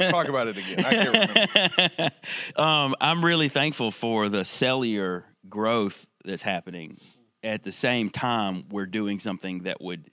talk 0.09 0.29
about 0.29 0.47
it 0.47 0.57
again. 0.57 0.85
I 0.85 0.91
can't 0.91 1.97
remember. 1.97 2.11
um, 2.55 2.95
I'm 3.01 3.25
really 3.25 3.49
thankful 3.49 3.91
for 3.91 4.29
the 4.29 4.45
cellular 4.45 5.25
growth 5.49 6.07
that's 6.23 6.43
happening 6.43 6.97
at 7.45 7.63
the 7.63 7.71
same 7.71 8.09
time, 8.09 8.65
we're 8.69 8.87
doing 8.87 9.19
something 9.19 9.59
that 9.59 9.79
would 9.79 10.09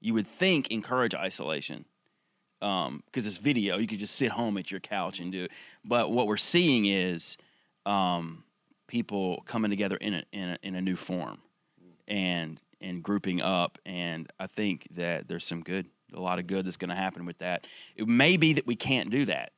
you 0.00 0.14
would 0.14 0.26
think 0.26 0.70
encourage 0.70 1.14
isolation 1.14 1.84
because 2.60 2.86
um, 2.88 3.02
it's 3.12 3.38
video. 3.38 3.76
You 3.76 3.86
could 3.86 3.98
just 3.98 4.14
sit 4.14 4.30
home 4.30 4.56
at 4.56 4.70
your 4.70 4.80
couch 4.80 5.18
and 5.18 5.32
do 5.32 5.44
it. 5.44 5.52
But 5.84 6.12
what 6.12 6.26
we're 6.26 6.36
seeing 6.36 6.86
is 6.86 7.36
um, 7.84 8.44
people 8.86 9.42
coming 9.46 9.70
together 9.70 9.96
in 9.96 10.14
a, 10.14 10.22
in 10.32 10.48
a 10.50 10.58
in 10.62 10.74
a 10.76 10.80
new 10.80 10.96
form 10.96 11.40
and 12.08 12.60
and 12.80 13.02
grouping 13.02 13.40
up. 13.40 13.78
And 13.86 14.30
I 14.38 14.46
think 14.46 14.86
that 14.92 15.28
there's 15.28 15.44
some 15.44 15.62
good, 15.62 15.88
a 16.12 16.20
lot 16.20 16.38
of 16.38 16.46
good 16.46 16.66
that's 16.66 16.76
going 16.76 16.90
to 16.90 16.94
happen 16.94 17.24
with 17.24 17.38
that. 17.38 17.66
It 17.96 18.06
may 18.06 18.36
be 18.36 18.52
that 18.54 18.66
we 18.66 18.76
can't 18.76 19.10
do 19.10 19.24
that 19.24 19.52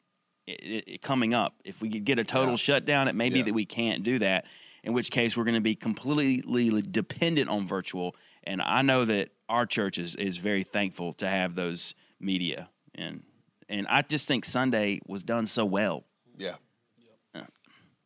it, 0.47 0.85
it, 0.87 1.03
coming 1.03 1.35
up. 1.35 1.55
If 1.65 1.83
we 1.83 1.91
could 1.91 2.05
get 2.05 2.19
a 2.19 2.25
total 2.25 2.53
yeah. 2.53 2.57
shutdown, 2.57 3.09
it 3.09 3.17
may 3.17 3.29
be 3.29 3.43
that 3.43 3.55
we 3.55 3.65
can't 3.65 4.05
do 4.05 4.21
that. 4.21 4.47
In 4.85 4.93
which 4.93 5.11
case, 5.11 5.37
we're 5.37 5.45
going 5.45 5.57
to 5.57 5.61
be 5.61 5.75
completely 5.75 6.81
dependent 6.81 7.51
on 7.51 7.67
virtual. 7.67 8.15
And 8.45 8.63
I 8.63 8.83
know 8.83 9.05
that 9.05 9.31
our 9.49 9.67
church 9.67 9.99
is, 9.99 10.15
is 10.15 10.37
very 10.37 10.63
thankful 10.63 11.13
to 11.15 11.29
have 11.29 11.55
those 11.57 11.95
media 12.21 12.69
and 12.99 13.23
and 13.69 13.87
I 13.89 14.03
just 14.03 14.27
think 14.27 14.45
Sunday 14.45 15.01
was 15.07 15.23
done 15.23 15.47
so 15.47 15.65
well. 15.65 16.05
Yeah. 16.37 16.55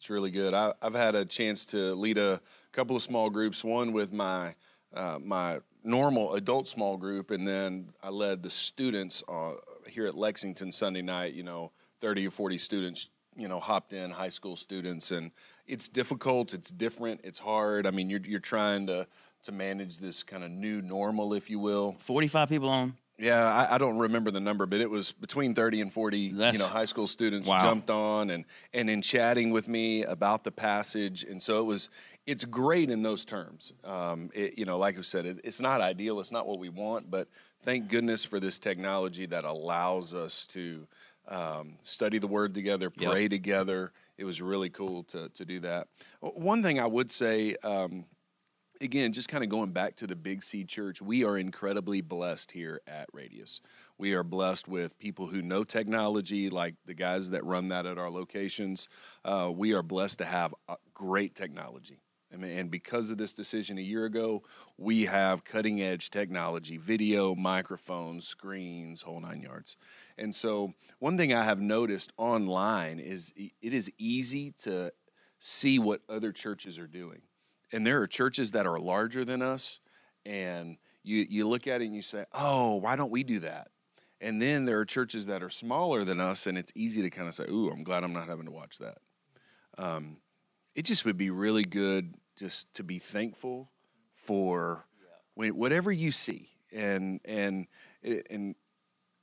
It's 0.03 0.11
really 0.11 0.33
good. 0.33 0.53
I, 0.53 0.73
have 0.83 0.95
had 0.95 1.15
a 1.15 1.25
chance 1.25 1.65
to 1.67 1.95
lead 1.95 2.19
a 2.19 2.41
couple 2.73 2.97
of 2.97 3.03
small 3.03 3.31
groups. 3.31 3.62
One 3.62 3.93
with 3.93 4.12
my 4.12 4.57
uh, 4.93 5.21
my 5.23 5.61
normal 5.85 6.35
adult 6.35 6.67
small 6.67 6.97
group, 6.97 7.31
and 7.31 7.47
then 7.47 7.91
I 8.03 8.09
led 8.09 8.43
the 8.43 8.51
students 8.51 9.23
uh, 9.29 9.53
here 9.87 10.07
at 10.07 10.17
Lexington 10.17 10.73
Sunday 10.73 11.03
night. 11.03 11.35
You 11.35 11.45
know, 11.45 11.71
thirty 12.01 12.27
or 12.27 12.33
forty 12.33 12.59
students. 12.59 13.11
You 13.37 13.47
know, 13.47 13.61
hopped 13.61 13.93
in 13.93 14.11
high 14.11 14.31
school 14.31 14.57
students, 14.57 15.12
and 15.12 15.31
it's 15.69 15.88
difficult. 15.88 16.53
It's 16.53 16.73
different. 16.73 17.21
It's 17.23 17.38
hard. 17.38 17.87
I 17.87 17.93
mean, 17.93 18.11
you're 18.11 18.23
you're 18.25 18.41
trying 18.41 18.88
to 18.88 19.07
to 19.45 19.53
manage 19.53 19.99
this 19.99 20.25
kind 20.25 20.43
of 20.43 20.51
new 20.51 20.83
normal, 20.83 21.33
if 21.33 21.49
you 21.49 21.61
will. 21.61 21.95
Forty 22.01 22.27
five 22.27 22.49
people 22.49 22.71
on 22.71 22.97
yeah, 23.23 23.47
I, 23.71 23.77
I, 23.77 23.79
don't 23.79 23.99
remember 23.99 24.33
the 24.33 24.41
number, 24.41 24.67
but 24.67 24.81
it 24.81 24.91
was 24.91 25.13
between 25.13 25.55
thirty 25.55 25.81
and 25.81 25.93
forty. 25.93 26.33
That's, 26.33 26.59
you 26.59 26.65
know, 26.65 26.69
high 26.69 26.87
school 26.87 27.07
students 27.07 27.49
wow. 27.49 27.59
jumped 27.59 27.89
on 27.89 28.31
and 28.31 28.45
and 28.75 28.91
in 28.91 29.01
chatting 29.01 29.51
with 29.53 29.69
me 29.69 30.03
about 30.03 30.43
the 30.43 30.51
passage, 30.51 31.23
and 31.23 31.41
so 31.41 31.61
it 31.61 31.65
was. 31.65 31.89
It's 32.25 32.45
great 32.45 32.89
in 32.89 33.03
those 33.03 33.25
terms. 33.25 33.73
Um, 33.83 34.31
it, 34.33 34.57
you 34.57 34.65
know, 34.65 34.79
like 34.79 34.97
I 34.97 35.01
said, 35.01 35.27
it, 35.27 35.41
it's 35.43 35.61
not 35.61 35.81
ideal. 35.81 36.21
It's 36.21 36.31
not 36.31 36.47
what 36.47 36.61
we 36.61 36.69
want, 36.69 37.11
but 37.11 37.27
thank 37.63 37.89
goodness 37.89 38.25
for 38.25 38.39
this 38.39 38.61
technology 38.61 39.27
that 39.27 39.45
allows 39.45 40.15
us 40.15 40.47
to 40.47 40.87
um, 41.27 41.79
study 41.83 42.19
the 42.19 42.29
Word 42.29 42.55
together, 42.55 42.91
pray 42.91 43.23
yep. 43.23 43.31
together. 43.33 43.91
It 44.19 44.25
was 44.25 44.41
really 44.41 44.71
cool 44.71 45.03
to 45.05 45.31
to 45.31 45.45
do 45.45 45.61
that. 45.61 45.89
One 46.21 46.63
thing 46.63 46.81
I 46.81 46.87
would 46.87 47.11
say. 47.11 47.57
Um, 47.63 48.05
again, 48.83 49.12
just 49.12 49.29
kind 49.29 49.45
of 49.45 49.51
going 49.51 49.71
back 49.71 49.97
to 49.97 50.07
the 50.07 50.16
Big 50.16 50.42
C 50.42 50.64
Church, 50.64 51.01
we 51.01 51.25
are 51.25 51.38
incredibly 51.38 52.01
blessed 52.01 52.53
here 52.53 52.81
at 52.87 53.07
Radius. 53.12 53.61
We 53.97 54.12
are 54.14 54.25
blessed 54.25 54.68
with 54.68 54.99
people 54.99 55.27
who 55.27 55.40
know 55.40 55.64
technology, 55.64 56.51
like 56.51 56.75
the 56.85 56.95
guys 56.95 57.31
that 57.31 57.45
run 57.45 57.68
that 57.68 57.87
at 57.87 57.99
our 57.99 58.11
locations. 58.11 58.88
Uh, 59.25 59.51
we 59.55 59.73
are 59.73 59.83
blessed 59.83 60.18
to 60.18 60.25
have 60.25 60.55
great 60.92 61.35
technology. 61.35 62.01
And 62.33 62.71
because 62.71 63.11
of 63.11 63.18
this 63.18 63.35
decision 63.35 63.77
a 63.77 63.83
year 63.83 64.07
ago, 64.07 64.42
we 64.79 65.05
have 65.05 65.45
cutting 65.45 65.83
edge 65.83 66.09
technology, 66.09 66.79
video, 66.79 67.35
microphones, 67.35 68.27
screens, 68.27 69.03
whole 69.03 69.21
nine 69.21 69.42
yards. 69.42 69.77
And 70.16 70.35
so, 70.35 70.73
one 70.99 71.18
thing 71.18 71.35
I 71.35 71.45
have 71.45 71.61
noticed 71.61 72.11
online 72.16 73.01
is 73.01 73.35
it 73.37 73.75
is 73.75 73.92
easy 73.99 74.53
to 74.62 74.92
see 75.40 75.79
what 75.79 76.01
other 76.09 76.33
churches 76.33 76.79
are 76.79 76.87
doing 76.87 77.21
and 77.73 77.87
there 77.87 78.01
are 78.03 78.07
churches 78.07 78.53
that 78.53 78.67
are 78.67 78.79
larger 78.79 79.25
than 79.25 79.43
us, 79.43 79.81
and 80.25 80.77
you 81.03 81.25
you 81.29 81.49
look 81.49 81.67
at 81.67 81.81
it 81.81 81.87
and 81.87 81.95
you 81.95 82.03
say, 82.03 82.25
"Oh, 82.33 82.77
why 82.77 82.97
don't 82.97 83.11
we 83.11 83.25
do 83.25 83.41
that?" 83.41 83.69
And 84.21 84.41
then 84.41 84.65
there 84.67 84.79
are 84.79 84.85
churches 84.85 85.27
that 85.27 85.43
are 85.43 85.51
smaller 85.51 86.05
than 86.05 86.21
us, 86.21 86.47
and 86.47 86.57
it's 86.57 86.73
easy 86.75 87.03
to 87.03 87.11
kind 87.11 87.29
of 87.29 87.35
say, 87.35 87.45
"Ooh, 87.51 87.71
I'm 87.71 87.83
glad 87.83 88.05
I'm 88.05 88.13
not 88.13 88.29
having 88.29 88.47
to 88.47 88.53
watch 88.53 88.79
that." 88.79 88.99
Um, 89.79 90.19
it 90.75 90.85
just 90.85 91.05
would 91.05 91.17
be 91.17 91.31
really 91.31 91.65
good 91.65 92.15
just 92.37 92.73
to 92.75 92.85
be 92.85 92.99
thankful 92.99 93.71
for 94.15 94.87
whatever 95.35 95.91
you 95.91 96.11
see, 96.11 96.51
and 96.73 97.21
and 97.25 97.67
and 98.03 98.55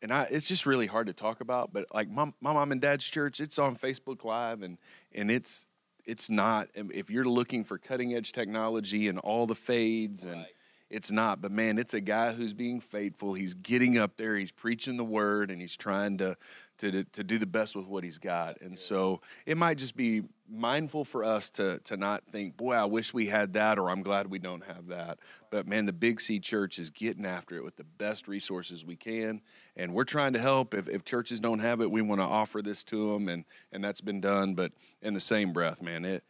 and 0.02 0.14
I, 0.14 0.24
it's 0.24 0.48
just 0.48 0.66
really 0.66 0.88
hard 0.88 1.08
to 1.08 1.14
talk 1.14 1.42
about. 1.42 1.74
But 1.74 1.86
like 1.94 2.10
my, 2.10 2.32
my 2.42 2.54
mom 2.54 2.72
and 2.72 2.82
dad's 2.82 3.06
church, 3.06 3.40
it's 3.40 3.60
on 3.60 3.76
Facebook 3.76 4.24
Live, 4.24 4.62
and 4.62 4.78
and 5.14 5.30
it's 5.30 5.66
it's 6.06 6.30
not 6.30 6.70
um, 6.78 6.92
if 6.94 7.10
you're 7.10 7.26
looking 7.26 7.64
for 7.64 7.78
cutting 7.78 8.14
edge 8.14 8.32
technology 8.32 9.08
and 9.08 9.20
all 9.20 9.46
the 9.46 9.56
fades 9.56 10.26
and 10.26 10.38
right. 10.38 10.48
it's 10.90 11.12
not 11.12 11.42
but 11.42 11.52
man 11.52 11.78
it's 11.78 11.94
a 11.94 12.02
guy 12.02 12.32
who's 12.32 12.54
being 12.54 12.80
faithful 12.80 13.34
he's 13.34 13.54
getting 13.54 13.98
up 13.98 14.18
there 14.18 14.36
he's 14.36 14.52
preaching 14.52 14.98
the 14.98 15.04
word 15.04 15.52
and 15.52 15.62
he's 15.62 15.78
trying 15.78 16.18
to 16.18 16.36
to, 16.80 17.04
to 17.04 17.24
do 17.24 17.38
the 17.38 17.46
best 17.46 17.76
with 17.76 17.86
what 17.86 18.04
he's 18.04 18.18
got. 18.18 18.62
And 18.62 18.78
so 18.78 19.22
it 19.46 19.58
might 19.58 19.78
just 19.78 19.96
be 19.96 20.24
mindful 20.50 21.04
for 21.04 21.24
us 21.24 21.50
to, 21.52 21.80
to 21.80 21.98
not 21.98 22.26
think, 22.26 22.58
boy, 22.58 22.74
I 22.74 22.86
wish 22.86 23.14
we 23.14 23.28
had 23.28 23.54
that, 23.54 23.78
or 23.78 23.90
I'm 23.90 24.02
glad 24.02 24.28
we 24.28 24.40
don't 24.40 24.66
have 24.66 24.88
that. 24.88 25.20
But 25.52 25.68
man, 25.68 25.86
the 25.86 25.94
Big 25.94 26.20
C 26.20 26.40
Church 26.40 26.80
is 26.80 26.90
getting 26.90 27.26
after 27.26 27.58
it 27.58 27.64
with 27.64 27.76
the 27.76 27.84
best 27.84 28.28
resources 28.28 28.84
we 28.84 28.96
can. 28.96 29.42
And 29.80 29.94
we're 29.94 30.04
trying 30.04 30.34
to 30.34 30.40
help. 30.40 30.74
If, 30.74 30.90
if 30.90 31.06
churches 31.06 31.40
don't 31.40 31.60
have 31.60 31.80
it, 31.80 31.90
we 31.90 32.02
want 32.02 32.20
to 32.20 32.26
offer 32.26 32.62
this 32.62 32.84
to 32.86 33.14
them, 33.14 33.30
and, 33.30 33.46
and 33.72 33.82
that's 33.82 34.02
been 34.02 34.20
done. 34.20 34.54
But 34.54 34.74
in 35.02 35.14
the 35.14 35.22
same 35.22 35.54
breath, 35.54 35.82
man, 35.82 36.04
it, 36.04 36.24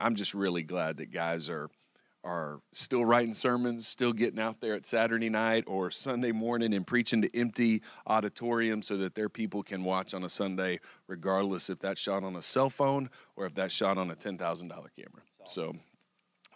I'm 0.00 0.14
just 0.14 0.32
really 0.32 0.62
glad 0.62 0.96
that 0.96 1.12
guys 1.12 1.50
are 1.50 1.68
are 2.24 2.60
still 2.72 3.04
writing 3.04 3.32
sermons, 3.32 3.86
still 3.86 4.12
getting 4.12 4.40
out 4.40 4.60
there 4.60 4.74
at 4.74 4.84
Saturday 4.84 5.28
night 5.28 5.62
or 5.68 5.92
Sunday 5.92 6.32
morning 6.32 6.74
and 6.74 6.84
preaching 6.84 7.22
to 7.22 7.38
empty 7.38 7.82
auditoriums 8.08 8.88
so 8.88 8.96
that 8.96 9.14
their 9.14 9.28
people 9.28 9.62
can 9.62 9.84
watch 9.84 10.12
on 10.12 10.24
a 10.24 10.28
Sunday, 10.28 10.80
regardless 11.06 11.70
if 11.70 11.78
that's 11.78 12.00
shot 12.00 12.24
on 12.24 12.34
a 12.34 12.42
cell 12.42 12.68
phone 12.68 13.10
or 13.36 13.46
if 13.46 13.54
that's 13.54 13.72
shot 13.72 13.96
on 13.96 14.10
a 14.10 14.16
$10,000 14.16 14.38
camera. 14.40 15.22
So, 15.44 15.76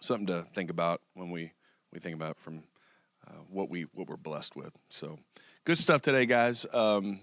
something 0.01 0.27
to 0.27 0.45
think 0.53 0.69
about 0.69 0.99
when 1.13 1.29
we, 1.29 1.53
we 1.93 1.99
think 1.99 2.15
about 2.15 2.37
from 2.37 2.63
uh, 3.25 3.39
what, 3.47 3.69
we, 3.69 3.83
what 3.93 4.09
we're 4.09 4.17
blessed 4.17 4.57
with. 4.57 4.73
So, 4.89 5.19
good 5.63 5.77
stuff 5.77 6.01
today, 6.01 6.25
guys. 6.25 6.65
Um, 6.73 7.19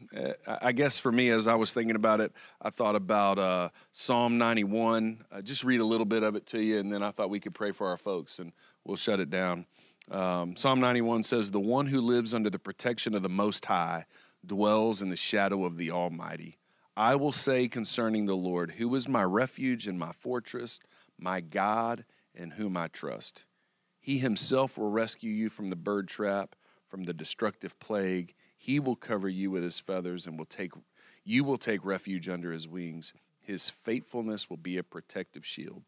I 0.47 0.73
guess 0.73 0.99
for 0.99 1.11
me, 1.11 1.29
as 1.31 1.47
I 1.47 1.57
was 1.57 1.75
thinking 1.75 1.97
about 1.97 2.21
it, 2.21 2.33
I 2.63 2.71
thought 2.71 2.95
about 2.95 3.39
uh, 3.39 3.71
Psalm 3.91 4.39
91. 4.39 5.25
Uh, 5.31 5.43
just 5.43 5.65
read 5.65 5.81
a 5.81 5.85
little 5.85 6.07
bit 6.07 6.23
of 6.23 6.37
it 6.37 6.47
to 6.49 6.63
you, 6.63 6.79
and 6.79 6.93
then 6.93 7.03
I 7.03 7.11
thought 7.11 7.31
we 7.31 7.41
could 7.41 7.55
pray 7.55 7.73
for 7.73 7.89
our 7.89 7.97
folks, 7.97 8.39
and 8.39 8.53
we'll 8.85 8.97
shut 8.97 9.21
it 9.21 9.31
down. 9.31 9.67
Um, 10.11 10.57
Psalm 10.57 10.81
91 10.81 11.25
says, 11.25 11.51
The 11.51 11.61
one 11.61 11.87
who 11.87 12.01
lives 12.01 12.33
under 12.33 12.51
the 12.51 12.59
protection 12.59 13.15
of 13.15 13.23
the 13.23 13.29
Most 13.29 13.67
High 13.67 14.07
dwells 14.47 15.03
in 15.03 15.11
the 15.11 15.17
shadow 15.17 15.65
of 15.65 15.77
the 15.77 15.91
Almighty. 15.91 16.59
I 16.97 17.17
will 17.17 17.33
say 17.33 17.69
concerning 17.69 18.27
the 18.27 18.37
Lord, 18.37 18.73
Who 18.73 18.95
is 18.95 19.09
my 19.09 19.25
refuge 19.25 19.87
and 19.87 19.99
my 19.99 20.13
fortress, 20.13 20.81
my 21.19 21.41
God 21.41 22.05
in 22.35 22.53
whom 22.53 22.77
I 22.77 22.89
trust. 22.89 23.45
He 24.01 24.19
himself 24.19 24.79
will 24.79 24.91
rescue 24.91 25.33
you 25.33 25.51
from 25.51 25.69
the 25.69 25.77
bird 25.77 26.09
trap 26.09 26.55
from 26.89 27.05
the 27.05 27.15
destructive 27.15 27.79
plague. 27.79 28.35
He 28.57 28.81
will 28.81 28.97
cover 28.97 29.29
you 29.29 29.51
with 29.51 29.63
his 29.63 29.79
feathers 29.79 30.27
and 30.27 30.39
will 30.39 30.47
take 30.47 30.73
you 31.25 31.45
will 31.45 31.59
take 31.59 31.85
refuge 31.85 32.29
under 32.29 32.53
his 32.53 32.67
wings. 32.67 33.13
His 33.41 33.69
faithfulness 33.69 34.49
will 34.49 34.57
be 34.57 34.79
a 34.79 34.83
protective 34.83 35.45
shield. 35.45 35.83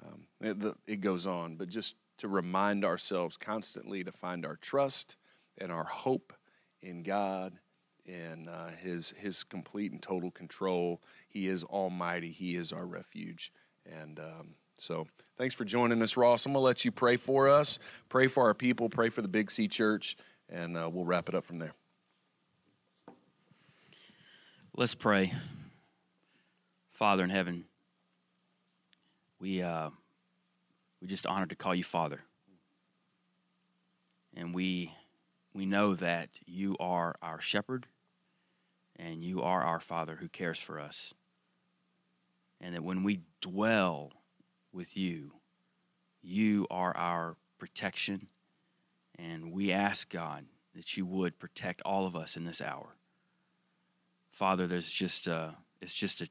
Um, 0.00 0.26
it, 0.40 0.74
it 0.86 1.00
goes 1.00 1.26
on, 1.26 1.56
but 1.56 1.68
just 1.68 1.96
to 2.18 2.28
remind 2.28 2.84
ourselves 2.84 3.36
constantly 3.36 4.04
to 4.04 4.12
find 4.12 4.46
our 4.46 4.56
trust 4.56 5.16
and 5.58 5.72
our 5.72 5.84
hope 5.84 6.32
in 6.80 7.02
God 7.02 7.58
and 8.06 8.48
uh, 8.48 8.68
his 8.68 9.14
his 9.18 9.44
complete 9.44 9.92
and 9.92 10.02
total 10.02 10.30
control. 10.30 11.02
He 11.28 11.48
is 11.48 11.64
Almighty. 11.64 12.30
He 12.30 12.56
is 12.56 12.72
our 12.72 12.86
refuge, 12.86 13.52
and 13.84 14.18
um, 14.18 14.54
so 14.80 15.06
thanks 15.36 15.54
for 15.54 15.64
joining 15.64 16.00
us, 16.00 16.16
Ross. 16.16 16.46
I'm 16.46 16.52
going 16.52 16.62
to 16.62 16.64
let 16.64 16.84
you 16.86 16.90
pray 16.90 17.16
for 17.16 17.48
us, 17.48 17.78
pray 18.08 18.28
for 18.28 18.44
our 18.44 18.54
people, 18.54 18.88
pray 18.88 19.10
for 19.10 19.20
the 19.20 19.28
Big 19.28 19.50
C 19.50 19.68
Church, 19.68 20.16
and 20.48 20.76
uh, 20.76 20.88
we'll 20.90 21.04
wrap 21.04 21.28
it 21.28 21.34
up 21.34 21.44
from 21.44 21.58
there. 21.58 21.72
Let's 24.74 24.94
pray. 24.94 25.34
Father 26.88 27.24
in 27.24 27.30
heaven, 27.30 27.66
we, 29.38 29.60
uh, 29.60 29.90
we 31.02 31.08
just 31.08 31.26
honored 31.26 31.50
to 31.50 31.56
call 31.56 31.74
you 31.74 31.84
Father. 31.84 32.20
And 34.34 34.54
we, 34.54 34.94
we 35.52 35.66
know 35.66 35.94
that 35.94 36.40
you 36.46 36.76
are 36.80 37.16
our 37.20 37.40
shepherd 37.40 37.86
and 38.96 39.22
you 39.22 39.42
are 39.42 39.62
our 39.62 39.80
Father 39.80 40.16
who 40.20 40.28
cares 40.28 40.58
for 40.58 40.80
us. 40.80 41.12
And 42.60 42.74
that 42.74 42.84
when 42.84 43.02
we 43.02 43.20
dwell 43.40 44.12
with 44.72 44.96
you. 44.96 45.32
You 46.22 46.66
are 46.70 46.96
our 46.96 47.36
protection, 47.58 48.28
and 49.18 49.52
we 49.52 49.72
ask 49.72 50.10
God 50.10 50.44
that 50.74 50.96
you 50.96 51.04
would 51.06 51.38
protect 51.38 51.82
all 51.84 52.06
of 52.06 52.14
us 52.14 52.36
in 52.36 52.44
this 52.44 52.60
hour. 52.60 52.96
Father, 54.30 54.66
there's 54.66 54.92
just 54.92 55.26
a, 55.26 55.56
it's 55.80 55.94
just 55.94 56.22
a 56.22 56.28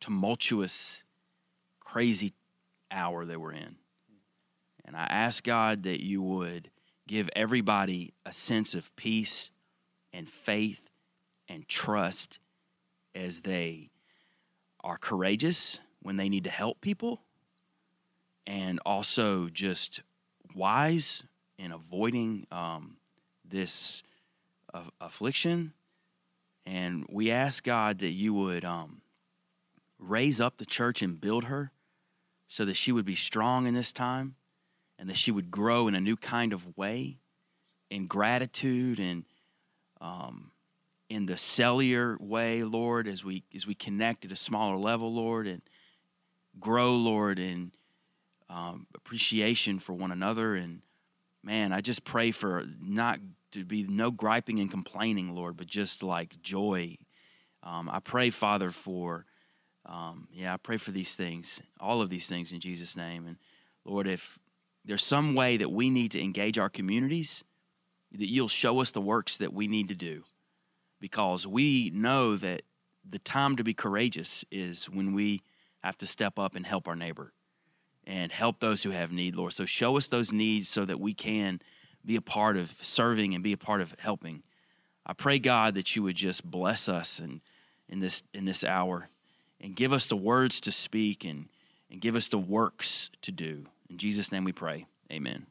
tumultuous, 0.00 1.04
crazy 1.78 2.32
hour 2.90 3.24
that 3.24 3.40
we're 3.40 3.52
in. 3.52 3.76
And 4.84 4.96
I 4.96 5.04
ask 5.04 5.44
God 5.44 5.84
that 5.84 6.04
you 6.04 6.20
would 6.22 6.70
give 7.06 7.30
everybody 7.34 8.12
a 8.26 8.32
sense 8.32 8.74
of 8.74 8.94
peace 8.96 9.50
and 10.12 10.28
faith 10.28 10.90
and 11.48 11.66
trust 11.68 12.38
as 13.14 13.40
they 13.42 13.90
are 14.82 14.96
courageous 14.96 15.80
when 16.02 16.16
they 16.16 16.28
need 16.28 16.44
to 16.44 16.50
help 16.50 16.80
people 16.80 17.22
and 18.50 18.80
also 18.84 19.48
just 19.48 20.02
wise 20.56 21.22
in 21.56 21.70
avoiding 21.70 22.44
um, 22.50 22.96
this 23.48 24.02
uh, 24.74 24.82
affliction. 25.00 25.72
And 26.66 27.06
we 27.08 27.30
ask 27.30 27.62
God 27.62 28.00
that 28.00 28.10
you 28.10 28.34
would 28.34 28.64
um, 28.64 29.02
raise 30.00 30.40
up 30.40 30.56
the 30.56 30.64
church 30.64 31.00
and 31.00 31.20
build 31.20 31.44
her 31.44 31.70
so 32.48 32.64
that 32.64 32.74
she 32.74 32.90
would 32.90 33.04
be 33.04 33.14
strong 33.14 33.68
in 33.68 33.74
this 33.74 33.92
time 33.92 34.34
and 34.98 35.08
that 35.08 35.16
she 35.16 35.30
would 35.30 35.52
grow 35.52 35.86
in 35.86 35.94
a 35.94 36.00
new 36.00 36.16
kind 36.16 36.52
of 36.52 36.76
way 36.76 37.18
in 37.88 38.06
gratitude 38.06 38.98
and 38.98 39.26
um, 40.00 40.50
in 41.08 41.26
the 41.26 41.36
cellular 41.36 42.16
way, 42.18 42.64
Lord, 42.64 43.06
as 43.06 43.24
we 43.24 43.44
as 43.54 43.64
we 43.64 43.74
connect 43.74 44.24
at 44.24 44.32
a 44.32 44.36
smaller 44.36 44.76
level, 44.76 45.14
Lord, 45.14 45.46
and 45.46 45.62
grow, 46.58 46.96
Lord, 46.96 47.38
in 47.38 47.70
um, 48.50 48.86
appreciation 48.94 49.78
for 49.78 49.92
one 49.92 50.10
another. 50.10 50.54
And 50.54 50.82
man, 51.42 51.72
I 51.72 51.80
just 51.80 52.04
pray 52.04 52.32
for 52.32 52.64
not 52.82 53.20
to 53.52 53.64
be 53.64 53.84
no 53.84 54.10
griping 54.10 54.58
and 54.58 54.70
complaining, 54.70 55.34
Lord, 55.34 55.56
but 55.56 55.66
just 55.66 56.02
like 56.02 56.42
joy. 56.42 56.96
Um, 57.62 57.88
I 57.88 58.00
pray, 58.00 58.30
Father, 58.30 58.70
for 58.70 59.24
um, 59.86 60.28
yeah, 60.32 60.52
I 60.52 60.56
pray 60.56 60.76
for 60.76 60.90
these 60.90 61.16
things, 61.16 61.62
all 61.80 62.02
of 62.02 62.10
these 62.10 62.28
things 62.28 62.52
in 62.52 62.60
Jesus' 62.60 62.96
name. 62.96 63.26
And 63.26 63.36
Lord, 63.84 64.06
if 64.06 64.38
there's 64.84 65.04
some 65.04 65.34
way 65.34 65.56
that 65.56 65.70
we 65.70 65.88
need 65.88 66.10
to 66.12 66.22
engage 66.22 66.58
our 66.58 66.68
communities, 66.68 67.44
that 68.12 68.28
you'll 68.28 68.48
show 68.48 68.80
us 68.80 68.90
the 68.90 69.00
works 69.00 69.38
that 69.38 69.52
we 69.52 69.68
need 69.68 69.88
to 69.88 69.94
do 69.94 70.24
because 71.00 71.46
we 71.46 71.90
know 71.94 72.36
that 72.36 72.62
the 73.08 73.18
time 73.18 73.56
to 73.56 73.64
be 73.64 73.72
courageous 73.72 74.44
is 74.50 74.90
when 74.90 75.14
we 75.14 75.42
have 75.82 75.96
to 75.98 76.06
step 76.06 76.38
up 76.38 76.54
and 76.54 76.66
help 76.66 76.86
our 76.86 76.96
neighbor 76.96 77.32
and 78.06 78.32
help 78.32 78.60
those 78.60 78.82
who 78.82 78.90
have 78.90 79.12
need, 79.12 79.36
Lord. 79.36 79.52
So 79.52 79.64
show 79.64 79.96
us 79.96 80.08
those 80.08 80.32
needs 80.32 80.68
so 80.68 80.84
that 80.84 81.00
we 81.00 81.14
can 81.14 81.60
be 82.04 82.16
a 82.16 82.22
part 82.22 82.56
of 82.56 82.70
serving 82.82 83.34
and 83.34 83.44
be 83.44 83.52
a 83.52 83.58
part 83.58 83.80
of 83.80 83.94
helping. 83.98 84.42
I 85.06 85.12
pray 85.12 85.38
God 85.38 85.74
that 85.74 85.94
you 85.96 86.02
would 86.02 86.16
just 86.16 86.48
bless 86.48 86.88
us 86.88 87.18
and 87.18 87.40
in 87.88 88.00
this 88.00 88.22
in 88.32 88.44
this 88.44 88.64
hour 88.64 89.08
and 89.60 89.74
give 89.74 89.92
us 89.92 90.06
the 90.06 90.16
words 90.16 90.60
to 90.62 90.72
speak 90.72 91.24
and 91.24 91.48
and 91.90 92.00
give 92.00 92.16
us 92.16 92.28
the 92.28 92.38
works 92.38 93.10
to 93.22 93.32
do. 93.32 93.64
In 93.88 93.98
Jesus' 93.98 94.30
name 94.30 94.44
we 94.44 94.52
pray. 94.52 94.86
Amen. 95.12 95.46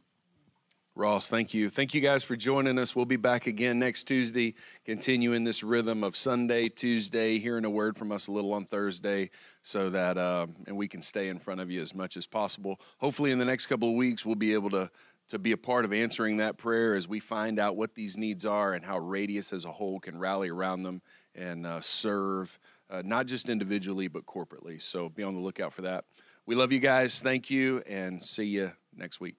Ross, 1.00 1.30
thank 1.30 1.54
you. 1.54 1.70
Thank 1.70 1.94
you 1.94 2.02
guys 2.02 2.26
for 2.26 2.36
joining 2.36 2.78
us. 2.78 2.94
We'll 2.94 3.06
be 3.06 3.16
back 3.16 3.48
again 3.48 3.80
next 3.80 4.04
Tuesday, 4.04 4.54
continuing 4.84 5.46
this 5.46 5.64
rhythm 5.64 6.04
of 6.04 6.14
Sunday, 6.18 6.68
Tuesday, 6.68 7.40
hearing 7.40 7.64
a 7.64 7.70
word 7.70 7.98
from 7.98 8.12
us 8.12 8.28
a 8.28 8.34
little 8.34 8.54
on 8.54 8.66
Thursday, 8.66 9.30
so 9.62 9.90
that 9.92 10.18
uh, 10.18 10.48
and 10.68 10.76
we 10.76 10.90
can 10.90 11.02
stay 11.02 11.30
in 11.30 11.40
front 11.40 11.62
of 11.62 11.72
you 11.72 11.82
as 11.82 11.96
much 11.96 12.18
as 12.18 12.28
possible. 12.28 12.82
Hopefully, 12.98 13.32
in 13.32 13.40
the 13.40 13.46
next 13.46 13.68
couple 13.68 13.88
of 13.88 13.96
weeks, 13.96 14.26
we'll 14.26 14.36
be 14.36 14.54
able 14.54 14.70
to 14.72 14.92
to 15.30 15.40
be 15.40 15.54
a 15.54 15.58
part 15.58 15.86
of 15.86 15.94
answering 15.94 16.36
that 16.38 16.58
prayer 16.58 16.96
as 16.96 17.08
we 17.08 17.22
find 17.22 17.60
out 17.60 17.78
what 17.78 17.96
these 17.96 18.18
needs 18.18 18.46
are 18.46 18.74
and 18.74 18.84
how 18.84 19.00
Radius 19.00 19.54
as 19.54 19.64
a 19.64 19.72
whole 19.72 20.02
can 20.02 20.20
rally 20.20 20.50
around 20.50 20.84
them 20.84 21.02
and 21.34 21.66
uh, 21.66 21.80
serve, 21.80 22.60
uh, 22.90 23.04
not 23.06 23.26
just 23.26 23.48
individually 23.48 24.10
but 24.10 24.26
corporately. 24.26 24.82
So 24.82 25.08
be 25.08 25.24
on 25.24 25.34
the 25.34 25.40
lookout 25.40 25.72
for 25.72 25.84
that. 25.84 26.04
We 26.46 26.56
love 26.56 26.74
you 26.74 26.80
guys. 26.80 27.22
Thank 27.22 27.50
you, 27.50 27.84
and 27.88 28.22
see 28.22 28.48
you 28.48 28.74
next 28.94 29.22
week. 29.22 29.38